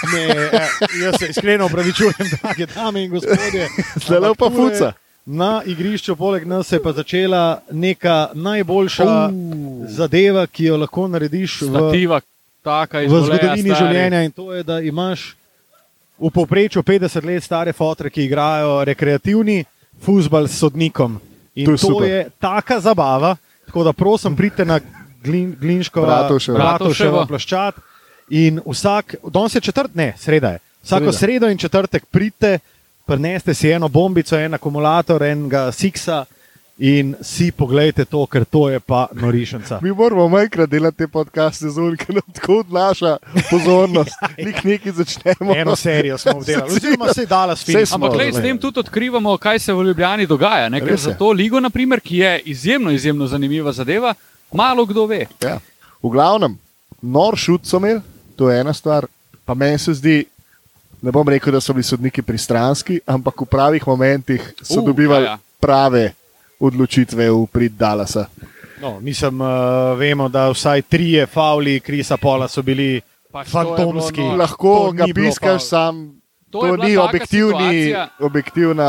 E, 0.03 0.17
ne, 0.17 0.51
eh, 0.53 0.69
jaz 1.05 1.19
se 1.19 1.27
iskreno 1.29 1.67
upravičujem, 1.67 2.15
drage 2.43 2.67
dame 2.67 3.05
in 3.05 3.11
gospodje. 3.11 3.69
Zelo 4.09 4.35
pa 4.35 4.51
fuca. 4.51 4.93
Na 5.27 5.63
igrišču 5.67 6.17
poleg 6.17 6.47
nas 6.47 6.67
se 6.67 6.77
je 6.77 6.83
pa 6.83 6.93
začela 6.93 7.63
neka 7.71 8.29
najboljša 8.35 9.05
Uh. 9.05 9.87
zadeva, 9.89 10.47
ki 10.47 10.65
jo 10.65 10.77
lahko 10.77 11.09
narediš 11.09 11.61
v, 11.63 11.69
Stativa, 11.69 12.21
taka 12.65 13.03
iz 13.03 13.13
v 13.13 13.21
zgodovini 13.21 13.71
stari. 13.71 13.85
življenja 13.85 14.23
in 14.25 14.33
to 14.33 14.53
je, 14.55 14.63
da 14.63 14.81
imaš 14.81 15.37
v 16.19 16.31
povprečju 16.31 16.83
50 16.83 17.25
let 17.25 17.43
stare 17.45 17.73
fotre, 17.73 18.11
ki 18.11 18.25
igrajo 18.25 18.85
rekreativni 18.85 19.65
futbal 20.01 20.49
s 20.49 20.59
sodnikom. 20.59 21.21
In 21.55 21.67
To 21.67 21.71
to 21.71 21.73
je 21.73 21.79
super. 21.79 22.09
je 22.09 22.31
taka 22.41 22.81
zabava, 22.81 23.37
tako 23.67 23.85
da 23.85 23.93
prosim, 23.93 24.37
pridite 24.37 24.65
na 24.65 24.81
glin, 25.23 25.57
Glinško, 25.61 26.01
Bratovševo. 26.01 26.59
Bratovševo 26.59 27.27
plaščat. 27.27 27.75
In 28.31 28.61
vsak, 28.67 29.15
danes 29.29 29.55
je 29.55 29.61
četrt, 29.61 29.95
ne, 29.95 30.15
sreda 30.19 30.49
je. 30.49 30.59
Vsako 30.83 31.13
Sreda. 31.13 31.19
sredo 31.19 31.49
in 31.49 31.59
četrtek 31.59 32.07
pridite, 32.07 32.59
prineste 33.07 33.55
si 33.55 33.71
eno 33.71 33.89
bombico, 33.89 34.37
en 34.39 34.55
akumulator, 34.55 35.23
enega 35.23 35.73
siksa 35.73 36.25
in 36.79 37.15
si 37.21 37.51
pogledajte 37.53 38.05
to, 38.05 38.27
ker 38.27 38.45
to 38.45 38.69
je 38.71 38.81
pa 38.81 39.07
norišnica. 39.13 39.79
Mi 39.83 39.93
moramo 39.93 40.29
manjkrat 40.29 40.71
delati 40.71 40.97
te 40.97 41.09
podcaste, 41.09 41.69
zunaj, 41.69 41.97
ker 41.97 42.15
nam 42.15 42.33
tako 42.35 42.59
odnaša 42.63 43.17
pozornost. 43.51 44.17
Nik 44.47 44.65
nekaj 44.65 44.93
začnemo. 44.93 45.57
Eno 45.57 45.77
serijo 45.77 46.19
smo 46.19 46.33
obdelali, 46.41 46.73
oziroma 46.73 47.13
se 47.15 47.23
je 47.23 47.27
dala 47.27 47.57
s 47.57 47.65
Saj 47.65 47.73
filmom. 47.73 47.87
smo. 47.87 48.07
Ampak 48.07 48.19
lej, 48.19 48.33
s 48.33 48.43
tem 48.43 48.59
tudi 48.59 48.81
odkrivamo, 48.81 49.37
kaj 49.39 49.59
se 49.59 49.73
v 49.73 49.85
Ljubljani 49.91 50.27
dogaja. 50.27 50.69
Ne? 50.69 50.81
Ker 50.81 50.97
za 50.97 51.15
to 51.15 51.33
ligo, 51.33 51.61
naprimer, 51.61 52.01
ki 52.01 52.17
je 52.17 52.41
izjemno, 52.45 52.91
izjemno 52.91 53.27
zanimiva 53.27 53.73
zadeva, 53.73 54.15
malo 54.53 54.87
kdo 54.87 55.07
ve. 55.07 55.27
Ja. 55.43 55.59
V 56.03 56.09
glavnem, 56.09 56.57
nor 57.03 57.37
šut 57.37 57.67
so 57.69 57.77
imeli, 57.77 58.01
to 58.41 58.49
je 58.49 58.57
ena 58.57 58.73
stvar, 58.73 59.05
pa 59.45 59.53
meni 59.55 59.77
se 59.79 59.93
zdi. 59.93 60.25
Ne 61.03 61.13
bom 61.13 61.25
rekel, 61.25 61.53
da 61.53 61.61
so 61.61 61.73
bili 61.73 61.85
sodniki 61.85 62.23
pristranski, 62.23 63.01
ampak 63.07 63.37
v 63.37 63.47
pravih 63.47 63.85
momentih 63.87 64.41
so 64.59 64.75
Uh, 64.75 64.81
uh, 64.81 64.87
dobivali 64.87 65.25
ja, 65.25 65.31
ja, 65.31 65.39
prave 65.57 66.13
odločitve 66.59 67.29
v 67.29 67.47
prid 67.47 67.73
Dalasa. 67.73 68.27
No, 68.81 69.01
mislim, 69.01 69.41
uh, 69.41 69.49
vemo, 69.95 70.29
da 70.29 70.49
vsaj 70.49 70.83
trije 70.83 71.27
fauli 71.27 71.81
Krisa 71.81 72.17
Pola 72.17 72.49
so 72.49 72.63
bili 72.63 73.01
Pač 73.31 73.49
to 73.49 73.61
je 73.61 73.65
bilo 73.65 73.77
fantomski. 73.77 74.21
noro. 74.21 74.37
Lahko 74.37 74.75
To 74.79 74.93
ga 74.93 75.05
piskaš, 75.15 75.63
sam 75.63 76.21
To 76.51 76.61
to, 76.61 76.77
ni 76.77 76.97
objektivni, 76.97 77.69
situacija. 77.85 78.09
objektivna. 78.21 78.89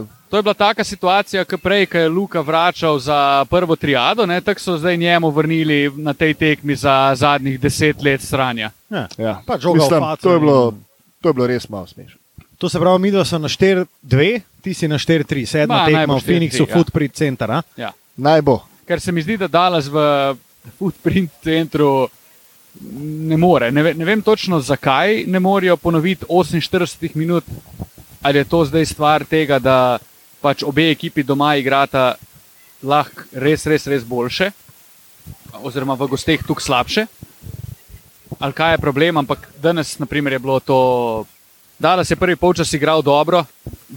eh, 0.00 0.21
To 0.32 0.36
je 0.36 0.42
bila 0.42 0.54
taka 0.54 0.84
situacija, 0.84 1.44
kot 1.44 1.60
prej, 1.60 1.86
ko 1.92 1.98
je 1.98 2.08
Luka 2.08 2.40
vračal 2.40 2.98
za 2.98 3.44
prvo 3.50 3.76
triado, 3.76 4.24
ne, 4.26 4.40
tako 4.40 4.60
so 4.60 4.78
zdaj 4.78 4.96
njemu 4.96 5.30
vrnili 5.30 5.90
na 5.96 6.14
tej 6.14 6.34
tekmi 6.34 6.76
za 6.76 7.12
zadnjih 7.14 7.60
deset 7.60 8.02
let 8.02 8.22
stranja. 8.22 8.70
Ja. 8.90 9.08
Ja. 9.18 9.42
V 9.46 9.74
Mislim, 9.74 10.00
to, 10.22 10.32
je 10.32 10.40
bilo, 10.40 10.72
to 11.20 11.28
je 11.28 11.32
bilo 11.32 11.46
res 11.46 11.68
malo 11.68 11.86
smešno. 11.86 12.18
To 12.58 12.68
se 12.68 12.80
pravi, 12.80 12.98
mi 12.98 13.10
dva 13.10 13.24
smo 13.24 13.38
na 13.38 13.48
4-2, 13.48 14.40
ti 14.62 14.74
si 14.74 14.88
na 14.88 14.96
4-3, 14.98 15.46
sedma 15.46 15.76
Ma, 15.76 15.86
tekma 15.86 16.16
v 16.16 16.24
Phoenixu, 16.24 16.64
4-3, 16.64 16.68
ja. 16.68 16.74
Footprint 16.74 17.14
Center. 17.14 17.50
a? 17.50 17.62
Ja. 17.76 17.90
Naj 18.16 18.42
bo. 18.42 18.62
Ker 18.88 19.00
se 19.00 19.12
mi 19.12 19.22
zdi, 19.22 19.36
da 19.36 19.48
Dallas 19.48 19.90
v 19.92 19.98
Footprint 20.78 21.30
centru 21.44 22.08
ne 23.28 23.36
more. 23.36 23.68
Ne, 23.70 23.94
ne 23.94 24.04
vem 24.04 24.22
točno, 24.22 24.60
zakaj 24.60 25.24
ne 25.26 25.40
morejo 25.40 25.76
ponoviti 25.76 26.24
48 26.24 27.10
minut, 27.14 27.44
ali 28.22 28.38
je 28.38 28.44
to 28.44 28.64
zdaj 28.64 28.86
stvar 28.86 29.24
tega, 29.24 29.58
da 29.58 29.98
pač 30.42 30.62
obe 30.66 30.90
ekipi 30.90 31.22
doma 31.22 31.54
igrata 31.56 32.16
lahko 32.82 33.28
res, 33.32 33.66
res, 33.66 33.86
res 33.86 34.04
boljše, 34.04 34.50
oziroma 35.62 35.94
v 35.94 36.10
gosteh 36.10 36.42
tukaj 36.42 36.66
slabše. 36.66 37.06
Ali 38.42 38.56
kaj 38.58 38.74
je 38.74 38.82
problem, 38.82 39.20
ampak 39.22 39.46
danes, 39.62 39.98
naprimer, 40.02 40.34
je 40.34 40.42
bilo 40.42 40.58
to. 40.60 40.78
Dallas 41.78 42.10
je 42.10 42.16
prvi 42.16 42.36
polčas 42.36 42.72
igral 42.74 43.02
dobro, 43.02 43.44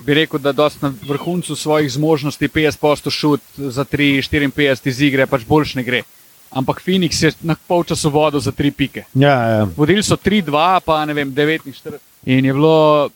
bi 0.05 0.13
rekel, 0.13 0.39
da 0.39 0.49
je 0.49 0.70
na 0.82 0.93
vrhuncu 1.07 1.55
svojih 1.55 1.91
zmožnosti, 1.91 2.47
50 2.47 3.09
šut 3.09 3.41
za 3.57 3.86
3-54 3.86 4.88
iz 4.89 5.01
igre, 5.01 5.26
pač 5.26 5.45
boljš 5.45 5.76
ne 5.76 5.84
gre. 5.84 6.03
Ampak 6.51 6.82
Phoenix 6.82 7.24
je 7.24 7.32
na 7.41 7.55
polčasu 7.67 8.09
vodil 8.09 8.39
za 8.39 8.51
3 8.51 8.72
pike. 8.72 9.03
Ja, 9.13 9.38
ja. 9.49 9.67
Vodili 9.78 10.03
so 10.03 10.15
3-2, 10.15 10.80
pa 10.86 11.05
ne 11.05 11.13
vem, 11.13 11.34
49. 11.34 11.99
In 12.26 12.45
je 12.45 12.53
bilo, 12.53 13.09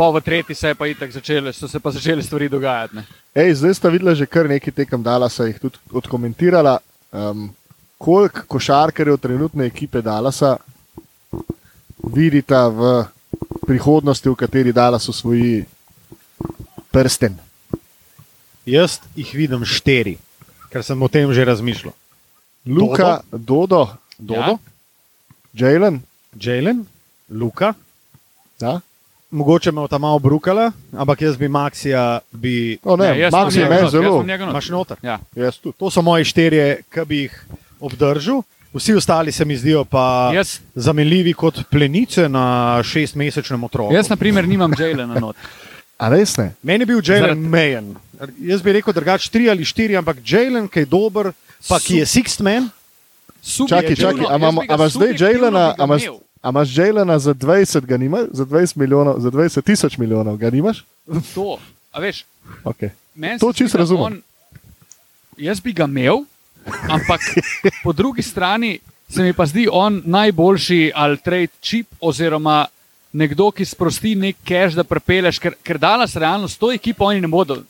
po 0.00 0.12
v 0.12 0.20
tretji 0.24 0.54
se 0.56 0.68
je 0.68 0.74
pa 0.74 0.86
itak 0.88 1.12
začele, 1.12 1.52
so 1.52 1.68
se 1.68 1.76
pa 1.80 1.90
začele 1.92 2.22
stvari 2.22 2.48
dogajati. 2.48 2.96
Ne. 2.96 3.04
Ej, 3.36 3.60
zdaj 3.60 3.74
sta 3.76 3.88
videla 3.92 4.14
že 4.16 4.24
kar 4.24 4.48
nekaj 4.48 4.72
tekem 4.72 5.02
Dalasa, 5.04 5.44
jih 5.44 5.60
tudi 5.60 5.76
odkomentirala. 5.92 6.80
Um, 7.12 7.50
koliko 8.00 8.46
košarkarjev 8.48 9.20
trenutne 9.20 9.68
ekipe 9.68 10.00
Dalasa 10.00 10.56
vidita 12.00 12.72
v 12.72 13.04
prihodnosti, 13.68 14.24
v 14.24 14.40
kateri 14.40 14.72
Dalas 14.72 15.04
osvoji 15.12 15.68
prsten? 16.88 17.36
Jaz 18.64 19.04
jih 19.12 19.28
vidim 19.36 19.68
štiri. 19.68 20.16
ker 20.72 20.80
sem 20.80 21.02
o 21.02 21.08
tem 21.12 21.28
že 21.28 21.44
razmišljal. 21.44 21.92
Luka, 22.64 23.20
Dodo, 23.32 23.92
Dodo, 24.16 24.56
Jalen. 25.52 26.00
Jalen, 26.32 26.86
Luka, 27.28 27.74
Ja? 28.60 28.80
Mogoče 29.30 29.72
me 29.72 29.88
ta 29.88 29.98
malo 29.98 30.18
brukala, 30.18 30.72
ampak 30.92 31.22
jaz 31.22 31.36
bi 31.36 31.48
Maxija, 31.48 32.18
bi 32.32 32.78
O, 32.84 32.96
ne, 32.96 33.18
jaz 33.18 33.32
imam 33.32 33.46
Max 33.46 33.56
je 33.56 33.68
meni 33.68 33.90
zelo. 33.90 34.24
imaš 34.24 34.68
noter. 34.68 34.96
Ja. 35.02 35.18
To 35.78 35.90
so 35.90 36.02
moji 36.02 36.24
štirje, 36.24 36.82
ki 36.84 37.00
bi 37.06 37.16
jih 37.18 37.44
obdržal. 37.80 38.42
Vsi 38.72 38.94
ostali 38.94 39.32
se 39.32 39.44
mi 39.44 39.56
zdijo 39.56 39.84
pa 39.84 40.30
Jaz, 40.34 40.60
zamenljivi 40.74 41.32
kot 41.32 41.62
plenice 41.70 42.28
na 42.28 42.78
šestmesečnem 42.82 43.64
otroku. 43.64 43.94
jaz, 43.94 44.08
na 44.08 44.16
primer, 44.16 44.48
nimam 44.48 44.70
Jalena 44.78 45.14
not. 45.16 45.36
A 45.98 46.08
res 46.08 46.36
ne? 46.36 46.54
Meni 46.62 46.82
je 46.82 46.86
bil 46.86 47.00
Jalen 47.04 47.22
Zaradi- 47.24 47.48
mejen. 47.48 47.96
Jaz 48.38 48.62
bi 48.62 48.72
rekel 48.72 48.92
drugače 48.92 49.30
tri 49.30 49.50
ali 49.50 49.64
štiri, 49.64 49.96
ampak 49.96 50.16
Jalen, 50.24 50.68
ki 50.68 50.78
je 50.78 50.86
dober, 50.86 51.32
pa 51.68 51.78
ki 51.78 51.96
je 51.96 52.06
sixth 52.06 52.40
man. 52.40 52.70
Čakaj, 53.68 53.96
čakaj, 53.96 54.26
a 54.28 54.36
imamo- 54.36 54.62
a 54.68 54.74
imaš 54.74 54.92
zdaj 54.92 55.14
Jalena, 55.18 55.74
a 55.78 55.84
imaš- 55.84 56.06
A 56.42 56.48
imaš 56.48 56.76
Jalena 56.76 57.18
za 57.18 57.34
20, 57.34 57.80
ga 57.82 57.96
nimaš, 57.96 58.32
za 58.32 58.44
20 58.44 58.76
milijonov, 58.76 59.20
za 59.20 59.30
20 59.30 59.62
tisoč 59.62 59.98
milijonov, 59.98 60.36
ga 60.36 60.50
nimaš? 60.50 60.84
To, 61.34 61.58
a 61.92 62.00
veš, 62.00 62.24
Okay. 62.64 62.90
To 63.38 63.52
čisto 63.52 63.78
razumem. 63.78 64.02
on- 64.04 64.22
Jaz 65.36 65.60
bi 65.60 65.72
ga 65.72 65.84
imel, 65.84 66.24
ampak 66.88 67.20
po 67.84 67.92
drugi 67.92 68.22
strani 68.22 68.78
se 69.08 69.22
mi 69.22 69.32
pa 69.32 69.46
zdi 69.46 69.68
on 69.72 70.02
najboljši 70.04 70.92
ali 70.94 71.18
trade 71.18 71.48
chip 71.60 71.86
oziroma 72.00 72.66
nekdo, 73.12 73.50
ki 73.50 73.64
sprosti 73.64 74.14
nek 74.14 74.36
cache, 74.38 74.74
da 74.74 74.84
prepeleš, 74.84 75.38
ker, 75.38 75.54
ker 75.62 75.78
danes 75.78 76.16
realno 76.16 76.48
s 76.48 76.58
to 76.58 76.72
ekipo 76.72 77.04
oni 77.04 77.20
ne 77.20 77.28
bodo 77.28 77.62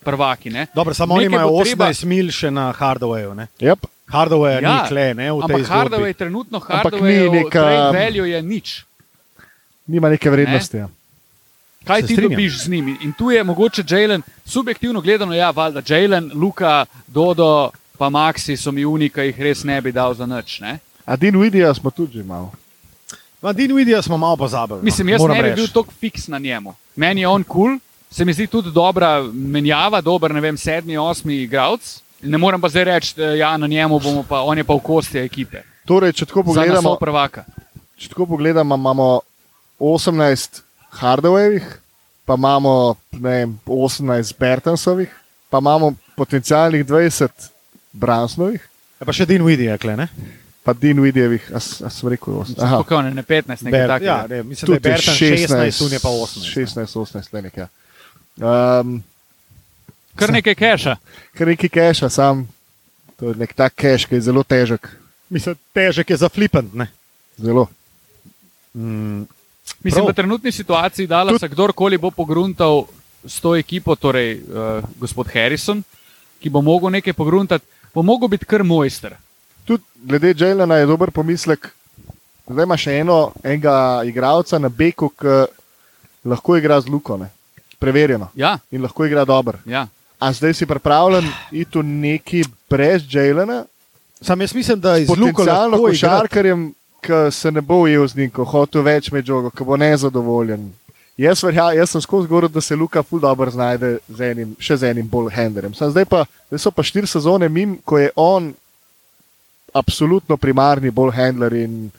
prvaki. 0.00 0.50
Ne? 0.50 0.66
Dobro, 0.74 0.94
samo 0.94 1.14
oni 1.14 1.24
Nekaj 1.24 1.34
imajo 1.34 1.48
bo 1.50 1.64
treba- 1.64 1.84
18 1.86 2.04
mil 2.04 2.30
še 2.30 2.50
na 2.50 2.72
Hardwareju. 2.72 3.34
ne. 3.34 3.48
Yep. 3.60 3.86
Hardware 4.06 4.62
Ja, 4.62 4.72
ni 4.72 4.88
kle, 4.88 5.14
ne, 5.14 5.32
v 5.32 5.36
tej 5.36 5.42
Ampak 5.44 5.60
zgodbi. 5.60 5.72
Hardaway 5.72 6.12
trenutno 6.14 6.56
Ampak 6.58 6.92
ni 6.94 7.00
Hardaway 7.00 7.28
neka- 7.42 7.92
value 7.92 8.28
je 8.28 8.42
nič. 8.42 8.84
Nima 9.86 10.08
neke 10.08 10.30
vrednosti. 10.30 10.76
Ja. 10.76 10.88
Kaj 11.84 12.00
Se 12.00 12.06
ti 12.06 12.14
strinjam. 12.14 12.30
dobiš 12.32 12.58
z 12.58 12.68
njimi? 12.68 12.96
In 13.00 13.12
tu 13.12 13.30
je 13.30 13.44
mogoče 13.44 13.82
Jalen, 13.84 14.22
subjektivno 14.44 15.00
gledano, 15.00 15.32
ja, 15.32 15.50
valjda 15.50 15.82
Jalen, 15.86 16.30
Luka, 16.34 16.86
Dodo, 17.06 17.70
pa 17.96 18.06
Maxi 18.06 18.56
so 18.56 18.72
mi 18.72 18.84
unika, 18.84 19.22
jih 19.22 19.40
res 19.40 19.64
ne 19.64 19.80
bi 19.80 19.92
dal 19.92 20.14
za 20.14 20.26
nič. 20.26 20.60
Ne? 20.60 20.78
A 21.04 21.16
Din 21.16 21.38
Vidija 21.38 21.74
smo 21.74 21.90
tudi 21.90 22.12
že 22.12 22.20
imeli. 22.20 22.46
Ma, 23.42 23.52
Din 23.52 23.70
Vidija 23.72 24.02
smo 24.02 24.16
malo 24.16 24.36
pozabili. 24.36 24.78
no, 24.78 24.84
Mislim, 24.84 25.08
jaz 25.08 25.20
moram 25.20 25.36
ne 25.36 25.42
bi 25.42 25.48
reči. 25.48 25.56
bil 25.56 25.68
tako 25.68 25.92
fiks 25.92 26.28
na 26.28 26.38
njemu. 26.38 26.74
Meni 26.96 27.20
je 27.20 27.28
on 27.28 27.42
kul, 27.44 27.64
cool, 27.64 27.78
se 28.10 28.24
mi 28.24 28.32
zdi 28.32 28.46
tudi 28.46 28.70
dobra 28.70 29.22
menjava, 29.24 30.00
dober, 30.00 30.30
ne 30.30 30.40
vem, 30.40 30.56
sedmi, 30.56 30.96
osmi 30.96 31.34
igralec. 31.36 32.02
Ne 32.22 32.38
morem 32.38 32.60
pa 32.60 32.68
zdaj 32.68 32.84
reči, 32.84 33.14
da 33.16 33.34
ja, 33.34 33.56
na 33.56 33.66
njemu 33.66 33.98
bomo 34.00 34.22
pa, 34.22 34.40
on 34.40 34.58
je 34.58 34.64
pa 34.64 34.74
v 34.74 34.80
kosti 34.80 35.18
ekipe. 35.18 35.62
Torej, 35.84 36.12
če 36.12 36.26
tako 36.26 36.42
pogledamo, 36.42 36.96
prvaka. 36.96 37.44
če 37.96 38.08
tako 38.08 38.26
pogledamo, 38.26 38.74
imamo 38.74 39.20
18 39.80 40.60
Hardawayevih, 40.92 41.66
pa 42.24 42.34
imamo 42.34 42.72
ne 43.12 43.30
vem, 43.30 43.58
18 43.66 44.34
Bertensovih, 44.38 45.12
pa 45.50 45.58
imamo 45.58 45.92
potencialnih 46.16 46.86
20 46.86 47.28
Bransnovih, 47.92 48.68
Ja, 48.96 49.04
pa 49.04 49.12
še 49.12 49.26
Din 49.26 49.44
Vidija, 49.44 49.76
kle, 49.76 49.92
ne? 49.94 50.06
pa 50.64 50.72
Din 50.72 50.98
Vidijevih, 50.98 51.50
a, 51.52 51.60
a 51.60 51.90
sem 51.92 52.08
rekel 52.08 52.32
8. 52.34 52.56
Aha, 52.58 52.78
Kako 52.80 53.02
ne, 53.02 53.10
ne 53.12 53.22
15, 53.22 53.62
nekaj 53.62 53.72
Ber, 53.72 53.88
takega. 53.88 54.06
ja, 54.06 54.26
ne, 54.26 54.38
mislim, 54.42 54.66
da 54.66 54.72
je 54.72 54.80
tudi 54.80 54.88
Bertan 54.88 55.14
16, 55.14 55.78
tu 55.78 55.88
je 55.92 56.00
pa 56.00 56.08
18. 56.08 56.48
16, 56.48 56.96
18, 56.96 57.28
le 57.32 57.42
nekaj. 57.42 57.66
Um, 58.40 58.96
Kar 60.16 60.32
nekaj 60.32 60.54
keša. 60.54 60.96
kar 61.36 61.46
neki 61.46 61.68
keša, 61.68 62.08
sam, 62.10 62.46
to 63.16 63.28
je 63.28 63.34
nek 63.36 63.52
tak 63.54 63.74
keš, 63.74 64.06
ki 64.06 64.14
je 64.14 64.20
zelo 64.20 64.42
težek. 64.42 64.88
Mislim, 65.30 65.56
težek 65.74 66.10
je 66.10 66.16
za 66.16 66.28
flipant, 66.28 66.74
ne? 66.74 66.86
Zelo. 67.38 67.66
Mm, 68.74 69.26
Mislim, 69.82 70.04
Prav. 70.04 70.06
da 70.06 70.12
v 70.12 70.14
trenutni 70.14 70.52
situaciji 70.52 71.06
dala 71.06 71.38
se 71.38 71.48
kdorkoli 71.48 71.98
bo 71.98 72.10
pogruntal 72.10 72.84
s 73.26 73.40
to 73.40 73.56
ekipo, 73.56 73.96
torej 73.96 74.40
uh, 74.40 74.84
gospod 75.00 75.26
Harrison, 75.34 75.82
ki 76.40 76.50
bo 76.50 76.62
mogel 76.62 76.90
nekaj 76.90 77.12
pogruntati, 77.12 77.64
bo 77.94 78.02
mogel 78.02 78.28
biti 78.28 78.44
kar 78.46 78.62
mojster. 78.64 79.16
Tudi 79.64 79.82
glede 80.04 80.34
Jelena 80.38 80.76
je 80.76 80.86
dober 80.86 81.10
pomislek. 81.10 81.72
Zdaj 82.46 82.64
ima 82.64 82.76
še 82.78 82.92
eno, 83.00 83.32
enega 83.42 84.02
igralca 84.06 84.58
na 84.58 84.68
beku, 84.68 85.08
ki 85.10 85.46
lahko 86.24 86.56
igra 86.56 86.80
z 86.80 86.88
Luko, 86.88 87.16
ne? 87.18 87.32
preverjeno 87.78 88.30
Ja, 88.34 88.58
in 88.70 88.82
lahko 88.82 89.04
igra 89.04 89.24
dobro. 89.24 89.58
ja. 89.66 89.86
A 90.18 90.32
zdaj 90.32 90.54
si 90.54 90.66
pripravljen 90.66 91.26
iti 91.52 91.78
v 91.78 91.82
neki 91.84 92.44
brez 92.70 93.04
Jelena, 93.08 93.64
Sam 94.20 94.40
jaz 94.40 94.54
mislim, 94.54 94.80
da 94.80 94.96
iz 94.98 95.08
Luka 95.08 95.32
potencialno 95.32 95.78
košarkarjem, 95.78 96.74
ki 97.00 97.12
se 97.30 97.52
ne 97.52 97.60
bo 97.60 97.74
ujel 97.74 98.06
z 98.08 98.16
njim, 98.16 98.30
ko 98.30 98.44
hoče 98.44 98.82
več 98.82 99.10
med 99.12 99.26
žogo, 99.26 99.50
ki 99.50 99.64
bo 99.64 99.76
nezadovoljen. 99.76 100.70
Jaz, 101.16 101.42
verja, 101.44 101.70
jaz 101.72 101.90
sem 101.90 102.00
skozi 102.00 102.28
govoril, 102.28 102.48
da 102.52 102.60
se 102.60 102.76
Luka 102.76 103.02
ful 103.02 103.20
dobro 103.20 103.50
znajde 103.50 103.98
z 104.08 104.30
enim, 104.32 104.56
še 104.60 104.76
z 104.76 104.90
enim 104.90 105.08
bolj 105.08 105.30
henderjem. 105.32 105.74
Sam 105.74 105.92
Zdaj, 105.92 106.04
pa, 106.04 106.24
zdaj 106.48 106.64
so 106.64 106.72
pa 106.72 106.84
štiri 106.84 107.08
sezone 107.08 107.48
mim, 107.48 107.76
ko 107.84 107.98
je 107.98 108.10
on 108.16 108.50
absolutno 109.76 110.36
primarni 110.36 110.90
bolj 110.90 111.12
handler 111.16 111.54
in 111.56 111.90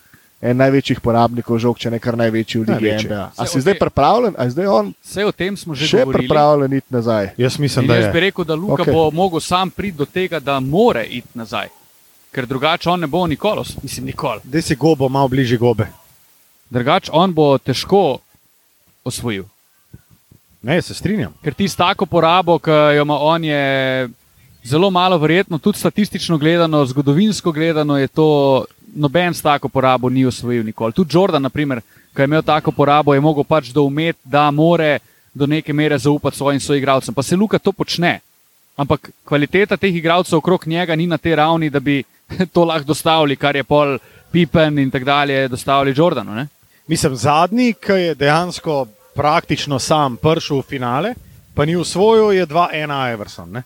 en 0.41 0.57
največjih 0.57 0.99
porabnikov 1.01 1.57
žog, 1.59 1.79
če 1.81 1.89
ne 1.89 1.99
kar 1.99 2.17
največji 2.17 2.61
v 2.61 2.67
Ligi. 2.69 3.07
NBA. 3.07 3.31
A 3.37 3.45
si 3.49 3.61
zdaj 3.61 3.79
pripravljen, 3.79 4.35
a 4.37 4.45
zdaj 4.49 4.67
on 4.67 4.93
Vse 5.03 5.25
o 5.25 5.31
tem 5.31 5.57
smo 5.57 5.73
že 5.75 5.87
še 5.87 6.03
govorili. 6.03 6.27
pripravljen 6.27 6.73
iti 6.73 6.87
nazaj? 6.93 7.31
Jaz 7.37 7.57
mislim, 7.59 7.83
In 7.83 7.89
da 7.89 7.95
jaz 7.95 8.11
bi 8.13 8.17
je. 8.17 8.21
rekel, 8.21 8.45
da 8.45 8.55
Luka 8.55 8.83
okay. 8.83 8.93
bo 8.93 9.11
mogel 9.11 9.39
sam 9.39 9.69
priti 9.69 9.97
do 9.97 10.05
tega, 10.05 10.39
da 10.39 10.59
more 10.59 11.03
iti 11.03 11.27
nazaj. 11.33 11.67
Ker 12.31 12.45
drugače 12.45 12.89
on 12.89 12.99
ne 12.99 13.07
bo 13.07 13.27
nikoli, 13.27 13.63
mislim, 13.83 14.05
nikoli. 14.05 14.41
Da 14.43 14.61
si 14.61 14.75
gobo, 14.75 15.09
malo 15.09 15.27
bližje 15.27 15.57
gobe. 15.57 15.87
Drugače 16.69 17.11
on 17.13 17.33
bo 17.33 17.57
težko 17.57 18.17
osvojil. 19.03 19.43
Ne, 20.61 20.81
se 20.81 20.93
strinjam. 20.93 21.33
Ker 21.43 21.53
ti 21.53 21.67
s 21.67 21.75
tako 21.75 22.05
porabo, 22.05 22.59
ki 22.59 22.71
jo 22.93 23.01
ima 23.01 23.17
on, 23.19 23.43
je 23.43 24.09
zelo 24.67 24.89
malo 24.91 25.17
verjetno, 25.17 25.57
tudi 25.57 25.79
statistično 25.79 26.37
gledano, 26.37 26.85
zgodovinsko 26.85 27.51
gledano, 27.51 27.97
je 27.97 28.07
to 28.07 28.65
noben 28.95 29.33
s 29.33 29.41
tako 29.41 29.69
porabo 29.69 30.09
ni 30.09 30.25
osvojil 30.25 30.65
nikoli. 30.65 30.93
Tudi 30.93 31.15
Jordan, 31.15 31.41
naprimer, 31.41 31.81
ki 32.15 32.21
je 32.21 32.25
imel 32.25 32.41
tako 32.41 32.71
porabo, 32.71 33.13
je 33.13 33.21
mogel 33.21 33.43
pač 33.43 33.71
doumeti, 33.71 34.19
da 34.23 34.51
more 34.51 34.99
do 35.33 35.47
neke 35.47 35.73
mere 35.73 35.97
zaupati 35.97 36.37
svojim 36.37 36.59
soigralcem. 36.59 37.13
Pa 37.13 37.23
se 37.23 37.35
Luka 37.35 37.59
to 37.59 37.71
počne. 37.71 38.19
Ampak 38.77 39.09
kvaliteta 39.25 39.77
teh 39.77 39.95
igralcev 39.95 40.37
okrog 40.37 40.67
njega 40.67 40.95
ni 40.95 41.07
na 41.07 41.17
tej 41.17 41.35
ravni, 41.35 41.69
da 41.69 41.79
bi 41.79 42.03
to 42.53 42.65
lahko 42.65 42.87
dostavili, 42.87 43.35
kar 43.35 43.55
je 43.55 43.63
pol 43.63 43.97
Pippen 44.31 44.79
in 44.79 44.91
tako 44.91 45.05
dalje 45.05 45.47
dostavili 45.47 45.95
Jordanu. 45.97 46.35
Ne? 46.35 46.47
Mislim, 46.87 47.15
zadnji, 47.15 47.73
ki 47.73 47.93
je 47.93 48.15
dejansko 48.15 48.85
praktično 49.15 49.79
sam 49.79 50.17
prišel 50.17 50.59
v 50.59 50.67
finale, 50.67 51.13
pa 51.55 51.65
ni 51.65 51.75
usvojil, 51.75 52.31
je 52.31 52.47
2-1 52.47 53.13
Everson, 53.13 53.51
ne? 53.51 53.63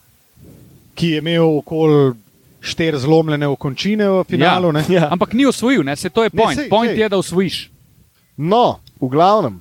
Ki 1.01 1.09
je 1.09 1.17
imel 1.17 1.57
okoli 1.57 2.13
štiri 2.61 2.99
zlomljene 2.99 3.47
okončine 3.47 4.05
v 4.05 4.23
finalu. 4.23 4.69
ne. 4.71 4.85
Ja. 4.87 5.07
Ampak 5.09 5.33
ni 5.33 5.45
osvojil, 5.45 5.81
ne? 5.81 5.95
se 5.95 6.09
to 6.09 6.23
je 6.23 6.29
Ne, 6.29 6.37
point. 6.37 6.53
sej, 6.55 6.69
point 6.69 6.91
sej. 6.91 6.99
je, 6.99 7.09
da 7.09 7.17
osvojiš. 7.17 7.71
No, 8.37 8.63
v 8.95 9.09
glavnem, 9.09 9.57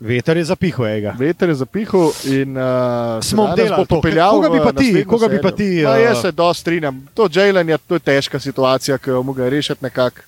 Veter 0.00 0.36
je 0.36 0.44
zapihal 0.44 0.86
ega. 0.88 1.12
veter 1.12 1.48
je 1.48 1.54
zapihal 1.56 2.08
in 2.24 2.54
uh, 2.54 3.18
Smo 3.20 3.42
obdelali 3.44 3.82
to. 3.82 3.90
popeljal. 3.90 4.30
Koga 4.32 4.48
bi 4.48 4.60
pa 4.60 4.72
ti- 4.72 5.04
koga 5.04 5.28
bi 5.28 5.40
pa 5.40 5.50
ti, 5.50 5.82
uh, 5.82 5.90
jaz 5.98 6.20
se 6.20 6.30
dosti 6.32 6.60
strinjam. 6.60 7.02
To 7.14 7.28
Jalen 7.28 7.68
je, 7.68 7.78
to 7.78 7.94
je 7.94 8.00
težka 8.00 8.38
situacija, 8.38 8.96
ki 8.96 9.10
jo 9.10 9.22
mogo 9.22 9.42
rešiti 9.44 9.82
nekako, 9.82 10.22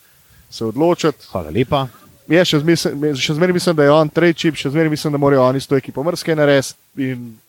se 0.50 0.64
odločiti. 0.66 1.24
Hvala 1.30 1.50
lepa. 1.50 1.86
Je, 2.30 2.38
še, 2.44 2.60
zmisel, 2.62 2.92
še 3.18 3.34
zmeraj 3.34 3.52
mislim, 3.52 3.74
da 3.74 3.84
je 3.84 3.90
on 3.90 4.08
trade 4.08 4.36
chip, 4.38 4.54
še 4.54 4.70
zmeraj 4.70 4.88
mislim, 4.88 5.10
da 5.10 5.18
morajo 5.18 5.42
oni 5.42 5.58
s 5.58 5.66
to 5.66 5.74
ekipo 5.74 6.04
mrske 6.06 6.36
narediti. 6.36 6.76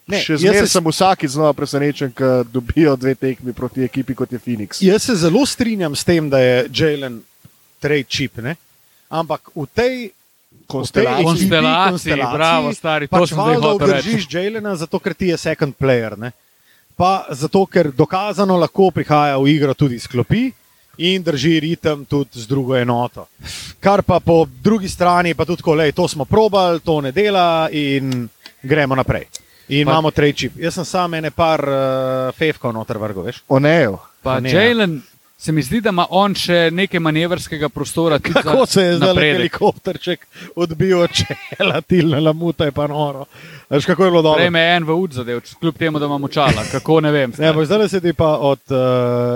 Še 0.10 0.38
zmeraj 0.38 0.66
se- 0.66 0.72
sem 0.74 0.84
vsakič 0.84 1.32
znova 1.32 1.54
presenečen, 1.54 2.10
ker 2.12 2.42
dobijo 2.44 2.96
dve 2.96 3.14
tekmi 3.16 3.54
proti 3.54 3.86
ekipi 3.86 4.16
kot 4.16 4.32
je 4.32 4.40
Phoenix. 4.40 4.82
Jaz 4.82 5.04
se 5.04 5.16
zelo 5.16 5.46
strinjam 5.46 5.94
s 5.94 6.04
tem, 6.04 6.30
da 6.30 6.40
je 6.40 6.66
Jalen 6.72 7.22
trade 7.80 8.10
chip, 8.10 8.38
ne? 8.38 8.56
ampak 9.08 9.52
v 9.54 9.68
tej 9.70 9.96
Konstelaciji. 10.68 11.26
Konstelaciji, 11.26 12.16
bravo, 12.34 12.74
stari, 12.74 13.08
to 13.08 13.12
pač 13.12 13.30
sem 13.30 13.38
obdržiš 13.38 14.24
Jalena, 14.26 14.76
zato 14.76 15.00
ker 15.00 15.14
ti 15.14 15.28
je 15.28 15.38
second 15.38 15.76
player. 15.76 16.18
Ne? 16.18 16.32
Pa 16.96 17.28
zato, 17.30 17.66
ker 17.68 17.92
dokazano 17.92 18.58
lahko 18.58 18.90
prihaja 18.92 19.38
v 19.38 19.52
igro 19.52 19.74
tudi 19.74 19.96
iz 19.96 20.08
klopi 20.08 20.52
in 20.98 21.24
drži 21.24 21.60
ritem 21.60 22.06
tudi 22.06 22.40
z 22.40 22.48
drugo 22.48 22.76
enoto. 22.78 23.28
Kar 23.80 24.04
pa 24.04 24.20
po 24.20 24.46
drugi 24.64 24.90
strani 24.90 25.34
pa 25.34 25.46
tudi, 25.46 25.64
lej, 25.76 25.92
to 25.92 26.08
smo 26.08 26.26
probali, 26.26 26.80
to 26.80 27.02
ne 27.02 27.12
dela 27.12 27.70
in 27.72 28.28
gremo 28.62 28.96
naprej. 28.96 29.26
In 29.72 29.86
Pa- 29.86 29.92
imamo 29.92 30.12
trade 30.12 30.34
chip. 30.34 30.54
Jaz 30.60 30.74
sem 30.74 30.86
sam 30.86 31.14
ene 31.14 31.32
par 31.32 31.64
uh, 31.64 32.32
fefkov 32.36 32.74
noter 32.74 32.98
vrgel, 32.98 33.24
veš. 33.24 33.44
Onejo. 33.48 34.00
Pa 34.22 34.40
ja. 34.44 34.62
Jalen 34.62 35.02
se 35.42 35.52
mi 35.52 35.62
zdi, 35.62 35.80
da 35.82 35.90
ima 35.90 36.06
on 36.10 36.36
še 36.38 36.70
nekaj 36.72 37.00
manevrskega 37.00 37.70
prostora. 37.70 38.20
Kako 38.20 38.66
se 38.66 38.82
je 38.84 38.98
zdaj 38.98 39.16
helikopterček 39.16 40.28
odbil 40.56 41.00
od 41.00 41.10
čela, 41.12 41.82
tilna 41.82 42.20
lamuta 42.20 42.66
je 42.66 42.72
pa 42.72 42.86
noro. 42.88 43.26
Veš, 43.70 43.86
kako 43.86 44.06
je 44.06 44.12
bilo 44.12 44.22
dobro? 44.22 44.38
Prej 44.38 44.50
me 44.50 44.60
je 44.60 44.76
en 44.76 44.84
v 44.84 44.94
ud 44.94 45.14
zadev, 45.14 45.42
kljub 45.60 45.78
temu, 45.78 46.00
da 46.00 46.06
imam 46.06 46.24
očala. 46.24 46.62
Kako 46.72 47.00
ne 47.02 47.12
vem. 47.12 47.34
Ne, 47.38 47.54
bo 47.54 47.66
zdaj 47.66 47.90
se 47.90 48.02
ti 48.02 48.14
pa 48.14 48.36
od 48.38 48.62
uh, 48.70 48.78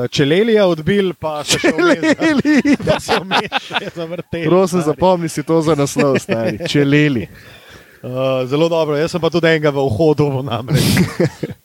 čelelija 0.09 0.67
odbil, 0.67 1.13
pa 1.13 1.39
se 1.43 1.57
še 1.57 1.71
Čeleli. 1.73 2.75
pa 2.85 2.99
se 2.99 3.17
vmes 3.23 3.61
še 3.63 3.89
zavrtel. 3.95 4.45
Prosim, 4.45 4.81
zapomni 4.81 5.29
si 5.29 5.43
to 5.43 5.57
za 5.61 5.73
naslov, 5.75 6.19
stari. 6.19 6.59
Čeleli. 6.69 7.25
Uh, 8.05 8.45
zelo 8.45 8.69
dobro, 8.69 8.93
jaz 8.93 9.15
sem 9.15 9.21
pa 9.21 9.31
tudi 9.33 9.49
enega 9.49 9.73
v 9.73 9.87
vhodu. 9.89 10.29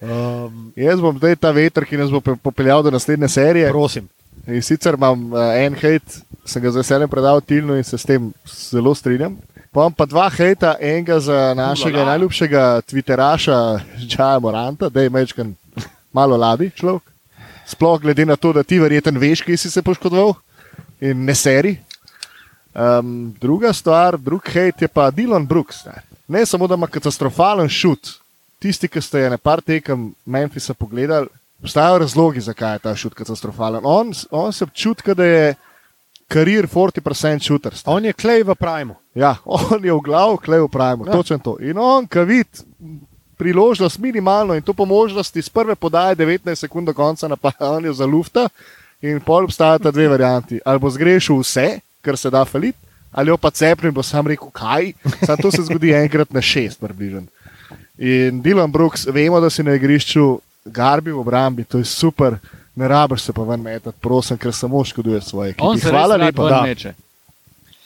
Um, 0.01 0.73
Jaz 0.81 0.97
bom 0.97 1.13
zdaj 1.21 1.37
ta 1.37 1.51
veter, 1.53 1.85
ki 1.85 1.99
nas 2.01 2.09
bo 2.09 2.23
pe- 2.25 2.33
popeljal 2.41 2.81
do 2.83 2.91
naslednje 2.91 3.29
serije. 3.29 3.69
prosim. 3.69 4.09
In 4.47 4.63
sicer 4.63 4.97
imam 4.97 5.33
uh, 5.33 5.53
en 5.61 5.75
hate, 5.77 6.23
sem 6.49 6.63
ga 6.63 6.73
z 6.73 6.81
veseljem 6.81 7.11
predal 7.11 7.43
Tilnu 7.45 7.77
in 7.77 7.85
se 7.85 7.99
s 7.99 8.09
tem 8.09 8.31
zelo 8.49 8.95
strinjam. 8.95 9.37
Pa 9.71 9.85
imam 9.85 9.95
pa 9.95 10.07
dva 10.07 10.27
hejta, 10.35 10.75
enega 10.81 11.21
za 11.21 11.53
našega 11.55 12.01
Ulala. 12.01 12.11
najljubšega 12.15 12.65
Twitteraša, 12.89 13.59
Džaja 14.01 14.39
Moranta, 14.39 14.89
da 14.89 15.03
je 15.03 15.11
mečkan 15.11 15.55
malo 16.13 16.37
ladi 16.37 16.71
človek. 16.75 17.05
Sploh 17.71 18.01
glede 18.01 18.27
na 18.27 18.37
to, 18.37 18.53
da 18.53 18.63
ti 18.63 18.81
verjeten 18.81 19.19
veš, 19.19 19.45
ki 19.47 19.57
si 19.57 19.71
se 19.71 19.83
poškodoval 19.83 20.35
in 21.01 21.25
ne 21.25 21.35
seri. 21.35 21.77
Um, 22.75 23.31
druga 23.41 23.73
stvar, 23.73 24.19
drug 24.19 24.47
hejt 24.51 24.83
je 24.83 24.89
pa 24.89 25.11
Dylan 25.11 25.47
Brooks. 25.47 25.85
Ne, 25.87 26.03
ne 26.29 26.47
samo, 26.47 26.67
da 26.67 26.75
ima 26.75 26.87
katastrofalen 26.87 27.69
šut. 27.69 28.17
Tisti, 28.59 28.89
ki 28.89 29.01
ste 29.01 29.25
je 29.25 29.31
na 29.31 29.39
par 29.39 29.63
tekem 29.63 30.11
Memphisa 30.27 30.75
pogledali, 30.75 31.31
obstajajo 31.63 31.99
razlogi, 31.99 32.41
zakaj 32.41 32.75
je 32.75 32.79
ta 32.79 32.97
šut 32.97 33.15
katastrofalen. 33.15 33.81
On, 33.85 34.13
on 34.31 34.53
se 34.53 34.65
občutka, 34.65 35.15
da 35.15 35.25
je 35.25 35.55
karier 36.29 36.67
40% 36.69 37.47
šuter. 37.47 37.75
On 37.85 38.05
je 38.05 38.13
klej 38.13 38.43
v 38.43 38.55
primu. 38.55 38.95
Ja, 39.15 39.37
on 39.45 39.85
je 39.85 39.93
v 39.93 40.01
glavu, 40.01 40.37
klej 40.37 40.61
v 40.61 40.69
primu, 40.69 41.07
Ja. 41.07 41.13
točno 41.13 41.39
to. 41.39 41.57
In 41.61 41.79
on, 41.79 42.07
ki 42.07 42.25
vidi 42.25 42.65
priložnost 43.37 43.99
minimalno 43.99 44.55
in 44.55 44.63
to 44.63 44.73
po 44.73 44.85
možnosti 44.85 45.39
iz 45.39 45.49
prve 45.49 45.75
podaje 45.75 46.17
19 46.17 46.55
sekund 46.55 46.87
do 46.87 46.93
konca 46.95 47.29
napadanja 47.29 47.93
za 47.93 48.07
lufta, 48.07 48.49
in 49.03 49.21
pol 49.21 49.45
obstajata 49.45 49.91
dve 49.91 50.09
varianti. 50.09 50.61
Ali 50.65 50.79
bo 50.79 50.91
zgrešil 50.91 51.39
vse, 51.41 51.81
kar 52.05 52.17
se 52.17 52.31
da 52.31 52.45
falit, 52.45 52.77
ali 53.13 53.33
pa 53.41 53.51
cepnil 53.51 53.89
in 53.91 53.95
bo 53.95 54.03
sam 54.03 54.27
rekel, 54.27 54.51
kaj. 54.53 54.93
Sam 55.27 55.37
to 55.41 55.51
se 55.51 55.63
zgodi 55.63 55.93
enkrat 55.97 56.31
na 56.33 56.41
šest, 56.41 56.81
približno. 56.81 57.23
In 57.99 58.43
Dylan 58.43 58.71
Brooks, 58.73 59.07
vemo, 59.07 59.41
da 59.41 59.51
si 59.51 59.63
na 59.63 59.75
igrišču 59.75 60.41
garbi 60.65 61.11
v 61.11 61.19
obrambi, 61.19 61.65
to 61.65 61.79
je 61.79 61.85
super. 61.87 62.39
Ne 62.75 62.89
rabiš 62.89 63.21
se 63.21 63.33
pa 63.33 63.43
ven 63.43 63.61
metati, 63.61 63.99
prosim, 64.01 64.39
ker 64.39 64.53
samo 64.53 64.85
škoduje 64.85 65.21
svoje 65.21 65.51
ekipe. 65.51 65.91
Hvala 65.91 66.17
lepa, 66.17 66.49
da 66.49 66.63
meče. 66.63 66.95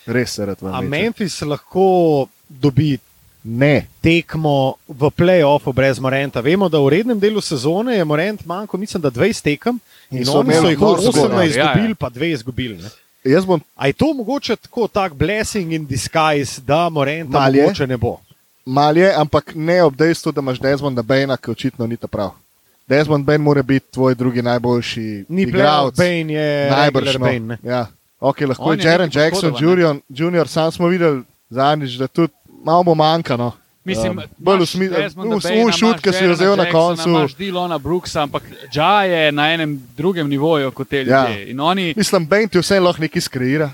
res 0.06 0.30
se 0.30 0.46
rad 0.46 0.58
vam. 0.60 0.74
A 0.74 0.80
meče. 0.80 0.90
Memphis 0.92 1.40
lahko 1.42 1.88
dobi 2.48 2.98
Ne, 3.46 3.86
tekmo 4.00 4.74
v 4.88 5.10
playoffu 5.10 5.72
brez 5.72 5.98
Morenta. 5.98 6.40
Vemo, 6.40 6.64
da 6.66 6.78
v 6.78 6.88
rednem 6.88 7.18
delu 7.20 7.40
sezone 7.40 7.92
je 7.92 8.04
Morent 8.04 8.46
manjko, 8.46 8.78
mislim, 8.78 9.02
da 9.02 9.10
20 9.10 9.42
tekem. 9.42 9.80
In, 10.10 10.18
In 10.18 10.24
so 10.24 10.38
oni 10.38 10.54
so 10.54 10.70
jih 10.70 10.80
noro 10.80 11.00
zgodbo. 11.02 11.20
18 11.20 11.32
Ja, 11.32 11.42
ja. 11.42 11.44
izgubili, 11.44 11.94
pa 11.94 12.08
2 12.08 12.32
izgubili. 12.32 12.76
ne. 12.78 12.88
jaz 13.24 13.44
bom 13.44 13.60
A 13.76 13.86
je 13.86 13.92
to 13.92 14.14
mogoče 14.14 14.56
tako 14.56 14.88
tak 14.88 15.12
blessing 15.14 15.72
in 15.72 15.86
disguise, 15.86 16.60
da 16.60 16.88
Morenta 16.88 17.30
Mal 17.32 17.54
je. 17.54 17.62
mogoče 17.62 17.86
ne 17.86 17.96
bo? 17.96 18.16
mal 18.64 18.96
je, 18.96 19.12
ampak 19.14 19.52
ne 19.54 19.82
ob 19.82 19.94
dejstvu, 19.94 20.32
da 20.32 20.40
imaš 20.40 20.58
Desmonda 20.58 21.02
Bejna, 21.02 21.36
ki 21.36 21.50
očitno 21.50 21.86
ni 21.86 21.96
ta 21.96 22.06
prav. 22.06 22.30
Desmond 22.88 23.24
Bain 23.24 23.40
mora 23.40 23.62
biti 23.62 23.86
tvoj 23.90 24.14
drugi 24.14 24.42
najboljši 24.42 25.24
Ni 25.28 25.42
igralec. 25.42 25.96
Bane 25.96 26.32
je 26.32 26.70
Najbrž 26.70 27.14
no. 27.14 27.18
Bane. 27.20 27.40
ne. 27.40 27.58
Ja. 27.62 27.86
Okay, 28.20 28.46
lahko 28.46 28.62
On 28.64 28.78
je 28.78 28.84
je 28.84 28.90
Jaren 28.90 29.10
Jackson 29.12 29.54
Junior, 29.60 29.96
junior, 30.08 30.48
sam 30.48 30.72
smo 30.72 30.86
videli 30.86 31.22
zadnjič, 31.50 31.92
da 31.92 32.06
tudi 32.06 32.32
malo 32.64 32.82
mu 32.82 32.94
manjka. 32.94 33.36
No. 33.36 33.52
Mislim, 33.84 34.12
Um, 34.12 34.24
bolj 34.38 34.58
v 34.58 34.66
smislu, 34.66 34.96
v- 34.96 35.08
v 35.08 35.40
Baina, 35.42 35.72
šut, 35.72 35.82
imaš 35.82 36.00
ki 36.00 36.12
si 36.12 36.24
jo 36.24 36.32
vzel 36.32 36.56
na 36.56 36.64
koncu. 36.66 37.08
Imaš 37.10 37.34
Dilona 37.34 37.78
Brooksa, 37.78 38.22
ampak 38.22 38.42
Dža 38.72 39.02
je 39.02 39.32
na 39.32 39.52
enem 39.52 39.82
drugem 39.96 40.28
nivoju 40.28 40.70
kot 40.70 40.88
te 40.88 40.96
Ja. 40.98 41.28
ljudje. 41.28 41.50
In 41.50 41.60
oni, 41.60 41.92
Mislim, 41.96 42.26
Bain 42.26 42.48
ti 42.48 42.58
vse 42.58 42.80
lahko 42.80 43.02
nekaj 43.02 43.20
skreira. 43.20 43.70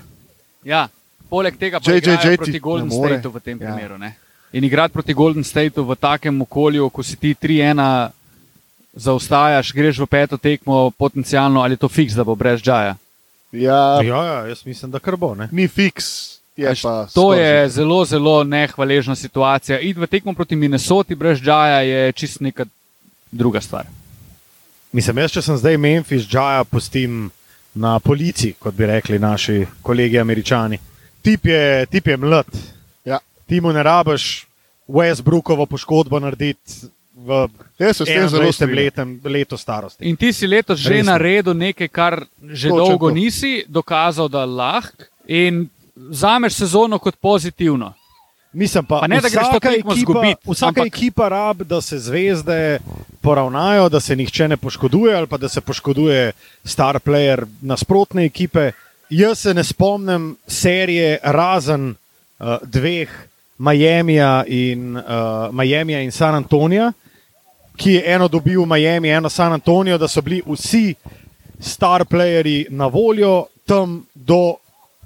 ja, 0.63 0.87
poleg 1.29 1.57
tega 1.57 1.79
pa 1.79 1.91
JJ 1.91 1.97
igrajo 1.97 2.19
ti 2.21 2.37
proti 2.37 2.59
Golden. 2.59 2.91
Stateu 2.91 3.31
v 3.31 3.39
tem 3.39 3.57
Ja. 3.61 3.67
primeru. 3.67 3.97
Ne? 3.97 4.15
In 4.53 4.63
igrati 4.63 4.93
proti 4.93 5.13
Golden 5.13 5.43
Stateu 5.43 5.83
v 5.83 5.95
takem 5.95 6.41
okolju, 6.41 6.89
ko 6.89 7.03
si 7.03 7.15
ti 7.15 7.33
3-1 7.33 8.09
zaostajaš, 8.93 9.71
greš 9.73 9.99
v 9.99 10.05
peto 10.05 10.37
tekmo, 10.37 10.91
potencialno 10.91 11.61
ali 11.61 11.73
je 11.73 11.77
to 11.77 11.89
fiks, 11.89 12.13
da 12.13 12.23
bo 12.23 12.35
brez 12.35 12.61
Džaja. 12.61 12.95
Ja, 13.51 14.01
Ja, 14.03 14.23
ja, 14.25 14.47
jaz 14.47 14.65
mislim, 14.65 14.91
da 14.91 14.99
kar 14.99 15.17
bo. 15.17 15.35
Ne? 15.35 15.49
ni 15.51 15.67
fiks. 15.67 16.39
Je 16.57 16.73
pa 16.83 17.05
To 17.05 17.31
skoraj 17.31 17.39
je 17.39 17.69
zelo, 17.69 18.05
zelo 18.05 18.43
nehvaležna 18.43 19.15
situacija. 19.15 19.79
Id 19.79 19.97
v 19.97 20.07
tekmo 20.07 20.33
proti 20.33 20.55
Minnesoti 20.55 21.15
brez 21.15 21.39
Džaja 21.39 21.81
je 21.81 22.11
čist 22.11 22.39
neka 22.39 22.65
druga 23.31 23.61
stvar. 23.61 23.85
Mislim, 24.91 25.17
jaz, 25.17 25.31
če 25.31 25.41
sem 25.41 25.57
zdaj 25.57 25.77
Memphis, 25.77 26.27
Džaja 26.27 26.63
pustim 26.63 27.29
na 27.73 27.99
policiji, 27.99 28.53
kot 28.59 28.75
bi 28.75 28.85
rekli 28.85 29.19
naši 29.19 29.65
kolegi 29.81 30.19
američani. 30.19 30.79
Tip 31.21 31.45
je, 31.45 31.85
tip 31.85 32.07
je 32.07 32.17
mlad. 32.17 32.47
Ja. 33.05 33.19
Ti 33.47 33.61
mu 33.61 33.71
ne 33.71 33.83
rabiš 33.83 34.45
Westbrookovo 34.87 35.65
poškodbo 35.65 36.19
narediti 36.19 36.91
v 37.21 37.47
Jaz 37.79 37.97
se 37.97 38.03
s 38.03 38.07
tem 38.07 38.27
zelo 38.27 38.43
21 38.43 38.51
strinjam. 38.53 38.75
letem, 38.75 39.21
letu 39.25 39.57
starosti. 39.57 40.05
In 40.05 40.15
ti 40.15 40.33
si 40.33 40.47
letos 40.47 40.79
že 40.79 40.89
Resno. 40.91 41.11
naredil 41.11 41.53
nekaj, 41.55 41.87
kar 41.87 42.13
že 42.43 42.69
Točno 42.69 42.77
dolgo 42.79 43.09
to. 43.09 43.15
nisi, 43.15 43.63
dokazal, 43.67 44.27
da 44.27 44.45
lahko. 44.45 45.03
In 45.27 45.67
vzameš 45.95 46.53
sezono 46.55 46.99
kot 46.99 47.15
pozitivno. 47.17 47.93
Mislim 48.53 48.83
pa, 48.85 48.99
Pa 48.99 49.07
ne, 49.07 49.15
da 49.17 49.29
greš 49.29 49.47
tekmo 49.53 49.69
ekipa- 49.71 49.97
izgubit, 49.97 50.37
Vsaka 50.45 50.67
ampak- 50.71 50.87
ekipa 50.87 51.29
rab, 51.29 51.57
da 51.63 51.81
se 51.81 51.97
zvezde 51.97 52.79
poravnajo, 53.21 53.89
da 53.89 53.99
se 53.99 54.15
nihče 54.15 54.47
ne 54.47 54.57
poškoduje 54.57 55.15
ali 55.15 55.27
pa 55.27 55.37
da 55.37 55.49
se 55.49 55.61
poškoduje 55.61 56.31
star 56.65 56.99
player 56.99 57.45
nasprotne 57.61 58.25
ekipe. 58.25 58.71
Jaz 59.09 59.39
se 59.39 59.53
ne 59.53 59.63
spomnim 59.63 60.35
serije 60.47 61.19
razen 61.23 61.95
uh, 62.39 62.45
dveh, 62.63 63.09
Miamija 63.59 64.43
in, 64.47 64.97
uh, 64.97 65.03
Miamija 65.53 66.01
in 66.01 66.11
San 66.11 66.35
Antonija, 66.35 66.91
ki 67.81 67.93
je 67.93 68.03
eno 68.05 68.27
dobil 68.27 68.65
Miami, 68.65 69.09
eno 69.09 69.29
San 69.29 69.53
Antonijo, 69.53 69.97
da 69.97 70.07
so 70.07 70.21
bili 70.21 70.41
vsi 70.45 70.93
star 71.59 72.05
playerji 72.05 72.65
na 72.69 72.87
voljo 72.87 73.45
tam 73.65 74.05
do 74.13 74.55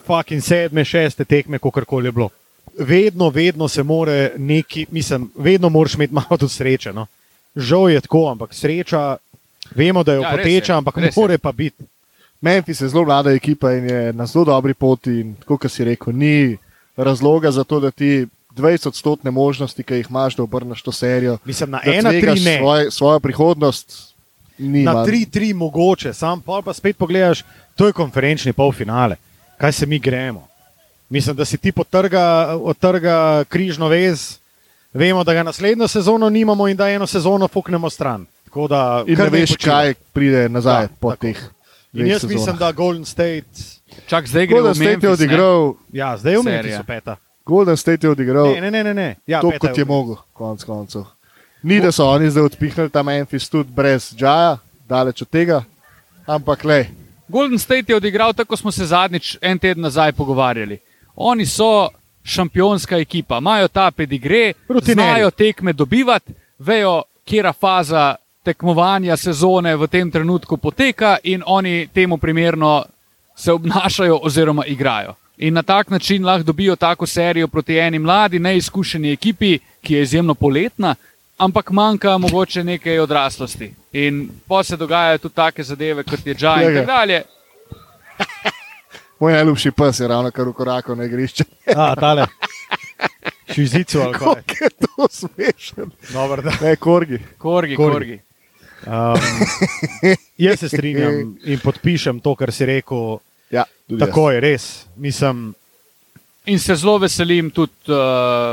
fucking 0.05 0.43
sedme, 0.43 0.86
šeste 0.86 1.26
tekme, 1.26 1.59
kako 1.59 1.86
koli 1.86 2.07
je 2.07 2.11
bilo. 2.11 2.30
Vedno, 2.78 3.30
vedno 3.30 3.67
se 3.67 3.84
more 3.84 4.32
neki, 4.38 4.86
mislim, 4.91 5.32
vedno 5.36 5.69
moraš 5.69 5.93
imeti 5.93 6.13
malo 6.13 6.38
tudi 6.38 6.53
sreče. 6.53 6.93
No. 6.93 7.07
Žal 7.55 7.89
je 7.89 8.01
tako, 8.01 8.28
ampak 8.32 8.53
sreča, 8.53 9.17
vemo, 9.76 10.03
da 10.03 10.13
je 10.13 10.21
Ja, 10.21 10.32
je, 10.32 10.61
ampak 10.69 10.97
je. 10.97 11.11
more 11.15 11.38
pa 11.38 11.51
biti. 11.51 11.84
Memphis 12.41 12.82
je 12.82 12.88
zelo 12.89 13.05
mlada 13.05 13.32
ekipa 13.32 13.71
in 13.73 13.89
je 13.89 14.13
na 14.13 14.26
zelo 14.26 14.45
dobri 14.45 14.73
poti. 14.73 15.19
In, 15.19 15.36
tako 15.36 15.57
kot 15.57 15.71
si 15.71 15.84
rekel, 15.84 16.13
ni 16.13 16.57
razloga 16.97 17.51
za 17.51 17.63
to, 17.63 17.80
da 17.80 17.91
ti 17.91 18.28
20-odstotne 18.56 19.32
možnosti, 19.32 19.84
ki 19.84 19.93
jih 19.95 20.08
imaš, 20.10 20.36
da 20.36 20.43
obrneš 20.43 20.82
to 20.82 20.91
serijo. 20.91 21.38
Mislim, 21.45 21.70
na 21.70 21.80
da 21.80 21.91
ena, 21.91 22.10
tri 22.12 22.39
ne. 22.39 22.58
Svoj, 22.58 22.91
svojo 22.91 23.20
prihodnost. 23.20 24.16
Ni 24.58 24.84
Na 24.84 24.93
manj. 24.93 25.06
3-3 25.06 25.53
mogoče, 25.53 26.14
sam 26.14 26.41
pol 26.41 26.62
pa 26.62 26.74
spet 26.74 26.97
pogledaš, 26.97 27.43
to 27.76 27.88
je 27.88 27.93
konferenčni 27.93 28.53
polfinale. 28.53 29.16
Kaj 29.58 29.72
se 29.72 29.86
mi 29.86 29.99
gremo? 29.99 30.47
Mislim, 31.10 31.36
da 31.36 31.45
si 31.45 31.58
ti 31.58 31.72
potrga, 31.72 32.22
odtrga 32.58 33.43
križno 33.43 33.88
vez, 33.88 34.39
vemo, 34.93 35.24
da 35.24 35.34
ga 35.34 35.43
naslednjo 35.43 35.88
sezono 35.88 36.30
nimamo 36.30 36.68
in 36.68 36.78
da 36.78 36.89
eno 36.89 37.08
sezono 37.08 37.47
fuknemo 37.47 37.89
stran. 37.89 38.26
Tako 38.45 38.68
da 38.68 39.03
In 39.08 39.18
ne 39.18 39.30
veš, 39.30 39.49
počiva. 39.51 39.74
kaj 39.74 39.93
pride 40.14 40.49
nazaj 40.49 40.84
Ja, 40.84 40.88
po 40.99 41.10
tako. 41.10 41.22
teh. 41.22 41.39
In 41.93 42.08
jaz 42.08 42.22
sezonah. 42.22 42.36
mislim, 42.36 42.58
da 42.58 42.72
Golden 42.72 43.06
State, 43.06 43.45
Čak 44.08 44.28
zdaj 44.28 44.47
gre 44.47 44.56
Golden 44.56 44.72
v 44.72 44.76
State 44.78 45.03
je 45.03 45.12
odigral, 45.12 45.74
ja, 45.93 46.18
zdaj 46.18 46.34
je 46.34 46.39
v. 46.39 46.43
Memphisu 46.43 46.84
peta. 46.84 47.18
Golden 47.46 47.78
State 47.78 48.08
je 48.08 48.10
odigral 48.10 48.54
Ne, 48.54 48.62
ne, 48.62 48.72
ne, 48.72 48.84
ne. 48.84 48.93
ne. 48.93 49.16
Ja, 49.28 49.41
to, 49.41 49.52
kot 49.60 49.78
je 49.78 49.86
mogel, 49.86 50.16
konec 50.34 50.64
koncev. 50.64 51.04
Ni, 51.64 51.80
da 51.80 51.91
so 51.91 52.06
oni 52.06 52.30
zdaj 52.30 52.43
odpihnili 52.43 52.89
ta 52.89 53.04
Memphis 53.04 53.50
tudi 53.50 53.72
brez 53.74 54.16
Džaja, 54.16 54.58
daleč 54.89 55.22
od 55.22 55.30
tega, 55.30 55.64
ampak 56.26 56.64
le. 56.64 56.86
Golden 57.28 57.60
State 57.60 57.89
je 57.89 57.96
odigral 57.96 58.34
tako, 58.34 58.50
kot 58.50 58.60
smo 58.60 58.72
se 58.72 58.86
zadnjič 58.86 59.38
en 59.41 59.60
teden 59.60 59.82
nazaj 59.82 60.12
pogovarjali. 60.12 60.78
Oni 61.16 61.46
so 61.46 61.89
šampionska 62.24 62.98
ekipa, 62.98 63.38
imajo 63.38 63.68
ta 63.68 63.91
pedigre, 63.91 64.54
Rutinerji. 64.70 65.10
znajo 65.10 65.32
tekme 65.32 65.74
dobivati, 65.74 66.34
vejo, 66.60 67.04
kera 67.26 67.54
faza 67.54 68.16
tekmovanja 68.43 69.18
sezone 69.18 69.76
v 69.76 69.88
tem 69.88 70.12
trenutku 70.12 70.58
poteka 70.58 71.18
in 71.24 71.43
oni 71.46 71.88
temu 71.93 72.18
primerno 72.18 72.86
se 73.36 73.52
obnašajo 73.52 74.20
oziroma 74.24 74.66
igrajo. 74.66 75.14
In 75.38 75.53
na 75.53 75.63
tak 75.63 75.89
način 75.89 76.25
lahko 76.25 76.43
dobijo 76.43 76.75
tako 76.75 77.05
serijo 77.05 77.47
proti 77.47 77.77
eni 77.77 77.99
mladi, 77.99 78.39
neizkušeni 78.39 79.11
ekipi, 79.11 79.59
ki 79.81 79.93
je 79.93 80.01
izjemno 80.01 80.36
poletna, 80.36 80.95
ampak 81.38 81.71
manjka 81.71 82.17
mogoče 82.17 82.63
nekaj 82.63 82.99
odraslosti. 82.99 83.73
In 83.91 84.29
pa 84.47 84.63
se 84.63 84.77
dogajajo 84.77 85.17
tudi 85.17 85.36
take 85.36 85.63
zadeve, 85.63 86.03
kot 86.03 86.27
je 86.27 86.36
Džaj 86.36 86.65
in 86.65 86.75
tako 86.75 86.86
dalje. 86.86 87.23
Moj 89.19 89.33
najljubši 89.33 89.71
pes 89.71 89.99
je 89.99 90.07
ravno 90.07 90.31
kar 90.31 90.47
v 90.47 90.53
koraku 90.53 90.95
na 90.95 91.03
igrišče. 91.05 91.43
A, 91.75 91.95
tale. 91.95 92.27
Šizico 93.53 94.01
ali 94.01 94.13
kaj. 94.13 94.33
Kako 94.33 94.63
je 94.63 94.69
to 94.69 95.07
smešno? 95.09 95.86
Dobar. 96.13 96.43
Ne, 96.61 96.75
korgi. 96.75 97.19
Korgi, 97.38 97.75
Korgi. 97.75 97.75
korgi. 97.75 98.19
Um, 98.86 99.21
jaz 100.38 100.59
se 100.59 100.69
strinjam 100.69 101.38
in 101.43 101.59
podpišem 101.59 102.19
to, 102.19 102.36
kar 102.36 102.51
si 102.51 102.65
rekel. 102.65 103.17
Ja, 103.52 103.64
tudi 103.88 104.02
jaz. 104.02 104.10
Tako 104.10 104.32
je, 104.32 104.39
res. 104.41 104.86
Mislim, 104.98 105.54
In 106.48 106.60
se 106.60 106.76
zelo 106.76 106.98
veselim 106.98 107.50
tudi 107.50 107.74
uh, 107.88 107.98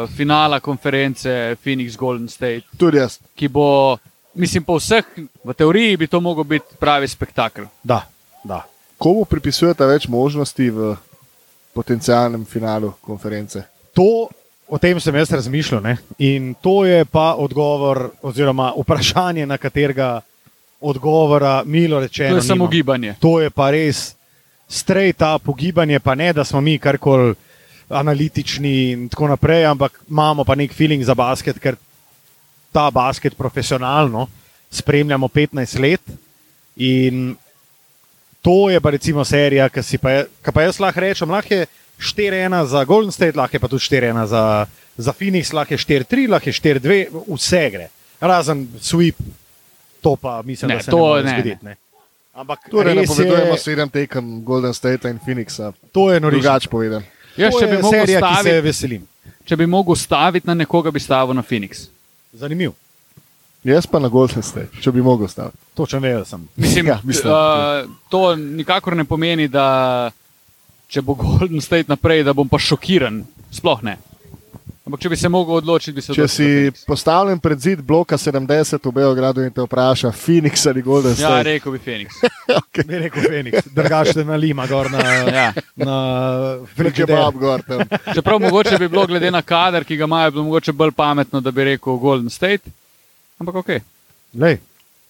finala 0.08 0.60
konference 0.60 1.28
Phoenix 1.56 1.92
Golden 1.94 2.28
State, 2.28 2.62
Tudi 2.76 2.96
jaz. 2.96 3.18
ki 3.34 3.48
bo, 3.48 3.98
mislim, 4.34 4.64
po 4.64 4.78
vseh, 4.78 5.04
v 5.44 5.52
teoriji 5.52 5.96
bi 5.96 6.06
to 6.06 6.20
mogel 6.20 6.44
biti 6.44 6.76
pravi 6.78 7.08
spektakel. 7.08 7.66
da, 7.82 7.98
da. 8.44 8.62
Komu 8.98 9.24
pripisujete 9.24 9.84
več 9.84 10.08
možnosti 10.08 10.70
v 10.70 10.94
potencialnem 11.72 12.44
finalu 12.44 12.92
konference? 13.00 13.62
To, 13.92 14.28
o 14.68 14.78
tem 14.78 15.00
sem 15.00 15.14
jaz 15.14 15.30
razmišljal. 15.30 15.82
Ne? 15.82 15.96
In 16.18 16.54
to 16.54 16.84
je 16.84 17.04
pa 17.04 17.34
odgovor, 17.34 18.10
oziroma 18.22 18.72
vprašanje, 18.74 19.44
na 19.46 19.58
katerega 19.58 20.20
odgovora, 20.80 21.62
milo 21.64 21.96
To 21.96 22.00
rečeno, 22.00 22.36
je 22.36 22.42
samo 22.42 22.54
nimam. 22.64 22.70
gibanje. 22.70 23.14
To 23.20 23.40
je 23.40 23.50
pa 23.50 23.70
res 23.70 24.14
strejt 24.72 25.20
ta 25.20 25.36
pogibanje, 25.38 26.00
pa 26.00 26.14
ne, 26.14 26.32
da 26.32 26.44
smo 26.44 26.60
mi 26.60 26.78
karkoli 26.78 27.34
analitični 27.92 28.74
in 28.90 29.08
tako 29.08 29.28
naprej, 29.28 29.66
ampak 29.68 30.00
imamo 30.08 30.44
pa 30.44 30.54
nek 30.56 30.72
feeling 30.72 31.04
za 31.04 31.14
basket, 31.14 31.58
ker 31.60 31.76
ta 32.72 32.90
basket 32.90 33.36
profesionalno 33.36 34.26
spremljamo 34.70 35.28
15 35.28 35.80
let. 35.80 36.00
In 36.76 37.34
to 38.42 38.70
je 38.70 38.80
pa 38.80 38.90
recimo 38.90 39.24
serija, 39.24 39.68
ki 39.68 39.82
si 39.82 39.98
pa, 39.98 40.22
ki 40.24 40.54
pa 40.54 40.64
jaz 40.64 40.80
lahko 40.80 41.04
rečem, 41.04 41.30
lahko 41.30 41.54
je 41.54 41.66
4-1 42.00 42.64
za 42.72 42.84
Golden 42.84 43.12
State, 43.12 43.36
lahko 43.36 43.56
je 43.56 43.60
pa 43.60 43.68
tudi 43.68 43.84
4-1 43.84 44.24
za, 44.26 44.66
za 44.96 45.12
Phoenix, 45.12 45.52
lahko 45.52 45.74
je 45.74 45.84
4-3, 45.84 46.28
lahko 46.32 46.48
je 46.48 46.56
4-2, 46.58 46.98
vse 47.28 47.62
gre. 47.70 47.90
Razen 48.20 48.66
sweep, 48.80 49.20
to 50.00 50.16
pa 50.16 50.40
mislim, 50.42 50.68
Ne, 50.68 50.76
da 50.76 50.82
se 50.82 50.90
to 50.90 50.96
ne 50.96 51.02
more 51.02 51.22
ne, 51.22 51.30
zgoditi. 51.30 51.64
Ne. 51.64 51.76
Ampak 52.32 52.70
Torej, 52.70 52.94
res 52.94 53.08
napovedujemo 53.08 53.52
je, 53.52 53.60
sedem 53.60 53.88
tekem 53.90 54.40
Golden 54.42 54.72
State 54.72 55.04
in 55.04 55.18
Phoenixa. 55.18 55.72
to 55.92 56.12
je 56.12 56.20
norišče. 56.20 56.42
Drugače 56.42 56.68
povedan. 56.68 57.02
Jaz, 57.36 57.52
To 57.52 57.60
če 57.60 57.66
bi, 57.66 57.76
mogel 57.76 58.00
serija, 58.00 58.20
ki 58.20 58.42
se 58.42 58.60
veselim. 58.60 59.02
če 59.44 59.56
bi 59.56 59.66
mogel 59.66 59.96
staviti 59.96 60.46
na 60.46 60.54
nekoga, 60.54 60.90
bi 60.90 61.00
stavil 61.00 61.34
na 61.34 61.42
Phoenix. 61.42 61.86
Zanimiv. 62.32 62.72
Jaz 63.64 63.86
pa 63.86 63.98
na 63.98 64.08
Golden 64.08 64.42
State, 64.42 64.80
če 64.80 64.92
bi 64.92 65.02
mogel 65.02 65.28
staviti. 65.28 65.56
Točno 65.74 66.00
vedel 66.00 66.24
sem. 66.24 66.48
Mislim, 66.56 66.86
Ja, 66.86 67.00
mislim, 67.04 67.32
uh, 67.32 67.84
to 68.08 68.36
nikakor 68.36 68.96
ne 68.96 69.04
pomeni, 69.04 69.48
da 69.48 70.10
če 70.88 71.02
bo 71.02 71.14
Golden 71.14 71.60
State 71.60 71.84
naprej, 71.88 72.24
da 72.24 72.32
bom 72.32 72.48
pa 72.48 72.58
šokiran. 72.58 73.22
Sploh 73.50 73.82
ne. 73.82 73.98
Ampak 74.82 74.98
če 74.98 75.08
bi 75.08 75.16
se 75.16 75.28
mogel 75.28 75.54
odločiti, 75.56 75.92
bi 75.92 76.02
se 76.02 76.08
Če 76.08 76.12
odločil 76.16 76.28
si 76.28 76.44
za 76.44 76.50
Phoenix. 76.72 76.86
postavljen 76.86 77.38
pred 77.38 77.58
zid 77.60 77.80
bloka 77.80 78.16
70 78.16 78.50
v 78.80 78.92
Beogradu 78.92 79.40
in 79.40 79.50
te 79.50 79.62
vpraša, 79.62 80.10
Phoenix 80.12 80.66
ali 80.66 80.82
Golden 80.82 81.12
Ja, 81.12 81.16
State. 81.18 81.42
rekel 81.44 81.72
bi 81.72 81.78
Phoenix. 81.80 82.18
okay. 82.60 82.82
Ne 82.84 82.98
rekel 82.98 83.22
Feniks, 83.22 83.68
drugače 83.68 84.24
na 84.24 84.34
Lima, 84.36 84.66
gor 84.66 84.90
na, 84.90 84.98
Ja. 85.38 85.46
na 85.76 85.96
Če 86.58 86.74
Frigider. 86.74 87.14
pa 87.14 87.30
gor 87.32 87.62
tam. 87.62 87.86
Čeprav 88.14 88.40
mogoče 88.40 88.74
bi 88.76 88.88
bilo 88.88 89.06
glede 89.06 89.30
na 89.30 89.42
kader, 89.44 89.84
ki 89.84 89.96
ga 89.96 90.04
imajo, 90.04 90.30
bilo 90.32 90.44
mogoče 90.44 90.72
bolj 90.74 90.90
pametno, 90.92 91.40
da 91.40 91.50
bi 91.52 91.64
rekel 91.66 91.96
Golden 91.96 92.30
State. 92.30 92.66
Ampak 93.38 93.54
ok, 93.56 93.70
Lej, 94.34 94.58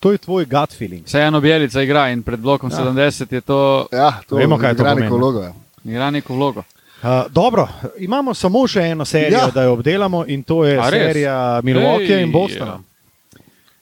to 0.00 0.12
je 0.12 0.18
tvoj 0.18 0.44
gut 0.46 0.72
feeling. 0.72 1.04
vseeno 1.04 1.40
Bjelica 1.40 1.80
igra 1.80 2.10
in 2.10 2.22
pred 2.22 2.40
blokom 2.40 2.68
Ja. 2.70 2.76
ja. 2.78 2.92
70 2.92 3.32
je 3.32 3.40
to 3.40 3.86
Ja, 3.90 4.20
to 4.22 4.36
ja. 4.36 4.40
Vemo, 4.40 4.58
kaj 4.58 4.70
to 4.70 4.74
igra 4.74 4.90
pomeni. 4.90 5.00
neko 5.02 5.16
vlogo. 5.16 5.40
ja. 5.40 5.52
igra 5.86 6.10
neko 6.10 6.34
vlogo. 6.34 6.62
Uh, 7.02 7.08
dobro, 7.30 7.68
imamo 7.98 8.34
samo 8.34 8.66
še 8.66 8.80
eno 8.82 9.04
serijo, 9.04 9.32
Ja. 9.32 9.38
ja. 9.40 9.50
da 9.50 9.62
jo 9.62 9.72
obdelamo, 9.72 10.24
in 10.26 10.42
to 10.42 10.64
je 10.64 10.80
serija 10.90 11.60
Milwaukee 11.62 12.14
Ej, 12.14 12.22
in 12.22 12.32
Bostona. 12.32 12.78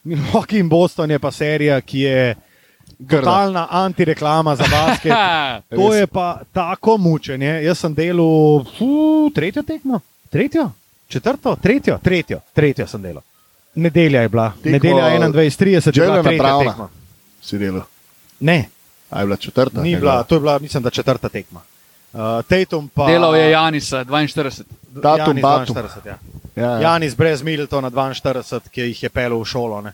Milwaukee 0.05 0.59
in 0.59 0.69
Boston 0.69 1.11
je 1.11 1.19
pa 1.19 1.31
serija, 1.31 1.81
ki 1.81 2.01
je 2.01 2.35
totalna 3.11 3.67
antireklama 3.71 4.57
za 4.57 4.65
basket. 4.67 5.13
To 5.77 5.95
je 5.95 6.07
pa 6.07 6.41
tako 6.53 6.97
mučenje. 6.99 7.61
Jaz 7.63 7.79
sem 7.79 7.95
delal 7.95 8.65
fu, 8.79 8.89
tretjo 9.31 9.63
tekmo, 9.63 10.01
tretjo, 10.31 10.71
četrto, 11.09 11.57
tretjo, 11.57 11.99
tretjo, 11.99 12.41
tretjo 12.53 12.87
sem 12.87 13.03
delal. 13.03 13.23
Nedelja 13.75 14.23
je 14.23 14.29
bila, 14.29 14.53
Tekmo 14.55 14.73
nedelja 14.73 15.05
21.30 15.05 15.87
je 15.87 15.93
bila 15.93 16.05
Jelena 16.07 16.23
tretja 16.23 16.43
Browna. 16.45 16.65
tekma. 16.67 16.89
Si 17.43 17.59
delal. 17.59 17.83
Ne, 18.41 18.69
A 19.11 19.21
je 19.21 19.27
bila 19.27 19.37
četrta? 19.37 19.83
ni 19.83 19.97
bila, 19.97 20.23
to 20.23 20.35
je 20.35 20.41
bila, 20.41 20.59
mislim, 20.59 20.83
da 20.83 20.91
četrta 20.91 21.29
tekma. 21.29 21.61
Uh, 22.13 22.43
Tatum 22.49 22.89
pa. 22.89 23.07
Delal 23.07 23.37
je 23.37 23.51
Janisa 23.51 24.05
42. 24.05 24.65
Datum, 24.91 25.37
Janis 25.37 25.43
Batum. 25.43 25.77
42, 25.77 26.07
ja. 26.07 26.19
Ja, 26.57 26.71
ja. 26.71 26.81
Janis 26.81 27.15
brez 27.17 27.43
Middletona 27.43 27.91
42, 27.91 28.69
ki 28.71 28.81
jih 28.91 29.03
je 29.03 29.09
pel 29.09 29.37
v 29.39 29.45
šolo. 29.47 29.81
Ne. 29.81 29.93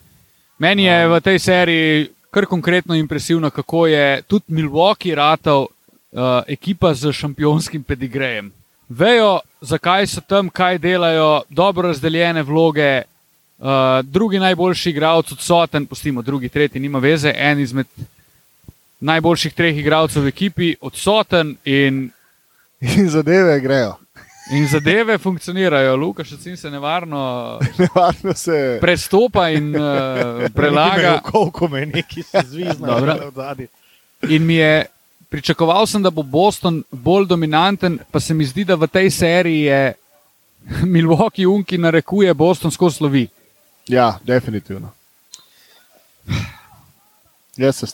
Meni 0.58 0.88
je 0.88 1.08
v 1.08 1.20
tej 1.20 1.38
seriji 1.38 2.06
kar 2.36 2.46
konkretno 2.46 2.94
impresivno, 2.94 3.50
kako 3.50 3.86
je 3.86 4.22
tudi 4.22 4.44
Milwaukee 4.48 5.14
ratal 5.14 5.62
uh, 5.62 6.42
ekipa 6.46 6.94
z 6.94 7.12
šampionskim 7.12 7.82
pedigrejem. 7.82 8.52
Vejo, 8.88 9.40
zakaj 9.60 10.06
so 10.06 10.20
tam, 10.20 10.48
kaj 10.48 10.78
delajo, 10.78 11.42
dobro 11.48 11.88
razdeljene 11.88 12.42
vloge. 12.42 13.02
Uh, 13.58 14.04
drugi 14.04 14.38
najboljši 14.38 14.90
igralec 14.90 15.32
odsoten, 15.32 15.86
pustimo, 15.86 16.22
drugi, 16.22 16.48
tretji, 16.48 16.80
nima 16.80 16.98
veze, 16.98 17.32
en 17.36 17.60
izmed 17.60 17.86
najboljših 19.00 19.54
treh 19.54 19.76
igralcev 19.78 20.22
v 20.22 20.28
ekipi 20.28 20.74
odsoten 20.80 21.56
in, 21.64 22.10
In 22.80 23.08
zadeve 23.10 23.60
grejo. 23.60 23.96
in 24.52 24.68
zadeve 24.68 25.18
funkcionirajo. 25.18 25.96
Lukaš 25.96 26.28
se 26.56 26.70
nevarno 26.70 27.58
Nevarno 27.78 28.34
se. 28.34 28.78
prestopa 28.80 29.48
in 29.50 29.76
uh, 29.76 29.82
prelaga. 30.54 31.20
Koliko 31.22 31.68
me 31.68 31.86
neki 31.86 32.22
zvizna 32.44 32.86
Dobro. 32.86 33.12
od 33.12 33.34
zadaj. 33.34 33.66
In 34.28 34.46
mi 34.46 34.54
je, 34.54 34.86
pričakoval 35.28 35.86
sem, 35.86 36.02
da 36.02 36.10
bo 36.10 36.22
Boston 36.22 36.84
bolj 36.90 37.26
dominanten, 37.26 37.98
pa 38.10 38.20
se 38.20 38.34
mi 38.34 38.44
zdi, 38.44 38.64
da 38.64 38.74
v 38.74 38.86
tej 38.86 39.10
seriji 39.10 39.60
je 39.60 39.92
Milwaukee 40.94 41.46
Unki 41.46 41.78
narekuje 41.78 42.34
Boston 42.34 42.70
skozi 42.70 42.96
slovi. 42.96 43.28
Ja, 43.88 44.18
definitivno. 44.24 44.90
Jaz 46.26 46.32
se 46.32 46.34
s 46.34 47.45
tem 47.45 47.45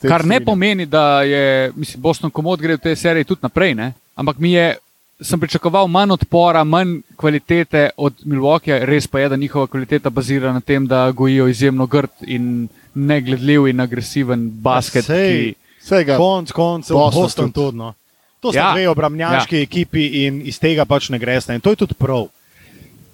Kar 0.09 0.25
ne 0.27 0.41
pomeni, 0.41 0.87
da 0.87 1.23
je 1.23 1.73
mislim, 1.77 2.03
Boston 2.03 2.31
komod 2.31 2.61
gre 2.61 2.77
v 2.77 2.83
tej 2.83 2.97
seriji 2.97 3.25
tudi 3.25 3.43
naprej. 3.43 3.75
Ne? 3.75 3.93
Ampak 4.15 4.39
mi 4.39 4.53
je, 4.53 4.77
sem 5.21 5.41
pričakoval 5.41 5.89
manj 5.89 6.13
odpora, 6.13 6.65
manj 6.65 7.01
kvalitete 7.17 7.91
od 7.97 8.15
Milwaukee, 8.25 8.85
res 8.85 9.07
pa 9.07 9.21
je, 9.21 9.29
da 9.29 9.37
njihova 9.37 9.67
kvaliteta 9.67 10.11
bazira 10.11 10.53
na 10.53 10.61
tem, 10.61 10.87
da 10.87 11.11
gojijo 11.13 11.49
izjemno 11.49 11.87
grd 11.87 12.27
in 12.27 12.69
negledljiv 12.95 13.69
in 13.69 13.81
agresiven 13.81 14.51
basket. 14.51 15.05
sej. 15.05 15.53
Ki, 15.53 15.55
Vsega. 15.83 16.17
Konc 16.17 16.53
koncev, 16.53 16.95
Boston 16.97 17.23
Boston 17.23 17.53
tudi. 17.53 17.55
tudi. 17.55 17.79
No. 17.79 17.95
To 18.41 18.53
so 18.53 18.59
Ja. 18.59 18.73
dve 18.73 18.89
obramnjaški 18.89 19.57
ja. 19.57 19.63
ekipi 19.63 20.27
in 20.27 20.43
iz 20.47 20.59
tega 20.59 20.85
pač 20.85 21.09
ne 21.11 21.19
greš. 21.19 21.49
In 21.49 21.61
to 21.61 21.71
je 21.71 21.77
tudi 21.77 21.95
prav. 21.95 22.27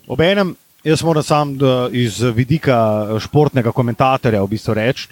Obenem, 0.07 0.55
jaz 0.85 1.03
moram 1.03 1.23
sam 1.23 1.59
iz 1.93 2.21
vidika 2.21 3.07
športnega 3.21 3.73
komentatorja 3.73 4.43
v 4.43 4.49
bistvu 4.49 4.75
reči, 4.75 5.09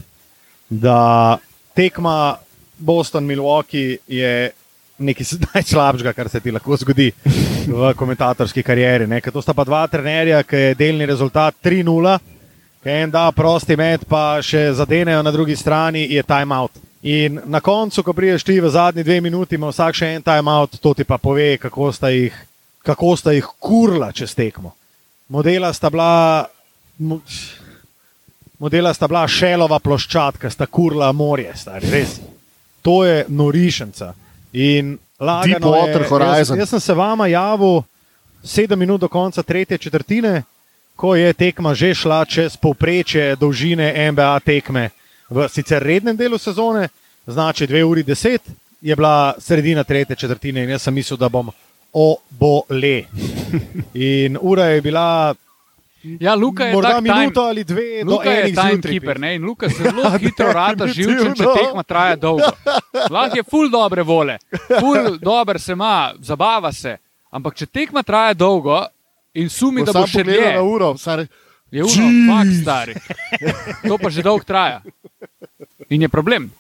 da 0.68 1.38
tekma 1.74 2.36
Boston-Milwaukee 2.78 3.98
je 4.08 4.50
nekaj 4.98 5.26
najslabšega, 5.54 6.12
kar 6.12 6.28
se 6.28 6.40
ti 6.40 6.52
lahko 6.52 6.76
zgodi 6.76 7.10
v 7.66 7.92
komentatorski 7.96 8.62
karieri. 8.62 9.06
Ne? 9.06 9.20
Ker 9.20 9.32
to 9.32 9.42
sta 9.42 9.54
pa 9.54 9.64
dva 9.64 9.86
trenerja, 9.90 10.42
ki 10.42 10.56
je 10.56 10.74
delni 10.78 11.06
rezultat 11.06 11.54
3-0, 11.64 12.16
ki 12.82 12.96
en 13.02 13.12
da 13.12 13.28
prosti 13.34 13.76
met, 13.76 14.06
pa 14.08 14.38
še 14.42 14.70
zadenejo 14.78 15.22
na 15.22 15.32
drugi 15.34 15.56
strani, 15.56 16.06
je 16.14 16.22
timeout. 16.22 16.82
In 17.06 17.40
na 17.46 17.60
koncu, 17.60 18.02
ko 18.02 18.12
priješ 18.16 18.44
ti 18.46 18.56
v 18.60 18.70
zadnji 18.72 19.04
dve 19.06 19.20
minuti, 19.20 19.54
ima 19.54 19.70
vsak 19.70 19.94
še 19.94 20.14
en 20.16 20.24
timeout, 20.26 20.80
to 20.82 20.94
ti 20.94 21.04
pa 21.04 21.18
pove, 21.22 21.54
kako 21.62 21.92
sta 21.94 22.10
jih, 22.10 22.34
kako 22.86 23.14
sta 23.16 23.34
jih 23.36 23.46
kurla 23.62 24.10
čez 24.12 24.34
tekmo. 24.34 24.74
Modela 25.28 25.72
sta 25.74 25.90
bila. 25.90 26.46
Mo- 28.58 28.64
Modela 28.66 28.94
sta 28.94 29.08
bila 29.08 29.28
šelova 29.28 29.78
ploščadka, 29.78 30.50
sta 30.50 30.66
kurla 30.66 31.12
morje, 31.12 31.52
stari, 31.56 31.90
res. 31.90 32.20
To 32.82 33.04
je 33.04 33.24
norišenca. 33.28 34.14
In 34.52 34.98
lagano 35.20 35.58
Deepwater 35.72 36.02
je. 36.02 36.38
Jaz, 36.38 36.50
jaz 36.50 36.68
sem 36.68 36.80
se 36.80 36.94
vama 36.94 37.26
javil 37.26 37.82
sedem 38.44 38.78
minut 38.78 39.00
do 39.00 39.08
konca 39.08 39.42
tretje 39.42 39.78
četrtine, 39.78 40.42
ko 40.96 41.14
je 41.14 41.32
tekma 41.32 41.74
že 41.74 41.94
šla 41.94 42.24
čez 42.24 42.56
povprečje 42.56 43.36
dolžine 43.36 44.12
NBA 44.12 44.40
tekme 44.40 44.90
v 45.30 45.48
sicer 45.48 45.82
rednem 45.82 46.16
delu 46.16 46.38
sezone, 46.38 46.88
znači 47.26 47.66
2 47.66 47.82
uri 47.82 48.02
10, 48.04 48.38
je 48.80 48.96
bila 48.96 49.34
sredina 49.38 49.84
tretje 49.84 50.16
četrtine 50.16 50.62
in 50.64 50.70
jaz 50.70 50.82
sem 50.82 50.94
mislil, 50.94 51.16
da 51.16 51.28
bom 51.28 51.50
obole. 51.92 53.02
In 53.94 54.38
ura 54.40 54.64
je 54.64 54.80
bila 54.80 55.34
Ja, 56.20 56.34
Luka 56.34 56.64
je 56.66 56.72
morda 56.74 56.88
tak 56.90 57.04
time- 57.04 57.18
minuto 57.18 57.40
ali 57.42 57.64
dve, 57.64 58.02
Luka 58.04 58.30
je 58.30 58.52
timekeeper 58.54 59.18
in 59.24 59.44
Luka 59.44 59.68
zelo 59.78 60.10
hitro 60.18 60.52
rata 60.52 60.86
živčen, 60.86 61.34
če 61.34 61.44
tekma 61.56 61.82
traja 61.82 62.16
dolgo. 62.16 62.50
Lahko 63.10 63.36
je 63.36 63.44
full 63.50 63.70
dobre 63.70 64.02
vole, 64.02 64.38
full 64.80 65.18
dober 65.18 65.60
se 65.60 65.72
ima, 65.72 66.14
zabava 66.20 66.72
se. 66.72 66.96
Ampak 67.30 67.54
če 67.58 67.66
tekma 67.66 68.02
traja 68.02 68.34
dolgo 68.34 68.84
in 69.34 69.48
sumi, 69.50 69.84
da 69.84 69.92
bo 69.92 70.06
še 70.06 70.22
dlje, 70.24 70.52
na 70.54 70.62
uro, 70.62 70.92
sar, 70.96 71.26
je 71.70 71.82
Jeez. 71.82 72.28
fakt 72.30 72.54
stari. 72.62 72.94
To 73.88 73.98
pa 73.98 74.08
že 74.10 74.22
dolgo 74.22 74.44
traja. 74.46 74.80
In 75.90 76.02
je 76.02 76.08
problem. 76.08 76.50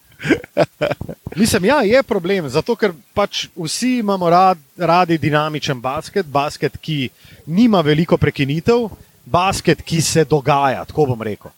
Mislim, 1.36 1.64
ja, 1.64 1.82
je 1.84 2.02
problem, 2.02 2.48
zato 2.48 2.72
ker 2.76 2.92
pač 3.14 3.46
vsi 3.52 3.98
imamo 4.00 4.28
rad, 4.30 4.58
radi 4.76 5.18
dinamičen 5.20 5.80
basket, 5.80 6.26
basket, 6.26 6.78
ki 6.80 7.10
nima 7.46 7.82
veliko 7.84 8.16
prekinitev, 8.16 8.88
basket, 9.26 9.82
ki 9.82 10.00
se 10.00 10.24
dogaja, 10.24 10.84
tako 10.84 11.06
bom 11.06 11.22
rekel. 11.22 11.50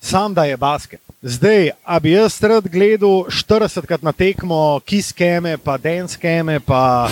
Sam 0.00 0.34
da 0.34 0.44
je 0.44 0.56
basket. 0.56 1.00
Zdaj, 1.22 1.70
a 1.84 2.00
bi 2.00 2.10
jaz 2.10 2.40
rad 2.42 2.68
gledal 2.68 3.28
40krat 3.28 4.02
na 4.02 4.12
tekmo, 4.12 4.80
kiskeme, 4.84 5.58
pa 5.58 5.76
denskeme, 5.78 6.60
pa 6.60 7.10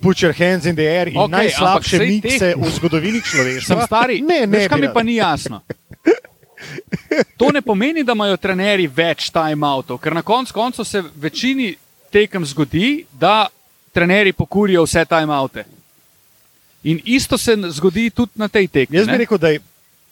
put 0.00 0.22
your 0.22 0.34
hands 0.34 0.66
in 0.66 0.74
the 0.74 0.82
air 0.82 1.08
in 1.08 1.16
okay, 1.16 1.30
najslabše 1.30 1.98
mikse 1.98 2.54
v 2.58 2.70
zgodovini 2.74 3.22
človeštva. 3.22 3.76
Sem 3.76 3.86
stari, 3.86 4.20
Ne, 4.20 4.46
ne, 4.46 4.66
kaj 4.68 4.80
bi 4.80 4.86
mi 4.86 4.94
pa 4.94 5.02
ni 5.02 5.14
jasno. 5.22 5.62
To 7.38 7.52
ne 7.54 7.62
pomeni, 7.62 8.02
da 8.04 8.12
imajo 8.12 8.36
trenerji 8.36 8.88
več 8.90 9.30
timeoutov, 9.30 10.00
ker 10.02 10.14
na 10.14 10.22
koncu 10.26 10.52
koncev 10.54 10.84
se 10.84 11.02
večini 11.14 11.76
tekem 12.10 12.44
zgodi, 12.46 13.06
da 13.12 13.46
trenerji 13.94 14.32
pokurijo 14.32 14.82
vse 14.82 15.04
timeoute. 15.06 15.64
In 16.82 17.00
isto 17.04 17.38
se 17.38 17.56
zgodi 17.68 18.10
tudi 18.10 18.32
na 18.34 18.48
tej 18.48 18.68
tekmi. 18.68 18.96
Jaz 18.96 19.06
bi 19.06 19.12
ne. 19.12 19.18
rekel, 19.18 19.38
da 19.38 19.48
je 19.48 19.60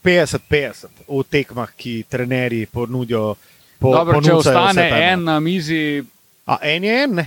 50-50 0.05 0.87
v 1.09 1.23
tekmah, 1.25 1.71
ki 1.73 2.05
trenerji 2.05 2.67
ponudijo. 2.67 3.35
Po, 3.79 3.93
Dobro, 3.93 4.21
če 4.21 4.33
ostane 4.35 4.87
en 5.05 5.25
na 5.25 5.41
mizi, 5.41 6.03
A 6.47 6.59
en 6.65 6.85
je 6.85 7.03
en, 7.03 7.11
ne. 7.13 7.27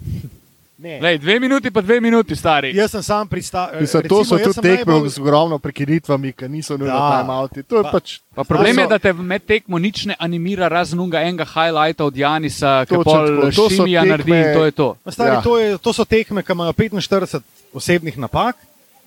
ne. 0.78 1.00
lej, 1.00 1.18
dve 1.18 1.40
minuti, 1.40 1.70
pa 1.70 1.80
dve 1.80 1.96
minuti, 1.98 2.36
stari. 2.36 2.70
Jaz 2.76 2.90
sem 2.90 3.02
sam 3.02 3.28
pristal. 3.28 3.72
Mislim, 3.80 4.04
to 4.04 4.20
so 4.22 4.38
tudi 4.38 4.60
tekme 4.60 5.08
z 5.08 5.18
ogromno 5.18 5.58
prekinitvami, 5.58 6.32
ki 6.32 6.48
niso 6.48 6.76
nujno 6.76 6.92
timeouti. 6.92 7.58
Je 7.58 7.82
Pa- 7.82 7.90
pač. 7.90 8.20
Pa 8.34 8.44
problem 8.44 8.76
To 8.76 8.80
je, 8.80 8.84
so- 8.84 8.88
da 8.88 8.98
te 8.98 9.12
med 9.12 9.42
tekmo 9.44 9.78
nič 9.78 10.06
ne 10.06 10.16
animira, 10.18 10.68
razen 10.68 11.00
unga 11.00 11.20
enega 11.20 11.44
highlighta 11.46 12.04
od 12.04 12.16
Janisa, 12.16 12.84
ki 12.84 12.94
Točno 12.94 13.12
pol 13.12 13.50
so 13.50 13.68
šimija 13.68 14.02
tekme- 14.02 14.10
naredi 14.10 14.32
in 14.32 14.54
to 14.54 14.62
je 14.62 14.72
to. 14.72 14.88
Stari, 15.06 15.34
ja. 15.34 15.40
to, 15.40 15.58
je, 15.58 15.78
to 15.78 15.90
so 15.92 16.04
tekme, 16.04 16.42
ki 16.42 16.52
imajo 16.52 16.72
45 16.72 17.40
osebnih 17.72 18.18
napak, 18.18 18.56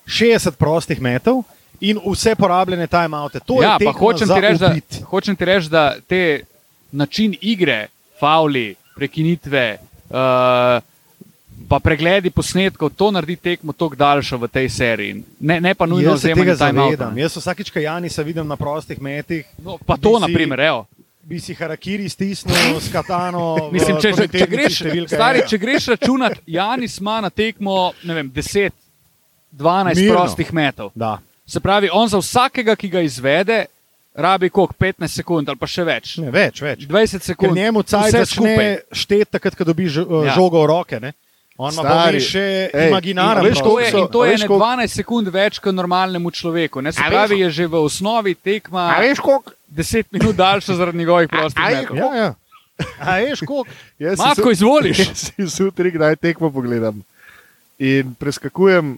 60 0.05 0.51
prostih 0.53 1.01
metov 1.01 1.43
in 1.81 1.99
vse 1.99 2.35
porabljene 2.35 2.87
timeoute. 2.87 3.39
To 3.41 3.61
Ja, 3.61 3.75
je 3.75 3.85
pa 3.85 3.91
hočem 3.93 4.27
za 4.27 4.35
ti, 4.35 4.41
reči, 4.41 4.59
da, 4.59 4.71
hočem 5.05 5.35
ti 5.35 5.45
reči, 5.45 5.69
da 5.69 5.95
te 6.01 6.41
način 6.93 7.35
igre, 7.41 7.87
fauli, 8.19 8.75
prekinitve, 8.95 9.77
uh, 10.05 10.83
pa 11.69 11.79
pregledi 11.79 12.29
posnetkov, 12.29 12.89
to 12.89 13.11
naredi 13.11 13.35
tekmo 13.37 13.73
tako 13.73 13.95
daljšo 13.95 14.37
v 14.37 14.47
tej 14.47 14.69
seriji. 14.69 15.13
Ne, 15.39 15.59
ne 15.59 15.73
pa 15.73 15.85
nujno 15.85 16.13
vzemanje 16.13 16.43
tega 16.43 16.55
zavedam. 16.55 17.17
Jaz 17.17 17.37
vsakič, 17.37 17.71
ko 17.71 17.79
Janisa 17.79 18.21
vidim 18.21 18.47
na 18.47 18.55
prostih 18.55 19.01
metih, 19.01 19.45
No, 19.57 19.77
pa 19.77 19.97
to, 19.97 20.09
bi 20.11 20.21
na 20.21 20.27
si- 20.27 20.33
primer, 20.33 20.59
evo. 20.61 20.85
bi 21.23 21.39
si 21.39 21.53
harakiri 21.53 22.09
stisnil 22.09 22.55
s 22.77 22.91
katano. 22.91 23.69
Mislim, 23.71 23.97
če, 23.97 24.11
če, 24.13 24.27
če, 24.29 24.47
greš, 24.47 24.77
stari, 25.07 25.41
če 25.47 25.57
greš 25.57 25.87
računati, 25.87 26.39
Janis 26.47 26.97
ima 26.97 27.21
na 27.21 27.29
tekmo 27.29 27.91
vem, 28.03 28.29
10, 28.29 28.69
12 29.53 29.95
Mirno. 29.95 30.15
prostih 30.15 30.53
metov. 30.53 30.91
Da. 30.95 31.19
Se 31.45 31.59
pravi, 31.59 31.89
on 31.91 32.07
za 32.07 32.17
vsakega, 32.17 32.75
ki 32.75 32.89
ga 32.89 33.01
izvede, 33.01 33.65
rabi 34.15 34.49
koliko 34.49 34.73
15 34.73 35.07
sekund 35.09 35.49
ali 35.49 35.57
pa 35.57 35.67
še 35.67 35.83
več. 35.83 36.17
Ne, 36.17 36.31
več, 36.31 36.61
več. 36.61 36.79
20 36.79 37.11
Ker 37.11 37.21
sekund. 37.23 37.55
njemu 37.55 37.83
caj 37.83 38.11
začne 38.11 38.55
šteti, 38.91 39.31
takrat, 39.31 39.55
ko 39.55 39.63
dobi 39.63 39.83
Ja. 39.85 40.33
žogo 40.33 40.63
v 40.63 40.67
roke. 40.67 40.99
Ne? 40.99 41.13
On 41.57 41.73
ima 41.73 41.81
pa 41.83 41.89
Stari, 41.89 42.17
vmes 42.17 42.23
še 42.23 42.45
in 42.73 42.93
veš, 43.43 43.59
To 43.61 43.79
je, 43.79 43.91
so- 43.91 44.07
to 44.07 44.25
je 44.25 44.37
koliko- 44.39 44.57
12 44.57 44.89
sekund 44.89 45.27
več 45.27 45.59
kot 45.59 45.75
normalnemu 45.75 46.31
človeku. 46.31 46.81
Ne? 46.81 46.91
Se 46.91 47.01
pravi, 47.01 47.39
je 47.39 47.49
že 47.51 47.67
v 47.67 47.75
osnovi 47.75 48.33
tekma 48.35 48.97
veš, 48.99 49.19
koliko? 49.19 49.51
10 49.69 50.05
minut 50.11 50.35
daljša 50.35 50.73
zaradi 50.73 50.97
njegovih 50.97 51.29
prostih 51.29 51.63
metov. 51.63 51.97
Ja, 51.97 52.09
ja. 52.15 52.33
A 52.99 53.17
veš, 53.21 53.39
koliko? 53.39 53.69
Matko, 54.17 54.49
izvoliš. 54.51 54.97
Jaz 55.09 55.17
si 55.29 55.45
zjutraj 55.47 55.91
kdaj 55.91 56.15
tekmo 56.15 56.49
pogledam. 56.49 57.03
In 57.79 58.15
preskakujem 58.15 58.97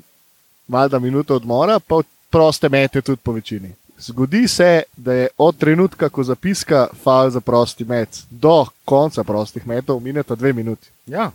malo 0.68 1.00
minuto 1.00 1.36
odmora, 1.36 1.80
pa 1.80 1.96
proste 2.30 2.70
mete 2.70 3.02
tudi 3.02 3.22
po 3.24 3.32
večini. 3.32 3.72
Zgodi 4.00 4.48
se, 4.48 4.84
da 4.98 5.14
je 5.14 5.28
od 5.38 5.58
trenutka, 5.58 6.10
ko 6.10 6.24
zapiska 6.24 6.88
faul 7.04 7.30
za 7.30 7.40
prosti 7.40 7.86
met, 7.86 8.10
do 8.30 8.66
konca 8.86 9.24
prostih 9.24 9.68
metov 9.68 10.00
mineta 10.00 10.36
dve 10.36 10.54
minuti. 10.54 10.88
Ja. 11.08 11.32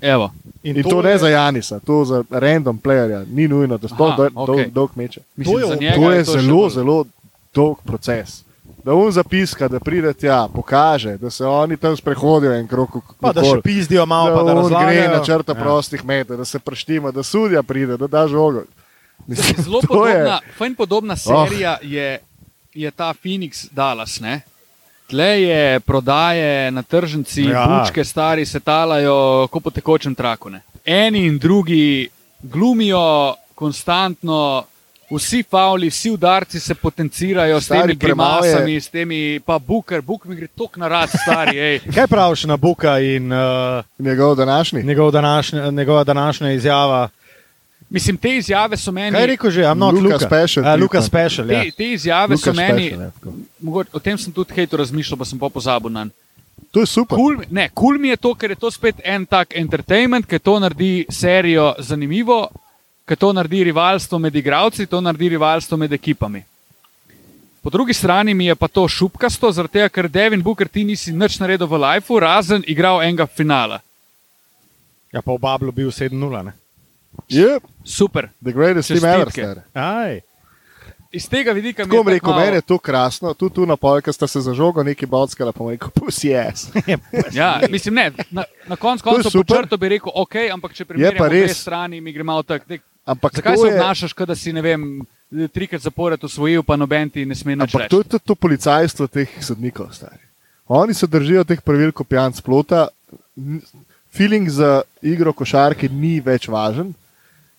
Evo. 0.00 0.30
In, 0.62 0.76
In 0.76 0.82
to, 0.82 0.88
to 0.90 1.02
ne 1.02 1.10
je- 1.10 1.18
za 1.18 1.28
Janisa, 1.28 1.80
to 1.80 2.04
za 2.04 2.24
random 2.30 2.78
playerja, 2.78 3.24
ni 3.28 3.48
nujno, 3.48 3.78
da 3.78 3.88
sploh 3.88 4.12
Aha, 4.12 4.28
dolg, 4.72 4.90
meče. 4.94 5.20
Mislim, 5.36 5.58
je- 5.58 5.66
za 5.66 5.74
njega 5.74 5.94
To 5.94 6.10
je 6.10 6.24
to 6.24 6.32
še 6.32 6.40
zelo, 6.40 6.68
zelo 6.70 7.04
dolg 7.54 7.76
proces. 7.84 8.42
Da 8.84 8.94
on 8.94 9.12
zapiska, 9.12 9.68
da 9.68 9.80
pride 9.80 10.12
tja, 10.14 10.48
pokaže, 10.54 11.16
da 11.16 11.30
se 11.30 11.46
oni 11.46 11.76
tam 11.76 11.96
sprehodijo 11.96 12.52
en 12.52 12.68
krok. 12.68 12.90
Pa 13.20 13.32
da 13.32 13.44
še 13.44 13.60
pizdijo 13.62 14.06
malo, 14.06 14.32
pa 14.32 14.42
da 14.42 14.54
on 14.54 14.68
gre 14.70 15.08
na 15.08 15.24
črta 15.24 15.52
Ja. 15.52 15.60
prostih 15.60 16.04
metov, 16.04 16.36
da 16.36 16.44
se 16.44 16.58
preštima, 16.58 17.10
da 17.10 17.22
sudja 17.22 17.62
pride, 17.62 17.96
da 17.96 18.06
da 18.06 18.28
žogo. 18.28 18.62
Mislim, 19.26 19.64
Zelo 19.64 19.80
to 19.80 19.86
podobna, 19.86 20.40
je- 20.40 20.52
fajn 20.58 20.74
podobna 20.74 21.16
serija 21.16 21.78
oh. 21.82 21.90
je, 21.90 22.18
je 22.74 22.90
ta 22.90 23.14
Phoenix 23.14 23.68
Dallas. 23.70 24.20
Ne? 24.20 24.40
Tle 25.06 25.42
je 25.42 25.80
prodaje 25.80 26.70
na 26.70 26.82
tržnici. 26.82 27.42
Ja. 27.42 27.66
bučke 27.66 28.04
stari 28.04 28.46
se 28.46 28.60
talajo, 28.60 29.46
kot 29.50 29.62
po 29.62 29.70
tekočem 29.70 30.14
traku. 30.14 30.50
Ne? 30.50 30.62
Eni 30.84 31.26
in 31.26 31.38
drugi 31.38 32.08
glumijo 32.42 33.34
konstantno, 33.54 34.64
vsi 35.10 35.42
fauli, 35.42 35.88
vsi 35.88 36.10
udarci 36.10 36.60
se 36.60 36.74
potencirajo 36.74 37.60
s 37.60 37.64
Stari, 37.64 37.80
temi 37.82 37.98
premalo 37.98 38.44
je- 38.44 38.50
grimasami, 38.50 38.76
s 38.76 38.88
temi 38.88 39.40
pa 39.40 39.58
buker, 39.58 40.00
buk 40.02 40.24
mi 40.24 40.36
gre 40.36 40.46
tok 40.48 40.76
na 40.76 40.88
rad, 40.88 41.10
stari. 41.12 41.58
ej. 41.58 41.80
Kaj 41.94 42.06
praviš 42.06 42.44
na 42.44 42.56
Buka 42.56 42.98
in 42.98 43.32
uh, 43.32 43.38
Njegov 43.98 44.34
današnji. 44.34 44.82
njegov 44.82 45.10
današnja, 45.10 45.70
njegova 45.70 46.04
današnja 46.04 46.52
izjava? 46.52 47.08
Mislim, 47.90 48.16
te 48.16 48.36
izjave 48.36 48.76
so 48.76 48.92
meni. 48.92 49.12
Kaj 49.12 49.20
je 49.20 49.26
rekel 49.26 49.50
že? 49.50 49.62
I'm 49.62 49.74
not 49.74 49.94
Luka. 49.94 50.18
Special 50.18 50.64
A, 50.64 50.76
Luka. 50.76 51.02
Special, 51.02 51.50
ja. 51.50 51.62
Te, 51.62 51.70
te 51.70 51.92
izjave 51.92 52.32
Luka 52.32 52.44
so 52.44 52.52
meni, 52.52 52.86
Special, 52.86 53.00
ja, 53.00 53.10
tako. 53.10 53.32
mogoče, 53.60 53.90
o 53.92 53.98
tem 53.98 54.18
sem 54.18 54.32
tudi 54.32 54.54
hejto 54.54 54.76
razmišljal, 54.76 55.18
pa 55.18 55.24
sem 55.24 55.38
pa 55.38 55.48
pozabil 55.48 55.90
na 55.90 56.04
njega. 56.04 56.14
To 56.70 56.80
je 56.80 56.86
super. 56.86 57.16
Cool, 57.16 57.36
mi- 57.36 57.46
ne, 57.50 57.68
kul 57.68 57.74
cool 57.86 57.98
mi 57.98 58.08
je 58.08 58.16
to, 58.16 58.34
ker 58.34 58.50
je 58.50 58.56
to 58.56 58.70
spet 58.70 58.94
en 59.04 59.26
tak 59.26 59.56
entertainment, 59.56 60.26
ki 60.26 60.38
to 60.38 60.58
naredi 60.60 61.04
serijo 61.08 61.74
zanimivo, 61.78 62.48
ki 63.10 63.16
to 63.18 63.32
naredi 63.34 63.64
rivalstvo 63.66 64.18
med 64.22 64.36
igravci, 64.36 64.86
to 64.86 65.00
naredi 65.02 65.28
rivalstvo 65.34 65.76
med 65.76 65.92
ekipami. 65.92 66.44
Po 67.62 67.70
drugi 67.70 67.94
strani 67.94 68.34
mi 68.34 68.46
je 68.46 68.54
pa 68.54 68.68
to 68.68 68.86
šupkasto, 68.88 69.50
zaradi 69.52 69.72
tega, 69.72 69.88
ker 69.88 70.08
Devin 70.08 70.42
Booker 70.42 70.68
ti 70.68 70.84
nisi 70.84 71.12
nič 71.12 71.40
naredil 71.42 71.66
v 71.66 71.80
lifeu, 71.82 72.20
razen 72.22 72.62
igral 72.66 73.02
enega 73.02 73.26
finala. 73.26 73.80
ja, 75.12 75.22
pa 75.22 75.32
v 75.32 75.38
Bablu 75.38 75.72
bil 75.72 75.90
7-0. 75.90 76.44
ne? 76.44 76.52
Yep, 77.28 77.62
Super. 77.84 78.30
the 78.42 78.52
greatest 78.52 78.88
team 78.88 79.04
ever. 79.04 79.26
Čestitke. 79.26 79.42
stari. 79.42 79.60
Aj. 79.74 80.20
Iz 81.12 81.26
tega 81.28 81.52
vidika 81.52 81.82
mi 81.82 81.90
Tako 81.90 81.96
je 81.96 82.02
bom 82.04 82.12
rekel, 82.12 82.30
tako 82.30 82.40
meni 82.40 82.56
je 82.56 82.62
to 82.62 82.78
krasno, 82.78 83.34
tudi 83.34 83.54
tu 83.54 83.66
na 83.66 83.76
polka 83.76 84.12
sta 84.12 84.26
se 84.26 84.40
za 84.40 84.54
žogo 84.54 84.82
neki 84.82 85.06
bockala, 85.06 85.52
pa 85.52 85.58
bom 85.58 85.70
rekel, 85.70 85.90
pusi 85.90 86.28
jaz. 86.28 86.70
Ja, 87.34 87.60
mislim, 87.70 87.94
ne, 87.94 88.12
na, 88.30 88.44
na 88.66 88.76
koncu 88.76 89.02
je 89.08 89.12
koncev 89.14 89.32
po 89.32 89.54
črto 89.54 89.76
bi 89.76 89.88
rekel, 89.88 90.12
ok, 90.14 90.34
ampak 90.52 90.72
če 90.72 90.84
primerjamo 90.84 91.26
obe 91.26 91.34
res. 91.34 91.58
strani, 91.58 92.00
mi 92.00 92.12
gremo 92.12 92.42
tako. 92.42 92.78
Ampak 93.06 93.34
Zakaj 93.34 93.56
se 93.56 93.66
je- 93.66 93.74
obnašaš, 93.74 94.12
kot 94.12 94.28
da 94.28 94.34
si 94.36 94.52
ne 94.52 94.62
vem, 94.62 95.06
trikrat 95.52 95.82
zapored 95.82 96.24
usvojil, 96.24 96.62
pa 96.62 96.76
noben 96.76 97.10
ti 97.10 97.24
ne 97.24 97.34
sme 97.34 97.56
nič 97.56 97.62
Ampak 97.62 97.80
reči? 97.80 97.90
to 97.90 97.98
je 97.98 98.04
tudi 98.04 98.24
to 98.24 98.34
policajstvo 98.34 99.06
teh 99.08 99.28
sodnikov, 99.40 99.92
stari. 99.92 100.20
Oni 100.68 100.94
se 100.94 101.06
držijo 101.06 101.44
teh 101.44 101.60
pravil, 101.60 101.92
ko 101.92 102.04
pijan 102.04 102.32
splota. 102.32 102.88
Feeling 104.10 104.48
za 104.48 104.82
igro 105.02 105.32
košarke 105.32 105.88
ni 105.88 106.20
več 106.20 106.48
važen, 106.48 106.92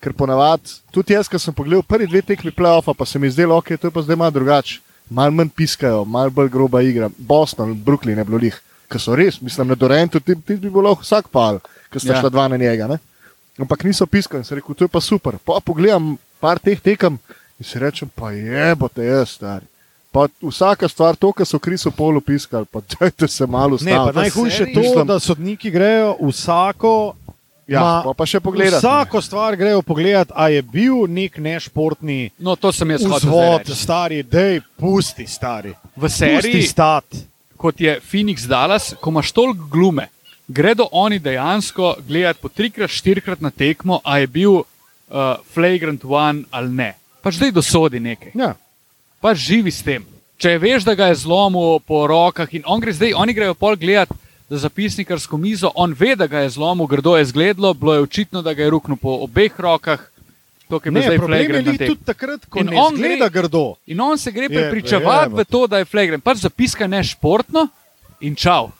ker 0.00 0.12
ponavadi, 0.12 0.78
tudi 0.92 1.14
jaz, 1.14 1.28
ki 1.28 1.38
sem 1.38 1.54
pogledal 1.54 1.82
prvi 1.82 2.06
dve 2.06 2.22
tekmi 2.22 2.50
playoffa, 2.52 2.94
pa 2.94 3.04
se 3.06 3.18
mi 3.18 3.30
zdelo, 3.30 3.56
ok, 3.56 3.76
to 3.76 3.86
je 3.86 3.90
pa 3.90 4.02
zdaj 4.02 4.16
malo 4.16 4.30
drugače. 4.30 4.80
Mal 5.10 5.30
manj 5.30 5.50
piskajo, 5.50 6.04
mal 6.04 6.30
bolj 6.30 6.48
groba 6.48 6.80
igra. 6.82 7.10
Boston, 7.18 7.74
Brooklyn 7.76 8.18
je 8.18 8.24
bilo 8.24 8.38
njih, 8.38 8.56
ki 8.88 8.98
so 8.98 9.16
res, 9.16 9.40
mislim, 9.40 9.68
na 9.68 9.74
Dorentu, 9.74 10.20
ti, 10.20 10.34
ti 10.36 10.56
bi 10.56 10.70
bilo 10.70 10.94
vsak 10.94 11.28
pal, 11.28 11.58
ki 11.90 12.00
sta 12.00 12.14
ja. 12.14 12.20
šla 12.20 12.30
dva 12.30 12.48
na 12.48 12.56
njega. 12.56 12.86
Ne? 12.88 12.98
Ampak 13.58 13.84
niso 13.84 14.06
piskali 14.06 14.40
in 14.40 14.44
se 14.44 14.54
rekel, 14.54 14.74
to 14.74 14.84
je 14.84 14.88
pa 14.88 15.00
super. 15.00 15.36
Pa 15.38 15.60
pogledam 15.60 16.14
par 16.40 16.58
teh 16.58 16.80
tekem 16.80 17.18
in 17.58 17.64
si 17.64 17.78
rečem, 17.78 18.08
pa 18.08 18.30
je, 18.30 18.74
bo 18.74 18.88
te 18.88 19.02
jaz, 19.02 19.28
stari. 19.30 19.66
Pa 20.10 20.26
vsaka 20.42 20.88
stvar, 20.88 21.16
to, 21.16 21.32
kar 21.32 21.46
so 21.46 21.58
Krisu 21.58 21.90
polu 21.90 22.20
piskali, 22.20 22.66
pa 22.66 22.80
dajte 22.92 23.28
se 23.28 23.46
malo 23.46 23.78
Ne, 23.78 23.92
pa 23.92 24.02
ustaviti. 24.02 24.18
najhujše 24.18 24.62
je 24.62 24.74
to, 24.74 24.80
Mislim- 24.80 25.06
da 25.06 25.18
sodniki 25.18 25.70
grejo 25.70 26.16
vsako 26.22 27.14
Ja, 27.64 28.02
pa, 28.04 28.12
pa 28.12 28.26
še 28.26 28.40
pogledati. 28.40 28.76
Vsako 28.76 29.20
stvar 29.20 29.56
grejo 29.56 29.82
pogledat, 29.82 30.32
a 30.34 30.48
je 30.48 30.62
bil 30.62 31.06
nek 31.06 31.38
nešportni 31.38 32.30
No, 32.38 32.56
to 32.56 32.72
sem 32.72 32.90
jaz 32.90 33.04
hotel 33.04 33.30
reči. 33.58 33.74
stari, 33.74 34.22
dej, 34.22 34.60
pusti, 34.76 35.26
stari. 35.26 35.70
V 35.96 36.08
seriji, 36.08 36.52
Pusti 36.54 36.62
stat. 36.64 37.04
kot 37.56 37.80
je 37.80 38.00
Phoenix 38.02 38.44
Dallas, 38.44 38.94
ko 39.00 39.10
imaš 39.10 39.32
toliko 39.32 39.64
glume, 39.66 40.08
gredo 40.52 40.88
oni 40.92 41.18
dejansko 41.18 41.96
gledati 42.06 42.40
po 42.42 42.48
trikrat, 42.48 42.90
štirikrat 42.90 43.40
na 43.40 43.50
tekmo, 43.50 44.00
a 44.04 44.18
je 44.18 44.26
bil 44.26 44.52
uh, 44.52 44.64
flagrant 45.54 46.04
one 46.04 46.44
ali 46.50 46.68
ne. 46.70 46.90
Pač 47.22 47.40
zdaj 47.40 47.52
dosodi 47.52 48.00
nekaj. 48.00 48.32
Ja. 48.34 48.54
pač 49.22 49.38
živi 49.38 49.70
s 49.70 49.82
tem. 49.82 50.02
Če 50.36 50.58
veš, 50.58 50.82
da 50.82 50.94
ga 50.98 51.06
je 51.06 51.20
zlomil 51.22 51.78
po 51.86 52.06
rokah 52.10 52.50
in 52.50 52.64
on 52.66 52.80
gre 52.80 52.90
zdaj, 52.92 53.12
oni 53.14 53.32
grejo 53.32 53.54
pol 53.54 53.76
gledati 53.76 54.14
za 54.50 54.58
zapisnikarsko 54.66 55.38
mizo, 55.38 55.70
on 55.74 55.94
ve, 55.94 56.16
da 56.16 56.26
ga 56.26 56.42
je 56.42 56.50
zlomil, 56.50 56.86
grdo 56.86 57.14
je 57.16 57.24
zgledalo, 57.24 57.70
bilo 57.74 57.94
je 57.94 58.00
očitno, 58.00 58.42
da 58.42 58.50
ga 58.54 58.66
je 58.66 58.70
ruknil 58.70 58.98
po 58.98 59.22
obeh 59.22 59.54
rokah. 59.58 60.02
To, 60.68 60.80
je 60.82 60.90
bil 60.90 60.98
Ne, 60.98 61.16
problem 61.16 61.40
je 61.40 61.62
tekmi. 61.62 61.86
tudi 61.86 62.04
takrat, 62.04 62.46
ko 62.50 62.58
In 62.58 62.66
ne 62.66 62.76
on 62.76 62.96
zgleda 62.96 63.28
gre- 63.28 63.42
grdo. 63.42 63.76
In 63.86 64.00
on 64.00 64.18
se 64.18 64.32
gre 64.32 64.42
Je, 64.42 64.48
prepričevati 64.48 65.30
je, 65.30 65.36
v 65.36 65.44
to, 65.44 65.66
da 65.66 65.78
je 65.78 65.84
flagrant. 65.84 66.24
Pač 66.24 66.42
zapiska 66.42 66.86
ne 66.86 67.04
športno 67.04 67.68
in 68.20 68.34
čau. 68.34 68.72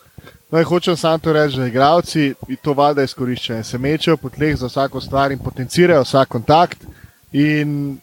No, 0.53 0.59
in 0.61 0.65
hočem 0.69 0.97
samo 0.97 1.19
to 1.19 1.33
reči, 1.33 1.57
da 1.57 1.67
igravci 1.67 2.35
to 2.63 2.75
valjda 2.77 3.03
izkoriščajo. 3.03 3.65
Se 3.65 3.79
mečejo 3.79 4.17
po 4.17 4.29
tleh 4.29 4.57
za 4.57 4.69
vsako 4.69 5.01
stvar 5.01 5.33
in 5.33 5.39
potencirajo 5.39 6.03
vsak 6.05 6.29
kontakt, 6.29 6.85
in 7.33 7.97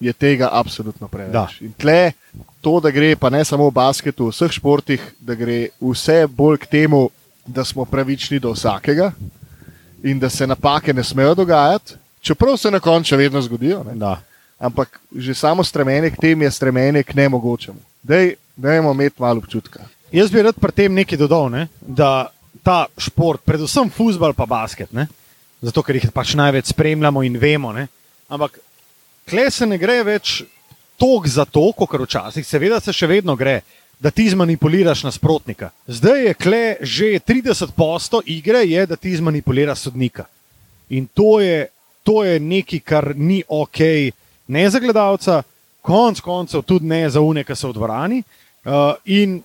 je 0.00 0.12
tega 0.12 0.48
absolutno 0.52 1.06
Da. 1.06 1.10
preveč. 1.16 1.60
In 1.60 1.72
tle, 1.72 2.12
to, 2.60 2.80
da 2.80 2.90
gre 2.90 3.16
pa 3.16 3.30
ne 3.30 3.44
samo 3.44 3.68
v 3.70 3.74
basketu, 3.74 4.26
v 4.26 4.34
vseh 4.34 4.50
športih, 4.50 5.00
da 5.20 5.34
gre 5.34 5.68
vse 5.80 6.26
bolj 6.26 6.58
k 6.58 6.66
temu, 6.66 7.10
da 7.46 7.64
smo 7.64 7.84
pravični 7.84 8.38
do 8.38 8.50
vsakega 8.52 9.12
in 10.02 10.18
da 10.18 10.30
se 10.30 10.46
napake 10.46 10.92
ne 10.92 11.04
smejo 11.04 11.34
dogajati, 11.34 11.94
čeprav 12.20 12.56
se 12.56 12.70
na 12.70 12.80
koncu 12.80 13.16
vedno 13.16 13.42
zgodijo. 13.42 13.84
Da. 13.94 14.20
Ampak 14.58 15.00
že 15.16 15.34
samo 15.34 15.64
stremenje 15.64 16.10
k 16.10 16.16
tem 16.20 16.42
je 16.42 16.50
stremenje 16.50 17.02
k 17.02 17.14
nemogočemu. 17.14 17.78
Dej, 18.02 18.34
dajmo 18.56 18.92
imeti 18.92 19.22
malo 19.22 19.38
občutka. 19.38 19.80
Jaz 20.12 20.28
bi 20.30 20.42
rad 20.44 20.58
pri 20.60 20.72
tem 20.76 20.92
nekaj 20.92 21.16
dodal, 21.16 21.48
ne? 21.48 21.68
da 21.80 22.28
ta 22.60 22.84
šport, 23.00 23.40
predvsem 23.48 23.88
futbol 23.90 24.34
pa 24.36 24.44
basket, 24.44 24.90
ne? 24.92 25.06
zato 25.64 25.80
ker 25.80 25.96
jih 25.96 26.10
pač 26.12 26.34
največ 26.36 26.74
spremljamo 26.74 27.22
in 27.24 27.38
vemo. 27.40 27.70
Ne? 27.72 27.86
Ampak 28.28 28.58
kle 29.24 29.46
se 29.50 29.64
ne 29.64 29.78
gre 29.80 30.02
več 30.04 30.42
tok 31.00 31.28
za 31.32 31.46
to, 31.48 31.64
kot 31.72 31.94
včasih, 32.02 32.44
seveda 32.44 32.80
se 32.80 32.92
še 32.92 33.08
vedno 33.08 33.36
gre. 33.40 33.62
Da 34.02 34.10
ti 34.10 34.26
zmanipuliraš 34.28 35.04
nasprotnika. 35.06 35.70
Zdaj 35.86 36.24
je 36.26 36.34
kle 36.34 36.62
že 36.82 37.08
30% 37.22 38.20
igre, 38.34 38.64
je, 38.66 38.82
da 38.86 38.98
ti 38.98 39.14
zmanipuliraš 39.16 39.86
sodnika. 39.86 40.26
In 40.90 41.06
to 41.06 41.38
je, 41.40 41.68
to 42.02 42.24
je 42.26 42.40
nekaj, 42.42 42.82
kar 42.84 43.12
ni 43.16 43.40
ok, 43.48 43.80
ne 44.52 44.64
za 44.68 44.82
gledalca, 44.82 45.38
konc 45.80 46.20
koncev 46.20 46.66
tudi 46.66 46.90
ne 46.90 47.06
za 47.08 47.22
une, 47.22 47.46
ki 47.46 47.56
so 47.56 47.70
v 47.70 47.78
dvorani. 47.78 48.20
Uh, 48.66 48.98
in 49.06 49.38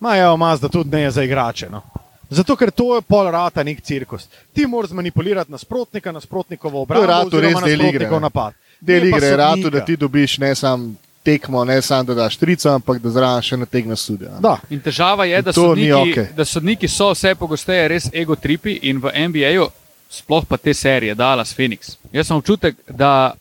imajo 0.00 0.36
mas, 0.36 0.60
da 0.60 0.68
tudi 0.68 0.96
ne 0.96 1.10
za 1.10 1.22
igrače. 1.22 1.68
No. 1.70 1.82
Zato, 2.30 2.56
ker 2.56 2.70
to 2.70 2.94
je 2.94 3.02
pol 3.02 3.30
rata 3.32 3.62
nek 3.64 3.80
cirkus. 3.80 4.28
Ti 4.52 4.66
moraš 4.66 4.90
manipulirati 4.90 5.52
nasprotnika, 5.52 6.12
nasprotnikovo 6.12 6.84
To 6.86 6.94
je 6.94 7.00
obrambo, 7.00 7.12
ratu 7.12 7.40
res 7.40 7.62
del 7.64 7.86
igre, 7.88 8.10
napad. 8.20 8.54
Del 8.80 9.02
Ne 9.02 9.08
igre 9.08 9.26
je 9.26 9.36
sodnika. 9.36 9.70
da 9.70 9.84
ti 9.84 9.96
dobiš 9.96 10.38
ne 10.38 10.54
samo 10.54 10.92
tekmo, 11.22 11.64
ne 11.64 11.82
samo 11.82 12.04
da 12.04 12.14
daš 12.14 12.36
trico, 12.36 12.68
ampak 12.68 12.98
da 12.98 13.10
zraven 13.10 13.42
še 13.42 13.56
nategneš. 13.56 14.06
Da. 14.40 14.58
In 14.70 14.80
težava 14.80 15.24
je, 15.24 15.42
da 15.42 15.52
sodniki, 15.52 15.92
okej. 15.92 16.28
da 16.36 16.44
sodniki 16.44 16.88
so 16.88 17.10
vse 17.12 17.34
pogosteje 17.34 17.88
res 17.88 18.08
egotripi 18.12 18.78
in 18.88 19.00
v 19.02 19.12
NBA-ju, 19.28 19.66
sploh 20.10 20.46
pa 20.48 20.56
te 20.56 20.74
serije, 20.74 21.14
Dallas, 21.14 21.52
Phoenix. 21.56 21.96
Jaz 22.12 22.30
sem 22.30 22.36
občutek, 22.36 22.76
da 22.88 23.34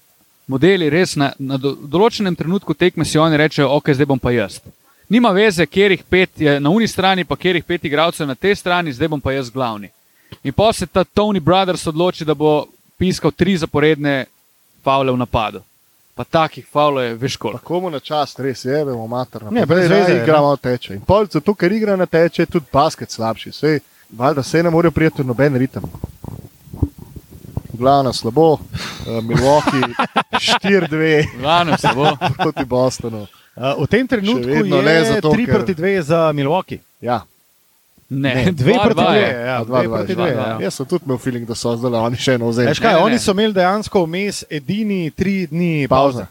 modeli 0.47 0.89
res 0.89 1.15
na, 1.15 1.31
na 1.39 1.59
do, 1.59 1.75
določenem 1.75 2.35
trenutku 2.35 2.73
tekme 2.73 3.05
si 3.05 3.19
oni 3.19 3.39
rečejo, 3.39 3.69
ok, 3.79 3.93
zdaj 3.95 4.09
bom 4.09 4.19
pa 4.19 4.35
jaz. 4.35 4.59
Nima 5.09 5.31
veze, 5.31 5.65
kjer 5.65 5.91
jih 5.91 6.03
pet 6.03 6.41
je 6.41 6.59
na 6.59 6.69
uni 6.69 6.87
strani, 6.87 7.23
pa 7.23 7.35
kjer 7.35 7.55
jih 7.55 7.63
pet 7.63 7.85
igralcev 7.85 8.27
na 8.27 8.35
tej 8.35 8.55
strani, 8.55 8.93
zdaj 8.93 9.07
bom 9.07 9.21
pa 9.21 9.31
jaz 9.31 9.49
glavni. 9.49 9.89
In 10.43 10.53
pa 10.53 10.73
se 10.73 10.85
ta 10.85 11.03
Tony 11.03 11.39
Brothers 11.39 11.87
odloči, 11.87 12.25
da 12.25 12.33
bo 12.33 12.65
piskal 12.97 13.31
tri 13.31 13.57
zaporedne 13.57 14.25
faule 14.83 15.11
v 15.11 15.17
napadu. 15.17 15.61
Pa 16.15 16.23
takih 16.23 16.65
faulov 16.65 17.03
je 17.03 17.13
veš 17.13 17.35
koliko. 17.37 17.59
Tako 17.59 17.79
mu 17.79 17.89
na 17.89 17.99
čas, 17.99 18.35
res 18.39 18.65
je, 18.65 18.83
vemo, 18.85 19.07
materno. 19.07 19.51
Ne, 19.51 19.65
brez 19.65 19.89
veze 19.89 20.11
je, 20.11 20.23
igramo 20.23 20.55
teče. 20.57 20.95
In 20.97 21.01
pol 21.05 21.27
zato, 21.31 21.53
ker 21.53 21.71
igra 21.71 21.95
na 21.95 22.05
teče, 22.05 22.41
je 22.41 22.51
tudi 22.57 22.65
basket 22.73 23.11
slabši. 23.11 23.51
Sej, 23.51 23.79
valjda 24.09 24.43
se 24.43 24.63
ne 24.63 24.69
morejo 24.69 24.91
prijeti 24.91 25.21
v 25.21 25.27
noben 25.27 25.55
ritem. 25.55 25.83
Glavno 27.77 28.13
slabo, 28.13 28.53
uh, 28.53 28.59
Milwaukee 29.21 29.93
4-2 30.63 31.39
Glavno 31.39 31.77
se 31.77 31.89
bo. 31.95 32.09
proti 32.43 32.65
Bostonu. 32.65 33.27
Uh, 33.57 33.73
v 33.79 33.87
tem 33.87 34.05
trenutku 34.05 34.45
vedno 34.45 34.77
je 34.77 34.83
ne, 34.83 35.03
zato, 35.07 35.29
3 35.29 35.37
ker- 35.39 35.51
proti 35.51 35.73
2 35.73 36.01
za 36.03 36.31
Milwaukee. 36.31 36.79
Ja, 37.01 37.23
Ne, 38.09 38.35
Ne, 38.35 38.51
dve 38.53 38.73
proti 38.75 39.03
dve, 39.03 39.19
ja, 39.43 39.57
dva, 39.59 39.79
dve 39.79 39.87
dva, 39.87 39.97
proti 39.97 40.13
dva, 40.13 40.25
dve. 40.25 40.33
dva. 40.33 40.43
ja. 40.45 40.57
jaz 40.61 40.73
sem 40.73 40.85
tudi 40.85 41.03
imel 41.03 41.17
feeling, 41.17 41.43
da 41.43 41.53
so 41.53 41.73
zdaj 41.75 41.91
oni 41.91 42.15
še 42.17 42.33
eno 42.33 42.45
Veš 42.45 42.53
vzeli. 42.53 42.75
kaj, 42.77 42.93
Ne, 42.93 43.01
oni 43.01 43.11
ne. 43.11 43.19
so 43.19 43.31
imeli 43.31 43.53
dejansko 43.53 44.03
vmes 44.05 44.43
edini 44.49 45.11
tri 45.11 45.43
dni 45.45 45.87
pauze. 45.87 46.23
Pauza. 46.23 46.27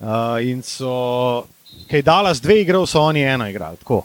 Uh, 0.00 0.38
in 0.40 0.62
so, 0.62 0.92
kaj 1.88 2.02
Dallas 2.02 2.38
dve 2.38 2.60
igral, 2.60 2.86
so 2.86 3.00
oni 3.00 3.24
eno 3.24 3.48
igrali. 3.48 3.76
Tako. 3.76 4.04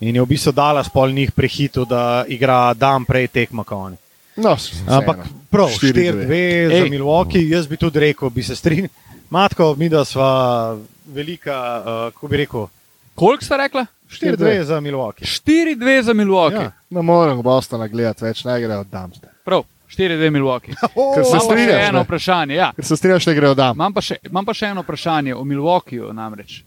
In 0.00 0.16
je 0.16 0.20
v 0.20 0.26
bistvu 0.26 0.50
Dallas 0.52 0.88
pol 0.88 1.10
njih 1.10 1.30
prehitil, 1.30 1.84
da 1.84 2.24
igra 2.26 2.74
dan 2.74 3.04
prej 3.04 3.28
tekmo 3.28 3.62
kot 3.62 3.78
oni. 3.84 3.96
No. 4.36 4.56
Ampak 4.88 5.18
prav, 5.48 5.68
4:2. 5.70 6.26
4-2 6.26 6.40
za. 6.72 6.84
Milwaukee, 6.88 7.44
jaz 7.46 7.66
bi 7.66 7.76
tudi 7.76 8.00
rekel, 8.00 8.30
bi 8.30 8.42
se 8.42 8.56
strinjal. 8.56 8.90
Matko, 9.30 9.74
mi 9.74 9.86
da 9.88 10.02
sva 10.04 10.74
velika, 11.04 11.58
uh, 11.80 12.12
kako 12.14 12.28
bi 12.28 12.36
rekel, 12.36 12.66
Koliko 13.14 13.44
sta 13.44 13.56
rekla? 13.56 13.86
4-2 14.10 14.62
za 14.62 14.80
Milwaukee. 14.80 15.24
4-2 15.24 16.02
za 16.02 16.12
Milwaukee. 16.12 16.62
Ja. 16.62 16.72
Ne 16.90 17.02
morem 17.02 17.42
Bostona 17.42 17.88
gledati 17.88 18.24
več, 18.24 18.44
ne 18.44 18.60
gre 18.60 18.76
od 18.76 18.86
Damste. 18.90 19.28
Prav, 19.44 19.62
4-2 19.90 20.30
Milwaukee. 20.30 20.74
Ker 21.14 21.24
se 21.24 21.36
Imam 21.36 21.48
pa 21.48 21.56
še 21.56 21.78
eno 21.88 21.98
ne? 21.98 22.04
vprašanje. 22.04 22.54
Ja. 22.54 22.72
Ker 22.76 22.86
se 22.86 22.96
strinjaš, 22.96 23.26
ne 23.30 23.34
gre 23.34 23.52
od 23.54 23.58
Dam. 23.58 23.76
Imam, 23.76 23.94
pa 23.94 24.02
še, 24.02 24.18
imam 24.26 24.46
pa 24.46 24.54
še 24.54 24.72
eno 24.74 24.82
vprašanje 24.82 25.34
o 25.34 25.44
Milwaukeeju. 25.44 26.10
Namreč. 26.14 26.62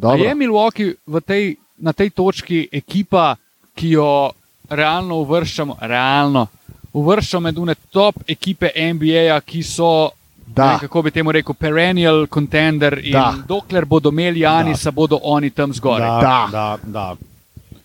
Je 0.00 0.34
Milwaukee 0.34 0.94
v 1.06 1.20
tej, 1.20 1.56
na 1.78 1.92
tej 1.92 2.14
točki 2.14 2.62
ekipa, 2.72 3.34
ki 3.74 3.90
jo 3.96 4.30
realno 4.70 5.20
uvrščamo, 5.24 5.76
realno 5.82 6.46
uvrščamo 6.94 7.50
med 7.50 7.58
une 7.58 7.74
top 7.90 8.22
ekipe 8.30 8.70
NBA, 8.70 9.42
ki 9.46 9.62
so. 9.66 10.10
Da. 10.50 10.72
Ne, 10.72 10.78
kako 10.80 11.02
bi 11.02 11.10
temu 11.10 11.32
rekel, 11.32 11.54
perennial 11.54 12.26
contender. 12.26 12.98
In 12.98 13.12
Da. 13.12 13.34
dokler 13.48 13.84
bodo 13.84 14.08
imeli 14.08 14.40
Janisa, 14.40 14.90
bodo 14.90 15.18
oni 15.22 15.50
tam 15.50 15.72
zgoraj. 15.72 16.08
Da, 16.20 16.20
Da. 16.20 16.48
da, 16.52 16.78
da. 16.84 17.16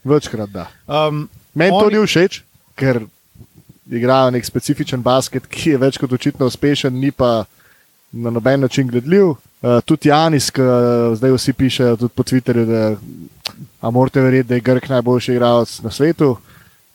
Večkrat 0.03 0.49
da. 0.49 0.67
Um, 0.87 1.29
Meni 1.53 1.71
to 1.71 1.85
Oni- 1.85 1.99
ni 1.99 2.05
všeč, 2.05 2.41
ker 2.75 2.99
igrajo 3.87 4.31
nek 4.31 4.45
specifičen 4.45 5.01
basket, 5.01 5.47
ki 5.47 5.69
je 5.69 5.77
več 5.77 5.97
kot 5.97 6.11
očitno 6.11 6.45
uspešen, 6.45 6.93
ni 6.93 7.11
pa 7.11 7.45
na 8.11 8.29
noben 8.29 8.59
način 8.59 8.87
gledljiv. 8.87 9.25
Uh, 9.25 9.37
tudi 9.81 10.09
Janis, 10.09 10.49
ki 10.51 10.61
zdaj 11.15 11.31
vsi 11.31 11.53
pišejo 11.53 11.95
tudi 11.97 12.13
po 12.13 12.23
Twitterju, 12.23 12.65
da 12.65 12.95
morate 13.83 14.21
verjeti, 14.21 14.49
da 14.49 14.55
je 14.55 14.61
Grk 14.61 14.89
najboljši 14.89 15.31
igralec 15.31 15.81
na 15.81 15.91
svetu. 15.91 16.37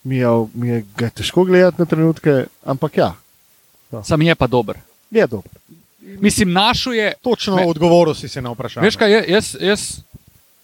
Mi 0.04 0.16
je, 0.16 0.28
mi 0.54 0.68
je 0.68 0.84
težko 1.10 1.44
gledati 1.44 1.76
na 1.78 1.84
trenutke, 1.84 2.44
ampak 2.64 2.96
ja, 2.96 3.12
Sam 4.02 4.22
je 4.22 4.34
pa 4.34 4.46
dober. 4.46 4.76
Je 5.10 5.26
dober. 5.26 5.52
Mislim, 6.00 6.52
našo 6.52 6.92
je. 6.92 7.12
točno 7.22 7.56
Me- 7.56 7.64
odgovoril 7.66 8.14
si 8.14 8.28
se 8.28 8.42
na 8.42 8.50
vprašanje. 8.50 8.84
Veš 8.84 8.96
kaj, 8.96 9.24
jaz, 9.28 9.56
jaz 9.60 10.00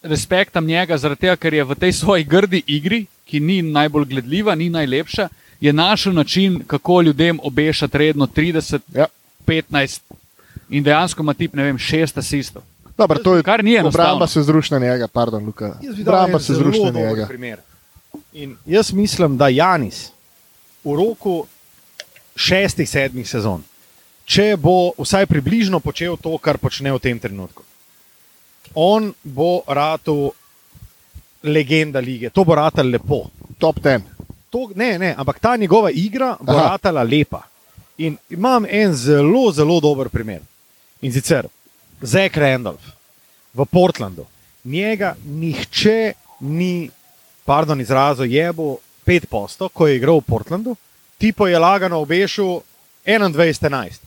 respektam 0.02 0.66
njega, 0.66 0.98
zaradi 0.98 1.20
tega, 1.20 1.36
ker 1.36 1.54
je 1.54 1.64
v 1.64 1.74
tej 1.74 1.92
svoji 1.92 2.24
grdi 2.24 2.62
igri, 2.66 3.06
ki 3.24 3.40
ni 3.40 3.62
najbolj 3.62 4.04
gledljiva, 4.04 4.54
ni 4.54 4.68
najlepša, 4.70 5.28
je 5.60 5.72
našel 5.72 6.14
način, 6.14 6.62
kako 6.66 7.00
ljudem 7.00 7.38
obešati 7.42 7.98
redno 7.98 8.26
30, 8.26 8.80
Ja. 8.94 9.06
15 9.46 10.00
in 10.70 10.82
dejansko 10.82 11.22
ima 11.22 11.34
tip, 11.34 11.54
ne 11.54 11.62
vem, 11.62 11.78
6 11.78 12.18
asistov. 12.18 12.62
Dobro, 12.98 13.18
to 13.18 13.36
je 13.36 13.42
Kar 13.42 13.64
ni 13.64 13.74
enostavno. 13.74 14.06
Obramba 14.10 14.26
se 14.26 14.42
zruši 14.42 14.72
na 14.72 14.78
njega, 14.78 15.08
pardon, 15.08 15.44
Luka. 15.44 15.78
Obramba 16.00 16.38
en 16.38 16.44
se 16.44 16.54
zruši 16.54 16.80
na 16.80 16.90
njega. 16.90 17.26
primer. 17.26 17.58
In 18.32 18.56
jaz 18.66 18.92
mislim, 18.92 19.36
da 19.36 19.48
Janis 19.48 20.10
v 20.84 20.96
roku 20.96 21.46
šestih, 22.36 22.88
sedmih 22.90 23.28
sezon, 23.28 23.62
če 24.26 24.56
bo 24.58 24.92
vsaj 24.98 25.26
približno 25.30 25.80
počel 25.80 26.18
to, 26.18 26.34
kar 26.42 26.58
počne 26.58 26.92
v 26.92 27.00
tem 27.02 27.18
trenutku, 27.18 27.62
on 28.74 29.12
bo 29.22 29.62
ratu 29.66 30.34
legenda 31.46 32.02
lige, 32.02 32.30
to 32.30 32.44
bo 32.44 32.58
ratal 32.58 32.90
lepo. 32.90 33.30
Top 33.58 33.78
10. 33.80 34.02
To, 34.50 34.66
ne, 34.74 34.98
ne, 34.98 35.14
ampak 35.16 35.38
ta 35.40 35.56
njegova 35.56 35.90
igra 35.90 36.36
bo 36.40 36.52
Aha. 36.52 36.74
ratala 36.74 37.02
lepa. 37.02 37.46
In 37.98 38.18
imam 38.30 38.66
en 38.68 38.92
zelo, 38.94 39.52
zelo 39.52 39.80
dober 39.80 40.08
primer. 40.08 40.42
In 41.00 41.12
sicer 41.12 41.46
Zek 42.02 42.36
Randolph 42.36 42.84
v 43.54 43.64
Portlandu. 43.64 44.26
Njega 44.64 45.14
nihče 45.24 46.12
ni, 46.40 46.90
pardon, 47.44 47.80
izrazil, 47.80 48.26
je 48.28 48.52
bo 48.52 48.76
pet 49.04 49.28
posto, 49.30 49.68
ko 49.68 49.86
je 49.86 49.96
igral 49.96 50.20
v 50.20 50.28
Portlandu, 50.28 50.76
tipo 51.18 51.46
je 51.46 51.58
lagano 51.58 52.02
obešil 52.02 52.60
21-11. 53.06 54.05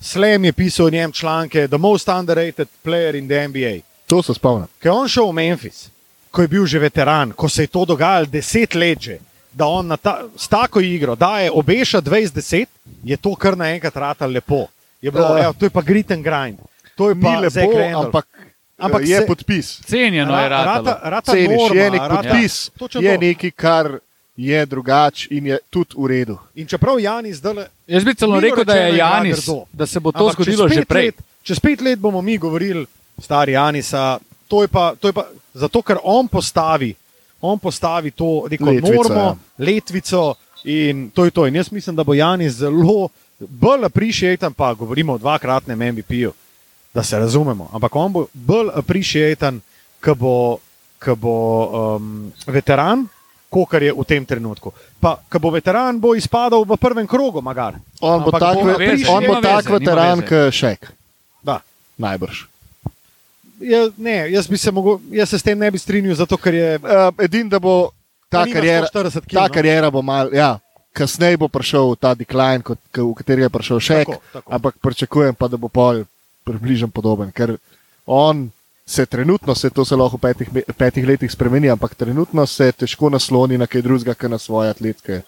Slam 0.00 0.44
je 0.44 0.52
pisal 0.52 0.86
o 0.86 0.90
njem 0.90 1.12
članke, 1.12 1.68
The 1.68 1.78
Most 1.78 2.08
Underrated 2.10 2.68
Player 2.82 3.14
in 3.14 3.28
the 3.28 3.48
NBA. 3.48 3.80
To 4.06 4.22
se 4.22 4.34
spomnim. 4.34 4.66
Ko 4.82 4.88
je 4.88 4.92
on 4.92 5.08
šel 5.08 5.26
v 5.26 5.34
Memphis, 5.34 5.88
ko 6.30 6.42
je 6.42 6.48
bil 6.48 6.66
že 6.66 6.78
veteran, 6.78 7.32
ko 7.32 7.48
se 7.48 7.62
je 7.62 7.66
to 7.68 7.84
dogajalo 7.84 8.26
deset 8.26 8.74
let, 8.74 9.00
že, 9.00 9.18
da 9.52 9.66
on 9.66 9.86
na 9.86 9.96
ta, 9.96 10.24
s 10.36 10.48
tako 10.48 10.80
igro 10.80 11.14
daje 11.14 11.50
obeša 11.50 12.00
20-10, 12.00 12.66
je 13.04 13.16
to 13.16 13.34
kar 13.34 13.56
naenkrat 13.56 13.96
rata 13.96 14.26
lepo. 14.26 14.66
Je 15.02 15.10
bilo, 15.10 15.36
Ja. 15.36 15.44
evo, 15.44 15.52
to 15.52 15.66
je 15.66 15.70
pa 15.70 15.82
grit 15.82 16.10
and 16.10 16.24
grind. 16.24 16.58
To 16.94 17.08
je 17.08 17.14
pa 17.16 17.38
lepo, 17.38 17.72
Randolph. 17.72 18.06
ampak, 18.06 18.26
Ampak 18.26 18.46
ampak 18.78 19.02
je 19.02 19.16
se- 19.16 19.26
podpis. 19.26 19.80
Cenjeno 19.82 20.32
je 20.34 20.48
Ra- 20.48 20.64
ratalo. 20.64 20.84
rata, 20.86 21.00
rata 21.04 21.32
Ceniš, 21.32 21.48
norma, 21.58 21.74
je 21.76 21.90
nek 21.90 22.00
rata- 22.00 22.14
podpis, 22.16 22.70
Točno 22.78 23.00
je 23.00 23.18
nekaj, 23.18 23.50
kar 23.50 23.98
je 24.40 24.66
drugače 24.66 25.28
in 25.30 25.46
je 25.46 25.58
tudi 25.70 25.94
v 25.98 26.06
redu. 26.06 26.38
In 26.54 26.66
čeprav 26.66 27.00
Janis 27.00 27.36
zdaj 27.36 27.66
Jaz 27.86 28.04
bi 28.04 28.14
celo 28.14 28.40
rekel, 28.40 28.64
da 28.64 28.74
je 28.74 28.96
Janis, 28.96 29.44
grdo. 29.46 29.64
da 29.72 29.86
se 29.86 30.00
bo 30.00 30.12
to 30.12 30.18
Ampak 30.18 30.34
zgodilo 30.34 30.68
že 30.68 30.84
prej. 30.84 31.04
Let, 31.04 31.14
čez 31.42 31.60
pet 31.60 31.80
let 31.80 31.98
bomo 31.98 32.22
mi 32.22 32.38
govorili, 32.38 32.86
stari 33.18 33.52
Janisa, 33.52 34.18
to 34.48 34.62
je 34.62 34.68
pa, 34.68 34.94
to 34.94 35.08
je 35.08 35.12
pa 35.12 35.26
zato, 35.54 35.82
ker 35.82 35.98
on 36.02 36.28
postavi, 36.28 36.94
on 37.40 37.58
postavi 37.58 38.10
to 38.10 38.46
neko 38.50 38.64
Letvico, 38.64 38.94
normo, 38.94 39.20
ja. 39.20 39.36
letvico 39.58 40.34
in 40.64 41.10
to 41.10 41.24
je 41.24 41.30
to. 41.30 41.46
In 41.46 41.56
jaz 41.56 41.72
mislim, 41.72 41.96
da 41.96 42.04
bo 42.04 42.14
Janis 42.14 42.54
zelo 42.54 43.08
bolj 43.38 43.84
appreciaten, 43.84 44.52
pa 44.52 44.74
govorimo 44.74 45.12
o 45.12 45.18
dvakratnem 45.18 45.78
MVP-ju, 45.92 46.32
da 46.94 47.02
se 47.02 47.18
razumemo. 47.18 47.70
Ampak 47.72 47.96
on 47.96 48.12
bo 48.12 48.26
bolj 48.32 48.72
appreciaten, 48.74 49.60
ko 50.00 50.14
bo, 50.14 50.58
ko 50.98 51.16
bo 51.16 51.36
um, 51.96 52.32
veteran. 52.46 53.08
Kar 53.50 53.82
je 53.82 53.90
v 53.90 54.04
tem 54.06 54.22
trenutku. 54.22 54.70
Pa, 55.02 55.18
ko 55.26 55.42
bo 55.42 55.50
veteran, 55.50 55.98
bo 55.98 56.14
izpadal 56.14 56.62
v 56.62 56.78
prvem 56.78 57.06
krogu, 57.06 57.42
magar. 57.42 57.74
On 57.98 58.22
bo 58.22 58.30
Ampak 58.30 58.40
tak, 58.40 58.54
bo 58.54 58.62
ve- 58.62 58.78
veze, 58.78 59.10
on 59.10 59.26
bo 59.26 59.34
tak 59.42 59.66
veze, 59.66 59.74
veteran, 59.74 60.18
kot 60.22 60.54
Šek. 60.54 60.80
Da. 61.42 61.58
Najbrž. 61.98 62.46
Ja, 63.60 63.90
ne, 63.98 64.30
jaz, 64.30 64.46
se 64.46 64.70
mogel, 64.70 65.02
jaz 65.10 65.28
se 65.34 65.38
s 65.38 65.42
tem 65.42 65.58
ne 65.58 65.70
bi 65.70 65.78
strinjal, 65.78 66.14
zato 66.14 66.38
ker 66.38 66.54
je 66.54 66.78
Uh, 66.78 67.12
Edin, 67.18 67.48
da 67.48 67.58
bo 67.58 67.90
ta 68.30 68.44
nima 68.46 68.54
karijera, 68.56 68.86
140 68.86 69.26
kil, 69.26 69.36
ta 69.36 69.48
no. 69.48 69.52
karijera 69.52 69.90
bo 69.90 70.00
mal, 70.02 70.30
ja, 70.32 70.56
kasneje 70.94 71.36
bo 71.36 71.48
prišel 71.50 71.98
ta 72.00 72.14
decline, 72.14 72.62
kot, 72.62 72.78
v 72.94 73.12
kateri 73.18 73.42
je 73.42 73.50
prišel 73.50 73.78
tako. 73.82 74.16
ampak 74.46 74.78
pričakujem 74.78 75.34
pa, 75.34 75.48
da 75.50 75.58
bo 75.58 75.68
pol 75.68 76.06
približno 76.46 76.88
podoben, 76.88 77.34
ker 77.34 77.58
on 78.06 78.48
se 78.90 79.06
trenutno, 79.06 79.54
se 79.54 79.70
to 79.70 79.84
se 79.84 79.96
lahko 79.96 80.18
v 80.18 80.20
petih, 80.20 80.48
petih 80.76 81.06
letih 81.06 81.30
spremeni, 81.30 81.70
ampak 81.70 81.94
trenutno 81.94 82.46
se 82.46 82.72
težko 82.72 83.10
nasloni 83.10 83.58
na 83.58 83.66
kaj 83.70 83.82
drugega, 83.86 84.14
kot 84.14 84.30
na 84.30 84.38
svoje 84.38 84.70
atletke. 84.70 85.22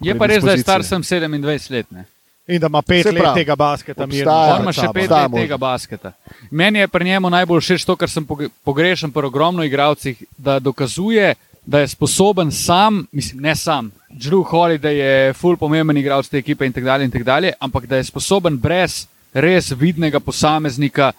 Je 0.00 0.14
pa 0.14 0.26
res, 0.26 0.44
da 0.44 0.52
je 0.54 0.62
star 0.62 0.80
predispozicije. 0.80 1.20
sem 1.20 1.42
27 1.42 1.70
let. 1.70 1.90
Ne? 1.90 2.04
in 2.46 2.60
da 2.60 2.66
ima 2.66 2.82
pet 2.82 3.02
Se 3.06 3.12
let 3.12 3.34
tega 3.34 3.56
basketa, 3.56 4.06
mirno 4.06 4.32
obstaja- 4.32 4.46
pred 4.46 4.54
On 4.56 4.62
ima 4.62 4.72
še 4.72 4.88
pet 4.94 5.08
Da, 5.08 5.22
let 5.22 5.32
tega 5.32 5.56
basketa. 5.56 6.12
Meni 6.50 6.78
je 6.78 6.88
pri 6.88 7.04
njemu 7.04 7.30
najbolj 7.30 7.60
všeč 7.60 7.84
to, 7.84 7.96
kar 7.96 8.10
sem 8.10 8.26
pogrešam 8.64 9.12
pri 9.12 9.26
ogromno 9.26 9.64
igralcih, 9.64 10.22
da 10.38 10.58
dokazuje, 10.58 11.34
da 11.66 11.80
je 11.80 11.88
sposoben 11.88 12.50
sam, 12.50 13.06
mislim, 13.12 13.40
ne 13.42 13.56
sam. 13.56 13.92
Drew 14.10 14.42
Holiday 14.44 14.98
je 14.98 15.32
full 15.32 15.56
pomemben 15.56 15.96
igralec 15.96 16.28
te 16.28 16.38
ekipe 16.38 16.66
in 16.66 16.72
tako 16.72 16.84
dalje, 16.86 17.04
in 17.04 17.10
tako 17.10 17.24
dalje, 17.24 17.52
ampak 17.60 17.86
da 17.86 17.96
je 17.96 18.04
sposoben 18.04 18.58
brez 18.58 19.06
res 19.34 19.70
vidnega 19.70 20.20
posameznika 20.20 21.12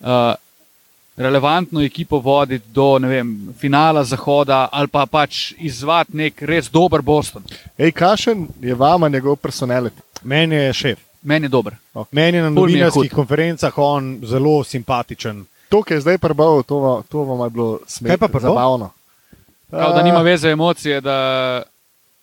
uh, 0.00 0.34
relevantno 1.16 1.82
ekipo 1.82 2.18
voditi 2.18 2.68
do 2.72 2.98
ne 2.98 3.08
vem, 3.08 3.54
finala 3.58 4.04
Zahoda 4.04 4.68
ali 4.72 4.88
pa 4.88 5.06
pač 5.06 5.52
izvati 5.58 6.16
nek 6.16 6.42
res 6.42 6.70
dober 6.70 7.02
Boston. 7.02 7.42
Ej, 7.78 7.92
kašen 7.92 8.48
je 8.60 8.74
vama 8.74 9.08
njegov 9.08 9.36
personality? 9.36 10.00
Meni 10.22 10.54
je 10.54 10.72
šef. 10.72 10.98
Meni 11.22 11.44
je 11.44 11.48
dober. 11.48 11.74
Meni 12.10 12.36
je 12.38 12.42
na 12.42 12.48
je 12.48 12.54
novinarskih 12.54 13.10
hud. 13.10 13.14
konferencah 13.14 13.72
on 13.76 14.18
zelo 14.24 14.64
simpatičen. 14.64 15.44
To, 15.68 15.82
kar 15.82 15.96
je 15.96 16.00
zdaj 16.00 16.18
prebral, 16.18 16.62
to, 16.62 17.02
to 17.08 17.24
vam 17.24 17.46
je 17.46 17.50
bilo 17.50 17.78
Kaj 17.78 17.88
smešno. 17.88 18.18
pa 18.18 18.28
prebal? 18.28 18.54
Zabavno. 18.54 18.90
Kao, 19.70 19.92
da 19.92 20.02
nima 20.02 20.20
veze 20.20 20.50
emocije, 20.50 21.00
da 21.00 21.62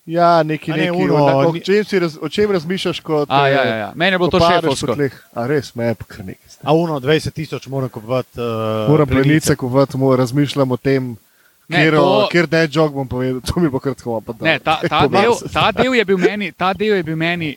Ja, 0.09 0.43
neki, 0.43 0.71
A 0.71 0.75
ne, 0.75 0.81
neki, 0.83 1.03
uno, 1.03 1.15
o, 1.15 1.49
o, 1.49 1.59
čem 1.59 1.83
si 1.83 1.99
raz, 1.99 2.17
o 2.17 2.25
čem 2.27 2.49
razmišljaš, 2.49 2.99
kot 2.99 3.29
A, 3.29 3.43
eh, 3.45 3.51
ja, 3.51 3.61
ja, 3.63 3.75
ja. 3.77 3.89
Meni 3.93 4.11
je 4.11 4.17
bilo 4.17 4.27
ko 4.27 4.31
to 4.31 4.39
padeš 4.39 4.55
šefovsko. 4.59 4.87
po 4.87 4.95
tleh? 4.95 5.13
A 5.31 5.45
res, 5.45 5.75
me 5.75 5.85
je 5.85 5.95
kar 6.03 6.25
nekaj. 6.25 6.49
A 6.63 6.73
uno 6.73 6.99
20 6.99 7.29
tisoč 7.31 7.67
moram 7.67 7.89
kupovati. 7.89 8.33
Uh, 8.35 8.89
Moram 8.89 9.07
plenice 9.07 9.55
kupovati, 9.55 9.93
mo- 9.95 10.15
razmišljam 10.15 10.71
o 10.71 10.77
tem, 10.77 11.13
Ne, 11.67 11.77
kjer, 11.77 11.93
to- 11.95 12.27
kjer 12.27 12.47
dead 12.47 12.69
jog 12.71 12.89
bom 12.91 13.07
povedal, 13.07 13.41
to 13.43 13.59
mi 13.59 13.69
bo 13.69 13.79
kar 13.79 13.93
tako. 13.93 14.21
pa 14.21 14.33
da- 14.33 14.45
Ne, 14.45 14.59
ta, 14.59 14.79
ta, 14.81 15.05
del, 15.13 15.33
ta, 15.53 15.71
del 15.71 15.93
je 15.93 16.05
bil 16.05 16.17
meni, 16.19 16.51
ta 16.51 16.73
del 16.73 16.95
je 16.95 17.03
bil 17.03 17.15
meni 17.15 17.53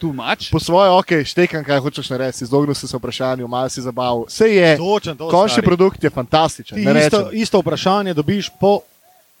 too 0.00 0.12
much. 0.12 0.50
Po 0.50 0.58
svoje, 0.58 0.90
ok, 0.90 1.22
štekam, 1.24 1.62
kaj 1.62 1.78
hočeš 1.78 2.10
narediti, 2.10 2.42
izognil 2.42 2.74
si 2.74 2.88
se 2.88 2.96
vprašanju, 2.96 3.46
malo 3.46 3.68
si 3.68 3.78
zabaval. 3.80 4.24
Vse 4.26 4.46
je, 4.48 4.76
Točen, 4.76 5.14
to, 5.16 5.28
končni 5.28 5.52
stari. 5.54 5.64
produkt 5.64 6.04
je 6.04 6.10
fantastičen. 6.10 6.78
Isto, 6.98 7.30
isto 7.32 7.58
vprašanje 7.58 8.14
dobiš 8.14 8.50
po 8.60 8.80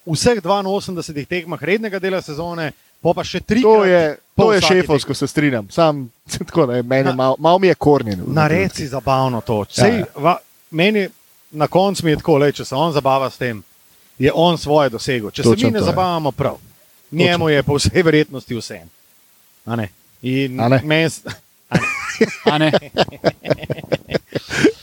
vseh 0.08 0.40
82 0.42 1.26
tekmah 1.26 1.62
rednega 1.62 1.98
dela 1.98 2.22
sezone, 2.22 2.72
pa 3.02 3.12
pa 3.14 3.24
še 3.24 3.40
tri. 3.40 3.62
To 3.62 3.84
je, 3.84 4.16
to 4.36 4.52
je 4.52 4.60
šefovsko, 4.60 5.14
se 5.14 5.26
strinjam. 5.26 5.68
Sam, 5.70 6.10
tako, 6.46 6.66
ne, 6.66 6.82
meni 6.82 7.04
Na- 7.04 7.10
je 7.10 7.16
malo 7.16 7.36
mal 7.38 7.58
mi 7.58 7.66
je 7.66 7.74
kornjen. 7.74 8.24
Nared 8.26 8.74
si 8.74 8.86
zabavno 8.86 9.40
to. 9.40 9.64
Sej, 9.70 9.90
Ja, 9.90 9.96
ja. 9.98 10.04
va, 10.16 10.36
meni 10.70 11.08
na 11.50 11.66
koncu 11.66 12.04
mi 12.04 12.10
je 12.10 12.16
tako, 12.16 12.38
le, 12.38 12.52
če 12.52 12.64
se 12.64 12.74
on 12.74 12.92
zabava 12.92 13.30
s 13.30 13.36
tem, 13.36 13.62
je 14.18 14.32
on 14.34 14.58
svoje 14.58 14.90
dosegel. 14.90 15.30
Če 15.30 15.42
se 15.42 15.48
Točno 15.48 15.68
mi 15.68 15.72
ne 15.72 15.80
zabavamo 15.80 16.32
prav, 16.32 16.58
njemu 17.10 17.48
je 17.48 17.62
po 17.62 17.74
vsej 17.74 18.02
verjetnosti 18.02 18.54
vse. 18.54 18.80
A 19.64 19.76
ne? 19.76 19.88
In 20.22 20.60
A 20.60 20.68
ne? 20.68 20.80
meni 20.84 21.10
a 22.52 22.58
ne? 22.58 22.72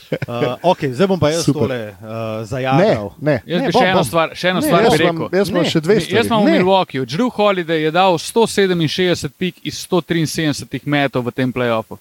Uh, 0.06 0.54
okay, 0.64 0.90
zdaj 0.90 1.06
bom 1.06 1.18
pa 1.18 1.30
jaz 1.30 1.44
Super. 1.44 1.60
tole 1.62 1.78
uh, 1.90 2.06
Ne, 2.38 2.44
zajadral. 2.44 3.08
ne. 3.20 3.42
Jaz 3.44 3.60
Ne, 3.60 3.66
bi 3.66 3.72
bom, 3.72 3.80
še 3.80 3.86
eno 3.86 3.96
bom. 3.96 4.04
stvar, 4.04 4.28
še 4.32 4.46
eno 4.46 4.60
Ne, 4.60 4.66
stvar 4.66 4.80
Jaz 4.80 4.92
bi 4.92 4.98
rekel. 5.00 5.28
jaz 5.32 5.48
imam 5.48 5.62
Ne, 5.62 5.68
še 5.68 5.80
dve 5.80 5.96
stvari. 5.96 6.16
Jaz 6.16 6.26
imam 6.26 6.40
v 6.40 6.46
Ne. 6.46 6.52
Milwaukeeju. 6.52 7.04
Drew 7.06 7.30
Holiday 7.30 7.80
je 7.80 7.90
dal 7.92 8.12
167 8.16 9.28
pik 9.32 9.54
iz 9.62 9.76
173 9.80 10.86
metov 10.86 11.22
v 11.22 11.30
tem 11.32 11.50
playoffu. 11.50 11.98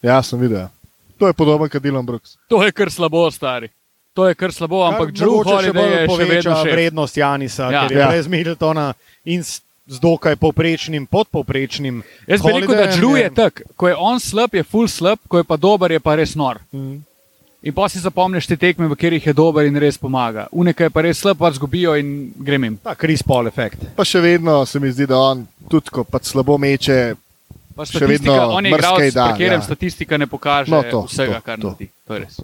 Ja, 0.00 0.20
sem 0.20 0.38
videl. 0.38 0.68
To 1.16 1.26
je 1.26 1.32
podoben 1.32 1.68
kot 1.68 1.78
Dylan 1.80 2.02
Brooks. 2.02 2.36
To 2.46 2.58
je 2.60 2.70
kar 2.70 2.88
slabo, 2.88 3.26
stari. 3.28 3.68
To 4.12 4.24
je 4.24 4.34
kar 4.34 4.50
slabo, 4.50 4.82
ampak 4.84 5.08
Kar 5.08 5.16
Drew 5.16 5.40
Holiday 5.40 5.88
je 5.96 6.08
še 6.08 6.24
vedno 6.26 6.56
še. 6.56 6.70
vrednost 6.70 7.14
Janisa, 7.16 7.64
Ja. 7.64 7.82
ker 7.82 7.92
je 7.92 7.98
Ja. 7.98 8.08
brez 8.08 8.26
Middletona 8.26 8.94
in 9.24 9.42
z 9.42 9.98
dokaj 9.98 10.36
povprečnim, 10.36 11.06
podpovprečnim. 11.06 12.02
Jaz 12.26 12.40
bi 12.40 12.52
rekel, 12.52 12.74
da 12.76 12.86
Drew 12.88 13.16
je 13.16 13.30
tak, 13.30 13.62
ko 13.72 13.88
je 13.88 13.96
on 13.96 14.18
slab, 14.18 14.52
je 14.52 14.62
full 14.62 14.86
slab, 14.86 15.18
ko 15.26 15.38
je 15.38 15.44
pa 15.44 15.56
dober, 15.56 15.90
je 15.90 16.00
pa 16.00 16.14
res 16.14 16.34
nor. 16.34 16.58
Mm. 16.70 17.02
In 17.62 17.72
pa 17.72 17.86
si 17.86 17.98
zapomniš 17.98 18.46
te 18.46 18.56
tekme, 18.56 18.88
v 18.88 18.96
katerih 18.96 19.22
je 19.22 19.32
dober 19.32 19.66
in 19.66 19.76
res 19.76 19.94
pomaga. 19.96 20.48
Unekaj 20.52 20.90
pa 20.90 21.00
res 21.00 21.18
slab, 21.18 21.38
pa 21.38 21.46
zgubijo 21.48 21.94
in 21.94 22.08
grem 22.36 22.64
jim. 22.64 22.76
Ta 22.78 22.94
Chris 22.94 23.22
Paul 23.22 23.46
efekt. 23.46 23.84
Pa 23.94 24.02
še 24.02 24.18
vedno 24.20 24.64
se 24.66 24.80
mi 24.80 24.90
zdi, 24.90 25.06
da 25.06 25.20
on 25.20 25.44
tudi 25.70 25.88
ko 25.88 26.02
pač 26.04 26.26
slabo 26.26 26.58
meče. 26.58 27.14
Pa 27.72 27.86
Še 27.86 27.96
statistika, 27.96 28.32
vedno 28.32 28.50
on 28.52 28.66
je 28.66 28.72
igralec, 28.72 29.14
da, 29.14 29.24
pri 29.24 29.32
katerem 29.36 29.60
ja. 29.60 29.64
statistika 29.64 30.18
ne 30.18 30.26
pokaže 30.26 30.68
No, 30.68 30.82
to, 30.84 31.04
vsega, 31.06 31.38
to, 31.38 31.42
kar 31.42 31.56
to. 31.56 31.70
naredi. 31.70 31.86
To 32.04 32.12
je 32.12 32.20
res. 32.20 32.34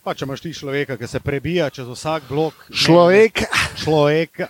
Pa 0.00 0.14
če 0.14 0.24
imaš 0.24 0.40
ti 0.40 0.52
človeka, 0.52 0.96
ki 0.96 1.06
se 1.06 1.20
prebija 1.20 1.70
čez 1.70 1.88
vsak 1.88 2.28
blok. 2.28 2.54
ne, 2.68 2.76
Človek. 2.76 3.42
Človek. 3.76 4.44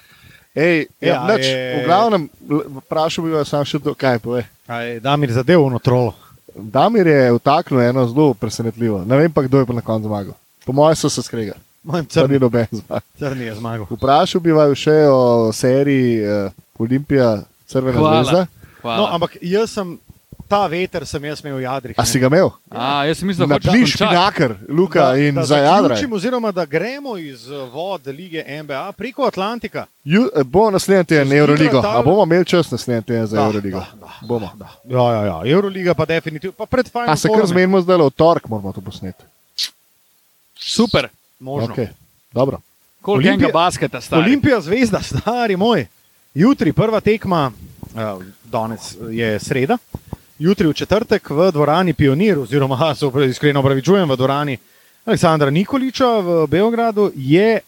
Ej, 0.52 0.90
ja, 0.98 1.14
Ja, 1.14 1.18
nič, 1.28 1.46
je- 1.46 1.78
v 1.78 1.86
glavnem, 1.86 2.26
vprašal 2.82 3.22
bi 3.22 3.30
vas 3.30 3.48
sam 3.48 3.62
še 3.64 3.78
to, 3.78 3.94
kaj 3.94 4.18
pove. 4.18 4.42
Kaj, 4.66 4.98
da 4.98 5.14
mi 5.14 5.30
zadev 5.30 5.62
v 5.64 5.78
trolo. 5.78 6.12
Damir 6.54 7.06
je 7.06 7.32
vtaknil 7.32 7.80
eno 7.80 8.06
zelo 8.06 8.34
presenetljivo. 8.34 9.04
Ne 9.04 9.16
vem 9.16 9.32
pa, 9.32 9.42
kdo 9.42 9.58
je 9.58 9.66
pa 9.66 9.72
na 9.72 9.80
koncu 9.80 10.08
zmagal. 10.08 10.34
Po 10.66 10.72
mojem 10.72 10.96
so 10.96 11.10
se 11.10 11.22
skregali. 11.22 11.58
Mojem 11.82 12.06
crni, 12.06 12.38
noben 12.38 12.66
zmag. 12.72 13.02
crni 13.18 13.44
je 13.44 13.54
zmagal. 13.54 13.86
Vprašal 13.90 14.40
bi 14.40 14.52
vas 14.52 14.76
še 14.78 14.96
o 15.08 15.52
seriji 15.52 16.20
uh, 16.24 16.52
Olimpija 16.78 17.42
Crvena 17.66 17.98
Hvala. 17.98 18.24
zvezda. 18.24 18.46
Hvala. 18.82 18.96
No, 18.96 19.06
ampak 19.14 19.36
jaz 19.42 19.70
sem, 19.70 19.98
ta 20.50 20.66
veter 20.66 21.06
sem 21.06 21.22
jaz 21.24 21.40
imel 21.40 21.56
v 21.56 21.62
jadrih. 21.62 21.94
A 21.94 22.04
si 22.04 22.18
ga 22.18 22.26
imel? 22.26 22.50
A, 22.68 23.04
jaz 23.06 23.18
sem 23.18 23.28
mislil, 23.28 23.46
da 23.46 23.54
Napiš 23.54 23.70
končati. 23.70 23.90
špinakar, 23.94 24.54
Luka 24.68 25.04
in 25.16 25.34
da 25.34 25.44
za 25.44 25.56
jadra. 25.58 25.94
oziroma 26.12 26.50
da 26.50 26.64
gremo 26.66 27.16
iz 27.16 27.46
eh, 27.46 27.54
vod 27.66 28.06
lige 28.08 28.42
NBA 28.62 28.92
preko 28.92 29.24
Atlantika. 29.24 29.86
Ju, 30.04 30.26
eh, 30.28 30.42
bo 30.44 30.70
naslednji 30.70 31.04
teden 31.06 31.32
Euroligo. 31.32 31.78
Gibraltar- 31.78 31.96
A 31.96 32.02
bomo 32.02 32.22
imeli 32.24 32.44
čas 32.44 32.70
naslednji 32.70 33.02
teden 33.04 33.26
za 33.26 33.36
Da, 33.36 33.44
Euroligo? 33.44 33.78
da, 33.78 33.86
da, 33.96 34.10
Bomo. 34.22 34.50
Da. 34.54 34.68
Ja, 34.86 35.06
ja, 35.12 35.22
ja. 35.24 35.40
Euroliga 35.46 35.94
pa 35.94 36.04
definitivno. 36.04 36.52
Pa 36.52 36.66
pred 36.66 36.88
Final 36.88 37.10
A 37.10 37.16
se 37.16 37.28
kar 37.30 37.46
zmenimo 37.46 37.80
zdaj, 37.80 37.96
v 37.98 38.10
torek 38.10 38.48
moramo 38.48 38.72
to 38.72 38.80
posneti. 38.80 39.24
Super. 40.56 41.08
Možno. 41.38 41.74
Okay. 41.74 41.88
Dobro. 42.32 42.58
Koliko 43.00 43.28
Olimpija- 43.28 43.52
basketa 43.52 44.00
stari? 44.00 44.22
Olimpija 44.22 44.60
zvezda, 44.60 45.00
stari 45.02 45.56
moj. 45.56 45.86
Jutri 46.34 46.72
prva 46.72 47.00
tekma, 47.00 47.50
uh, 47.84 48.22
danes 48.44 48.80
je 49.10 49.38
sreda, 49.40 49.78
jutri 50.40 50.66
v 50.66 50.72
četrtek 50.72 51.30
v 51.30 51.50
dvorani 51.52 51.92
Pionir, 51.92 52.38
oziroma 52.38 52.94
se 52.94 53.06
iskreno 53.28 53.60
opravičujem, 53.60 54.10
v 54.10 54.16
dvorani 54.16 54.58
Aleksandra 55.04 55.50
Nikoliča 55.50 56.18
v 56.18 56.46
Beogradu 56.46 57.12
je 57.16 57.60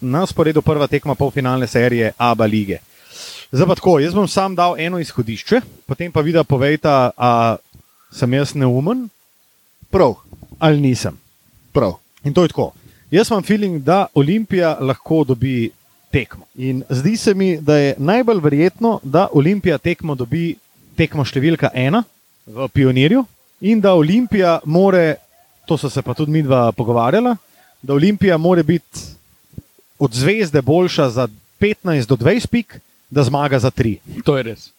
na 0.00 0.26
sporedu 0.26 0.62
prva 0.62 0.86
tekma 0.86 1.14
polfinalne 1.14 1.66
serije 1.66 2.12
ABA 2.16 2.44
lige. 2.44 2.78
Zdaj 3.52 3.66
pa 3.66 3.74
tako, 3.74 3.98
jaz 4.00 4.14
bom 4.14 4.28
sam 4.28 4.54
dal 4.54 4.78
eno 4.78 4.98
izhodišče, 4.98 5.60
potem 5.86 6.12
pa 6.12 6.20
videl, 6.20 6.44
povejta, 6.44 7.10
a 7.16 7.56
sem 8.12 8.32
jaz 8.34 8.54
neumen 8.54 9.08
Prav, 9.90 10.14
ali 10.58 10.80
nisem. 10.80 11.18
prav. 11.72 11.98
In 12.24 12.34
to 12.34 12.42
je 12.42 12.48
tako. 12.48 12.72
Jaz 13.10 13.30
imam 13.30 13.42
feeling, 13.42 13.82
da 13.82 14.06
Olimpija 14.14 14.76
lahko 14.80 15.24
dobi 15.24 15.70
tekmo. 16.10 16.44
In 16.54 16.82
zdi 16.88 17.16
se 17.16 17.34
mi, 17.34 17.56
da 17.60 17.76
je 17.76 17.94
najbolj 17.98 18.40
verjetno, 18.40 19.00
da 19.02 19.28
Olimpija 19.32 19.78
tekmo 19.78 20.14
dobi 20.14 20.54
tekmo 21.00 21.24
številka 21.24 21.70
ena 21.74 22.02
v 22.46 22.68
Pionirju 22.68 23.24
in 23.62 23.80
da 23.80 23.94
Olimpija 23.96 24.58
more, 24.64 25.16
to 25.68 25.76
so 25.76 25.88
se 25.88 26.02
pa 26.02 26.14
tudi 26.14 26.32
mi 26.32 26.42
dva 26.42 26.70
pogovarjala, 26.72 27.36
da 27.82 27.94
Olimpija 27.94 28.36
more 28.36 28.62
biti 28.62 29.06
od 29.98 30.12
zvezde 30.12 30.62
boljša 30.62 31.08
za 31.10 31.24
15 31.60 32.08
do 32.08 32.16
20 32.16 32.48
pik, 32.48 32.76
da 33.10 33.24
zmaga 33.24 33.58
za 33.58 33.70
3. 33.70 33.98
To 34.24 34.36
je 34.36 34.42
res. 34.42 34.70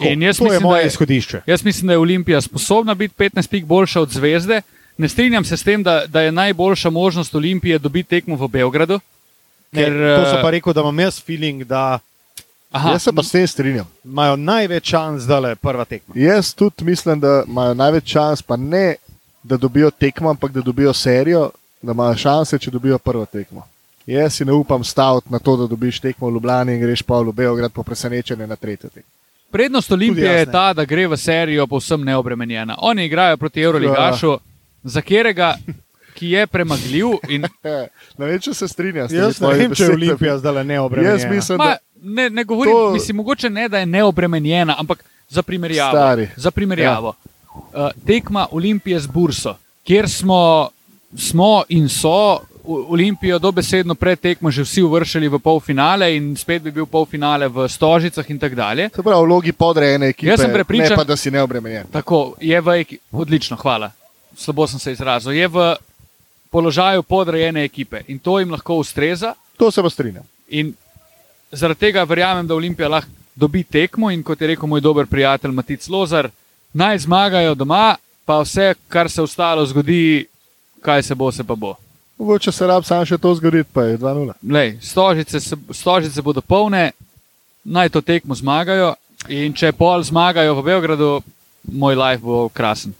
Jaz 0.00 0.38
to 0.38 0.44
je 0.44 0.48
mislim, 0.48 0.62
moje 0.62 0.78
da 0.78 0.80
je- 0.80 0.86
izhodišče. 0.86 1.40
Jaz 1.46 1.64
mislim, 1.64 1.86
da 1.86 1.92
je 1.92 1.98
Olimpija 1.98 2.40
sposobna 2.40 2.94
biti 2.94 3.14
15 3.14 3.50
pik 3.50 3.64
boljša 3.64 4.00
od 4.00 4.10
Zvezde. 4.10 4.62
Ne 4.96 5.08
strinjam 5.08 5.44
se 5.44 5.56
s 5.56 5.62
tem, 5.62 5.82
da, 5.82 6.06
da 6.06 6.22
je 6.22 6.32
najboljša 6.32 6.90
možnost 6.90 7.34
Olimpije 7.34 7.78
dobiti 7.78 8.08
tekmo 8.08 8.36
v 8.36 8.48
Beogradu. 8.48 9.00
Ne, 9.72 9.84
Ker, 9.84 9.92
to 9.92 10.24
so 10.26 10.38
eh, 10.38 10.42
pa 10.42 10.50
rekel, 10.50 10.72
da 10.72 10.80
imam 10.80 11.00
jaz 11.00 11.20
feeling, 11.20 11.64
da 11.64 11.98
Aha, 12.70 12.90
Jaz 12.90 13.02
se 13.02 13.12
pa 13.12 13.22
s 13.22 13.30
tem 13.30 13.46
strinjam. 13.46 13.86
imajo 14.04 14.36
največ 14.36 14.84
šans, 14.90 15.24
da 15.24 15.38
le 15.38 15.54
prva 15.56 15.84
tekma. 15.84 16.14
Jaz 16.16 16.54
tudi 16.54 16.84
mislim, 16.84 17.20
da 17.20 17.42
imajo 17.48 17.74
največ 17.74 18.04
čas, 18.04 18.42
pa 18.42 18.56
ne, 18.56 18.94
da 19.42 19.56
dobijo 19.56 19.90
tekmo, 19.90 20.30
ampak 20.30 20.52
da 20.52 20.60
dobijo 20.60 20.92
serijo, 20.92 21.50
da 21.82 21.92
imajo 21.92 22.16
šanse, 22.16 22.58
če 22.58 22.70
dobijo 22.70 22.98
prvo 22.98 23.26
tekmo. 23.26 23.66
Jaz 24.06 24.34
si 24.34 24.44
ne 24.44 24.52
upam 24.52 24.84
staviti 24.84 25.26
na 25.32 25.38
to, 25.38 25.56
da 25.56 25.66
dobiš 25.66 26.00
tekmo 26.00 26.28
v 26.28 26.32
Ljubljani 26.34 26.74
in 26.74 26.80
greš 26.80 27.02
pa 27.02 27.18
v 27.18 27.32
Beograd 27.32 27.72
po 27.72 27.82
presenečenju 27.82 28.46
na 28.46 28.56
tretjo 28.56 28.90
tekmo. 28.90 29.10
prednost 29.50 29.92
Olimpije 29.92 30.32
je 30.32 30.46
ta, 30.46 30.72
da 30.72 30.84
gre 30.84 31.06
v 31.06 31.16
serijo 31.16 31.66
povsem 31.66 32.04
neobremenjena. 32.04 32.76
Oni 32.78 33.04
igrajo 33.04 33.36
proti 33.36 33.62
Euroligašu, 33.62 34.38
za 34.82 35.00
katerega, 35.00 35.56
ki 36.14 36.30
je 36.30 36.46
premagljiv. 36.46 37.06
In, 37.28 37.44
Ne 38.18 38.26
vem, 38.26 38.38
če 38.40 38.54
se 38.54 38.68
strinjam. 38.68 39.08
s 39.08 39.10
temi 39.10 39.22
Jaz 39.22 39.40
ne 39.40 39.48
vem, 39.48 39.74
če 39.74 39.84
je. 39.84 39.90
Olimpija 39.90 40.38
zdaj 40.38 40.64
neobremenjena. 40.64 41.18
Jaz 41.18 41.34
mislim, 41.34 41.58
ma, 41.58 41.64
da 41.64 41.76
ne, 42.02 42.30
ne 42.30 42.44
govorim, 42.44 42.74
To- 42.74 42.90
mislim, 42.90 43.16
mogoče 43.16 43.50
ne, 43.50 43.68
da 43.68 43.78
je 43.78 43.86
neobremenjena, 43.86 44.74
ampak 44.78 45.04
za 45.28 45.42
primerjavo. 45.42 45.90
Stari. 45.92 46.28
Za 46.36 46.50
primerjavo. 46.50 47.14
Ja. 47.16 47.30
Uh, 47.84 47.90
tekma 48.06 48.46
Olimpije 48.50 49.00
z 49.00 49.06
Burso, 49.06 49.54
kjer 49.84 50.08
smo, 50.08 50.68
smo 51.16 51.62
in 51.68 51.88
so 51.88 52.38
Olimpijo 52.64 53.38
dobesedno 53.38 53.94
pred 53.94 54.20
tekmo 54.20 54.50
že 54.50 54.62
vsi 54.62 54.82
uvršili 54.82 55.28
v 55.28 55.38
polfinale 55.38 56.16
in 56.16 56.36
spet 56.36 56.62
bi 56.62 56.70
bil 56.70 56.86
polfinale 56.86 57.48
v 57.48 57.68
Stožicah 57.68 58.30
in 58.30 58.38
tako 58.38 58.54
dalje. 58.54 58.90
se 58.94 59.02
pravi 59.02 59.22
v 59.22 59.26
vlogi 59.26 59.52
podrejene 59.52 60.06
ekipe, 60.08 60.30
Jaz 60.30 60.40
sem 60.40 60.50
prepričan- 60.52 60.90
ne 60.90 60.96
pa 60.96 61.04
da 61.04 61.16
si 61.16 61.30
neobremenjen. 61.30 61.86
Tako 61.92 62.34
je 62.40 62.60
v 62.60 62.68
ekipi, 62.80 63.02
odlično, 63.12 63.56
hvala. 63.56 63.90
Slabo 64.36 64.66
sem 64.66 64.78
se 64.78 64.92
izrazil. 64.92 65.32
Je 65.32 65.48
v 65.48 65.76
položaju 66.50 67.02
podrejene 67.02 67.64
ekipe 67.64 68.00
in 68.08 68.18
to 68.18 68.38
jim 68.38 68.50
lahko 68.50 68.74
ustreza. 68.74 69.34
To 69.56 69.70
se 69.70 69.82
pa 69.82 69.90
strinjam. 69.90 70.24
In 70.48 70.74
zaradi 71.52 71.80
tega 71.80 72.04
verjamem, 72.04 72.46
da 72.46 72.54
Olimpija 72.54 72.88
lahko 72.88 73.10
dobi 73.34 73.62
tekmo 73.64 74.10
in 74.10 74.22
kot 74.22 74.40
je 74.40 74.46
rekel 74.46 74.68
moj 74.68 74.80
dober 74.80 75.06
prijatelj 75.06 75.50
Matic 75.50 75.88
Lozar, 75.88 76.28
naj 76.72 76.98
zmagajo 76.98 77.54
doma, 77.54 77.96
pa 78.24 78.40
vse, 78.42 78.74
kar 78.88 79.10
se 79.10 79.22
ostalo 79.22 79.66
zgodi, 79.66 80.26
kaj 80.82 81.02
se 81.02 81.14
bo, 81.14 81.32
se 81.32 81.44
pa 81.44 81.54
bo. 81.54 81.74
Mogoče 82.18 82.52
se 82.52 82.66
rab 82.66 82.84
sam 82.84 83.04
še 83.06 83.18
to 83.18 83.34
zgoditi, 83.34 83.70
pa 83.72 83.82
je 83.88 83.98
2-0. 83.98 84.34
Lej, 84.52 84.74
stožice, 84.84 85.40
se, 85.40 85.56
stožice 85.72 86.22
bodo 86.22 86.40
polne, 86.40 86.90
naj 87.64 87.88
to 87.88 88.00
tekmo 88.00 88.34
zmagajo 88.34 88.94
in 89.28 89.54
če 89.56 89.72
pol 89.72 90.04
zmagajo 90.04 90.54
v 90.58 90.64
Beogradu, 90.64 91.08
moj 91.64 91.96
life 91.96 92.22
bo 92.22 92.48
krasen. 92.52 92.92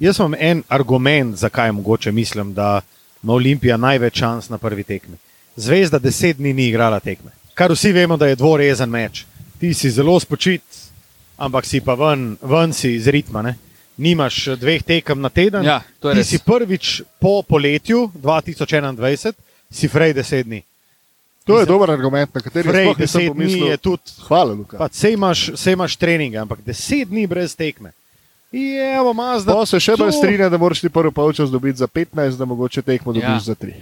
Jaz 0.00 0.18
imam 0.18 0.34
en 0.38 0.62
argument, 0.68 1.36
zakaj 1.36 1.72
mogoče 1.72 2.12
mislim, 2.12 2.54
da 2.54 2.80
ima 3.22 3.36
Olimpija 3.36 3.76
največ 3.76 4.18
šans 4.18 4.48
na 4.48 4.58
prvi 4.58 4.84
tekmi. 4.84 5.16
Zvezda 5.56 5.98
deset 5.98 6.36
dni 6.36 6.52
ni 6.52 6.68
igrala 6.68 7.00
tekme. 7.00 7.30
Kar 7.54 7.72
vsi 7.72 7.92
vemo, 7.92 8.16
da 8.16 8.26
je 8.26 8.36
dvorezen 8.36 8.90
meč. 8.90 9.24
Ti 9.60 9.74
si 9.74 9.90
zelo 9.90 10.20
spočit, 10.20 10.62
ampak 11.36 11.66
si 11.66 11.80
pa 11.80 11.94
ven, 11.94 12.36
ven 12.42 12.72
si 12.72 12.94
iz 12.96 13.06
ritma. 13.08 13.42
Ne? 13.42 13.54
Nimaš 13.96 14.48
eh, 14.48 14.56
dveh 14.56 14.82
tekem 14.82 15.20
na 15.20 15.28
teden. 15.28 15.64
Ja, 15.64 15.82
to 16.00 16.08
je 16.10 16.14
Ti 16.14 16.20
res. 16.20 16.28
si 16.28 16.38
prvič 16.38 17.02
po 17.20 17.42
poletju 17.42 18.10
2021, 18.16 19.32
si 19.70 19.88
frej 19.88 20.12
deset 20.14 20.46
dni. 20.46 20.62
To 21.44 21.58
je 21.58 21.66
dober 21.66 21.90
argument, 21.90 22.30
na 22.34 22.40
nisem 22.44 22.94
deset 22.98 23.20
dni 23.20 23.28
pomislil. 23.28 23.66
je 23.66 23.76
tudi. 23.76 24.14
Hvala, 24.28 24.52
Luka. 24.54 24.78
Pa 24.78 24.86
sej 24.92 25.18
imaš, 25.18 25.50
sej 25.58 25.74
imaš 25.74 25.96
treninge, 25.96 26.38
ampak 26.38 26.62
deset 26.62 27.08
dni 27.08 27.26
brez 27.26 27.56
tekme. 27.56 27.92
Evo, 28.52 29.12
Mazda. 29.12 29.54
Pa 29.54 29.66
se 29.66 29.80
še 29.80 29.92
bolj 29.92 30.10
to- 30.10 30.18
strinja, 30.18 30.48
da 30.48 30.58
moraš 30.58 30.80
ti 30.80 30.88
prvi 30.88 31.10
polčas 31.10 31.50
dobiti 31.50 31.78
za 31.78 31.86
15, 31.86 32.36
da 32.36 32.44
mogoče 32.44 32.82
tekmo 32.82 33.12
dobiš 33.12 33.24
Ja. 33.26 33.40
za 33.40 33.54
3. 33.54 33.72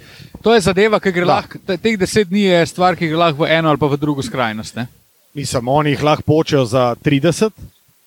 To 0.43 0.55
je 0.55 0.61
zadeva, 0.61 1.01
ki 1.01 1.13
gre 1.13 1.25
lahko, 1.25 1.59
te- 1.61 1.77
teh 1.77 1.99
deset 1.99 2.29
dni 2.29 2.41
je 2.43 2.67
stvar, 2.67 2.97
ki 2.97 3.09
gre 3.09 3.17
lahko 3.17 3.43
v 3.43 3.51
eno 3.51 3.69
ali 3.69 3.79
pa 3.79 3.87
v 3.87 3.97
drugo 3.97 4.23
skrajnost. 4.23 4.77
Ne, 4.77 4.87
Mislim, 5.35 5.69
oni 5.69 5.91
jih 5.91 6.03
lahko 6.03 6.23
počejo 6.25 6.65
za 6.65 6.95
30. 6.97 7.51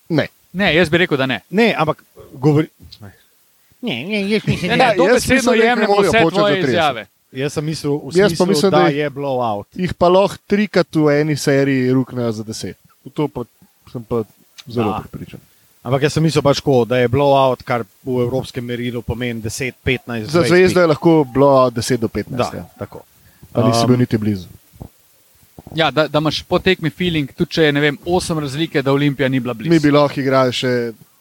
Ne. 0.10 0.28
ne 0.54 0.76
jaz 0.76 0.90
bi 0.90 0.98
rekel, 0.98 1.18
da 1.18 1.26
ne. 1.26 1.42
Ne, 1.50 1.76
ampak 1.78 2.04
govori. 2.34 2.68
Ne, 3.82 4.04
ne, 4.06 4.30
jaz 4.30 4.42
mislim, 4.46 4.72
Ne, 4.72 4.78
da 4.78 4.84
ne, 4.84 4.84
Ja, 4.86 4.96
to 4.96 5.04
jaz 5.04 5.14
besedno 5.16 5.36
mislim, 5.36 5.60
da 5.60 5.66
jemljemo 5.66 5.96
vse 6.00 6.20
tvoje 6.30 6.56
30. 6.56 6.68
izjave. 6.70 7.06
Jaz 7.34 7.54
sem 7.54 7.66
mislil, 7.66 7.92
Jaz 8.14 8.30
smislu, 8.30 8.46
mislim, 8.46 8.72
da, 8.72 8.78
da 8.80 8.88
je 8.88 9.10
blowout. 9.10 9.66
Jih 9.74 9.94
pa 9.94 10.08
lahko 10.08 10.38
trikrat 10.48 10.96
v 10.96 11.10
eni 11.12 11.36
seriji 11.36 11.92
ruknejo 11.92 12.32
za 12.32 12.44
10. 12.44 12.74
V 13.06 13.10
to 13.10 13.28
pa 13.28 13.44
sem 13.92 14.04
pa 14.04 14.24
zelo 14.68 14.92
Da. 14.92 15.02
pripričan. 15.02 15.40
Ampak 15.84 16.06
jaz 16.08 16.16
sem 16.16 16.24
mislil 16.24 16.44
pač 16.46 16.62
tako, 16.62 16.84
da 16.88 17.02
je 17.02 17.10
blowout, 17.12 17.64
kar 17.68 17.84
v 17.84 18.24
evropskem 18.24 18.64
merilu 18.64 19.02
pomeni 19.04 19.42
10, 19.44 19.76
15. 19.84 20.32
Za 20.32 20.44
20 20.46 20.48
zvezdo 20.48 20.82
je 20.82 20.88
lahko 20.88 21.16
bilo 21.28 21.70
10 21.76 22.00
do 22.00 22.08
15. 22.08 22.38
Da, 22.40 22.50
ja. 22.56 22.66
tako. 22.80 23.04
Pa 23.52 23.68
nisi 23.68 23.84
Um, 23.84 23.88
bil 23.88 23.98
niti 24.00 24.18
blizu. 24.18 24.48
Ja, 25.76 25.92
da, 25.92 26.08
da 26.08 26.20
imaš 26.20 26.42
po 26.44 26.60
tekmi 26.60 26.90
feeling, 26.90 27.32
tudi 27.36 27.52
če 27.52 27.68
je 27.68 27.72
ne 27.72 27.82
vem, 27.82 27.98
osem 28.06 28.40
razlike, 28.40 28.82
da 28.82 28.94
Olimpija 28.94 29.30
ni 29.30 29.40
bila 29.40 29.54
blizu. 29.54 29.74
Mi 29.74 29.80
bi 29.80 29.92
lahko 29.92 30.22
igrali 30.22 30.54
še 30.56 30.72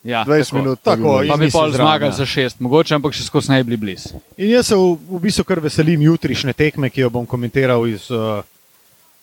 ja, 0.04 0.24
20 0.24 0.44
tako. 0.46 0.56
minut. 0.56 0.82
Tako, 0.82 1.18
Pa 1.28 1.36
bi 1.36 1.50
zraven, 1.50 1.74
zmagali 1.74 2.12
ja. 2.12 2.16
za 2.16 2.26
šest, 2.26 2.60
mogoče, 2.60 2.94
ampak 2.94 3.18
še 3.18 3.26
skozi 3.26 3.52
ne 3.52 3.62
bi 3.62 3.72
bili 3.72 3.80
blizu. 3.82 4.20
In 4.36 4.54
jaz 4.54 4.70
se 4.70 4.78
v, 4.78 4.94
v 5.10 5.22
bistvu 5.26 5.44
kar 5.48 5.60
veselim 5.60 6.02
jutrišnje 6.06 6.54
tekme, 6.54 6.90
ki 6.90 7.02
jo 7.02 7.10
bom 7.10 7.26
komentiral 7.26 7.86
iz 7.90 8.06
uh, 8.14 8.44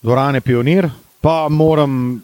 dvorane 0.03 0.41
Pionir. 0.41 0.89
Pa 1.21 1.47
moram 1.51 2.19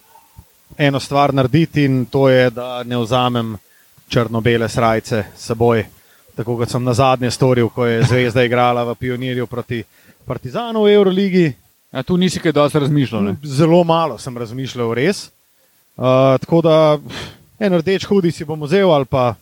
eno 0.77 0.99
stvar 0.99 1.33
narediti 1.33 1.83
in 1.83 2.05
to 2.05 2.29
je, 2.29 2.49
da 2.49 2.83
ne 2.83 2.97
vzamem 2.97 3.57
črno-bele 4.09 4.69
srajce 4.69 5.23
s 5.35 5.47
seboj, 5.47 5.85
tako 6.35 6.57
kot 6.57 6.69
sem 6.69 6.83
na 6.83 6.93
zadnje 6.93 7.31
storil, 7.31 7.69
ko 7.69 7.85
je 7.85 8.03
Zvezda 8.03 8.43
igrala 8.43 8.83
v 8.83 8.95
Pionirju 8.95 9.47
proti 9.47 9.83
Partizanu 10.25 10.83
v 10.83 10.93
Euroligi. 10.93 11.53
Ja, 11.93 12.03
tu 12.03 12.17
nisi 12.17 12.39
kaj 12.39 12.51
dosti 12.51 12.79
razmišljal. 12.79 13.23
Ne? 13.23 13.35
Zelo 13.43 13.83
malo 13.83 14.17
sem 14.17 14.37
razmišljal, 14.37 14.93
res. 14.93 15.29
Uh, 15.95 16.35
tako 16.43 16.61
da 16.61 16.99
en 17.59 17.77
rdeč 17.79 18.05
hudi 18.05 18.31
si 18.31 18.45
bom 18.45 18.59
vzel 18.67 18.91
ali 18.91 19.05
pa 19.05 19.35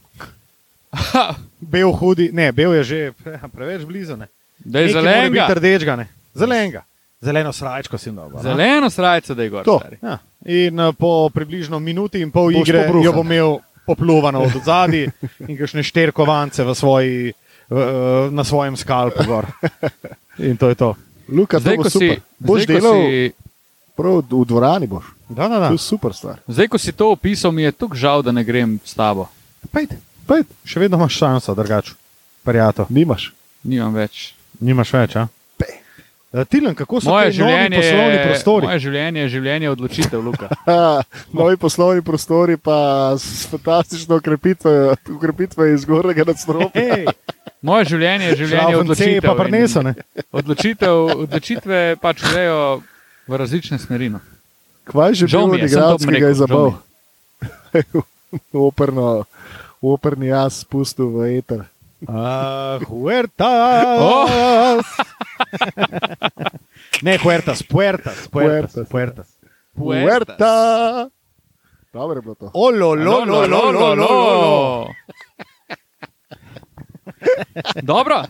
bel 1.74 1.92
hudi, 1.92 2.30
ne, 2.34 2.52
bel 2.52 2.76
je 2.78 2.84
že 2.84 3.12
preveč 3.56 3.86
blizu. 3.86 4.18
Ne. 4.18 4.28
Da 4.60 4.80
je 4.80 4.94
zelenega. 4.94 5.30
biti 5.48 5.60
rdečega, 5.60 5.96
ne. 5.96 6.08
Zelenega. 6.34 6.84
Zeleno 7.24 7.54
srajčko 7.56 7.98
si 7.98 8.12
dal. 8.12 8.32
Zeleno 8.44 8.90
srajco, 8.90 9.36
da 9.36 9.44
je 9.44 9.50
gor. 9.50 9.68
Ja. 10.02 10.18
In 10.46 10.80
uh, 10.80 10.92
po 10.96 11.30
približno 11.34 11.80
minuti 11.80 12.20
in 12.22 12.32
pol 12.32 12.52
Boš 12.52 12.68
igre 12.68 12.84
pobruhan. 12.86 13.06
jo 13.06 13.14
bom 13.16 13.32
imel 13.32 13.58
popluvano 13.88 14.44
od 14.44 14.58
zadaj 14.66 15.08
in 15.48 15.56
kakšne 15.58 15.84
šterkovance 15.84 16.64
v 16.64 16.76
svoji, 16.76 17.34
uh, 17.72 18.28
na 18.32 18.44
svojem 18.44 18.76
skalpu. 18.78 19.24
Gor. 19.28 19.48
In 20.38 20.58
to 20.58 20.70
je 20.70 20.76
to. 20.76 20.94
Luka, 21.32 21.58
to 21.58 21.64
Zdaj, 21.64 21.78
bo 21.78 21.84
ko 21.84 21.90
si, 21.90 21.98
super. 22.00 22.20
Boš 22.40 22.64
zdaj, 22.68 22.76
delal 22.76 23.00
si, 23.00 23.32
prav 23.96 24.24
v 24.28 24.46
dvorani, 24.46 24.88
boš. 24.88 25.06
Da, 25.30 25.48
da, 25.48 25.60
da. 25.60 25.68
To 25.72 25.80
je 25.80 25.88
super 25.88 26.14
stvar. 26.14 26.44
zdaj, 26.48 26.68
ko 26.68 26.78
si 26.78 26.92
to 26.92 27.12
opisal, 27.16 27.52
mi 27.56 27.64
je 27.64 27.72
tukaj 27.72 28.00
žal, 28.00 28.20
da 28.22 28.36
ne 28.36 28.44
grem 28.44 28.80
s 28.84 28.94
tabo. 28.94 29.32
Pejte, 29.72 29.98
Pejt, 30.28 30.48
še 30.64 30.80
vedno 30.80 30.98
imaš 30.98 31.18
šanso, 31.20 31.56
drugače. 31.56 31.96
Parijato. 32.44 32.88
nimaš. 32.90 33.34
Nimam 33.64 33.96
več. 33.96 34.34
Nimaš 34.60 34.94
več, 34.94 35.16
a? 35.20 35.28
Eh, 36.34 36.46
Tilen, 36.46 36.74
kako 36.76 36.98
so 37.02 37.10
Moje 37.10 37.32
življenje, 37.32 37.78
poslovni 37.78 38.22
prostori? 38.26 38.66
moje 38.66 38.80
življenje 38.88 39.20
je 39.22 39.30
življenje 39.30 39.70
odločitev, 39.70 40.22
Luka. 40.26 40.48
Novi 41.38 41.58
poslovni 41.62 42.02
prostori 42.02 42.58
pa 42.58 43.14
s 43.22 43.46
fantastično 43.52 44.18
ukrepitvijo, 44.18 45.68
iz 45.74 45.86
zgornjega 45.86 46.26
nadstropja. 46.32 46.74
Hej, 46.74 47.06
Moje 47.62 47.86
življenje 47.94 48.32
je 48.32 48.38
življenje 48.42 48.80
odločitev. 48.82 49.30
pa 49.38 49.46
ne? 49.48 49.94
Odločitev, 50.42 51.06
odločitve 51.28 51.82
pač 52.02 52.26
grejo 52.26 52.82
v 53.30 53.40
različne 53.40 53.78
smeri. 53.80 54.10
no. 54.10 54.20
Kvaj 54.90 55.14
že 55.14 55.30
Žal 55.30 55.48
bil 55.48 55.54
mi 55.54 55.62
je, 55.62 55.70
sem 55.70 55.78
igralec, 55.78 56.02
to 56.02 56.08
ki 56.08 56.10
ga 56.10 56.18
rekel, 56.18 56.28
je 56.28 56.34
žal 56.34 56.42
zabav. 56.42 56.68
Operno, 58.52 59.06
operni 59.80 60.34
jaz 60.34 60.66
spustil 60.66 61.14
v 61.14 61.38
eter. 61.38 61.64
Ah, 62.08 62.80
Huertas. 62.88 64.86
ne, 67.02 67.18
Huertas, 67.24 67.64
Puertas, 67.64 68.28
Puertas, 68.30 68.88
Puertas. 68.90 68.90
Puertas. 68.90 69.38
Puerta. 69.76 71.10
Bilo 71.94 72.36
to. 72.36 72.52
Olo, 72.54 72.96
lo, 72.96 73.26
lo, 73.26 73.46
lo, 73.46 73.72
lo, 73.72 73.96
lo, 73.96 73.96
lo. 73.96 74.88
Dobro, 77.84 78.24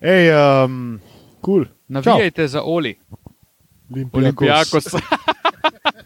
Ej, 0.00 0.32
um, 0.64 1.00
cool. 1.40 1.68
navijajte 1.88 2.48
za 2.48 2.62
Oli, 2.62 2.98
Olimpijakos. 3.90 4.84
Olimpijakos. 4.84 4.84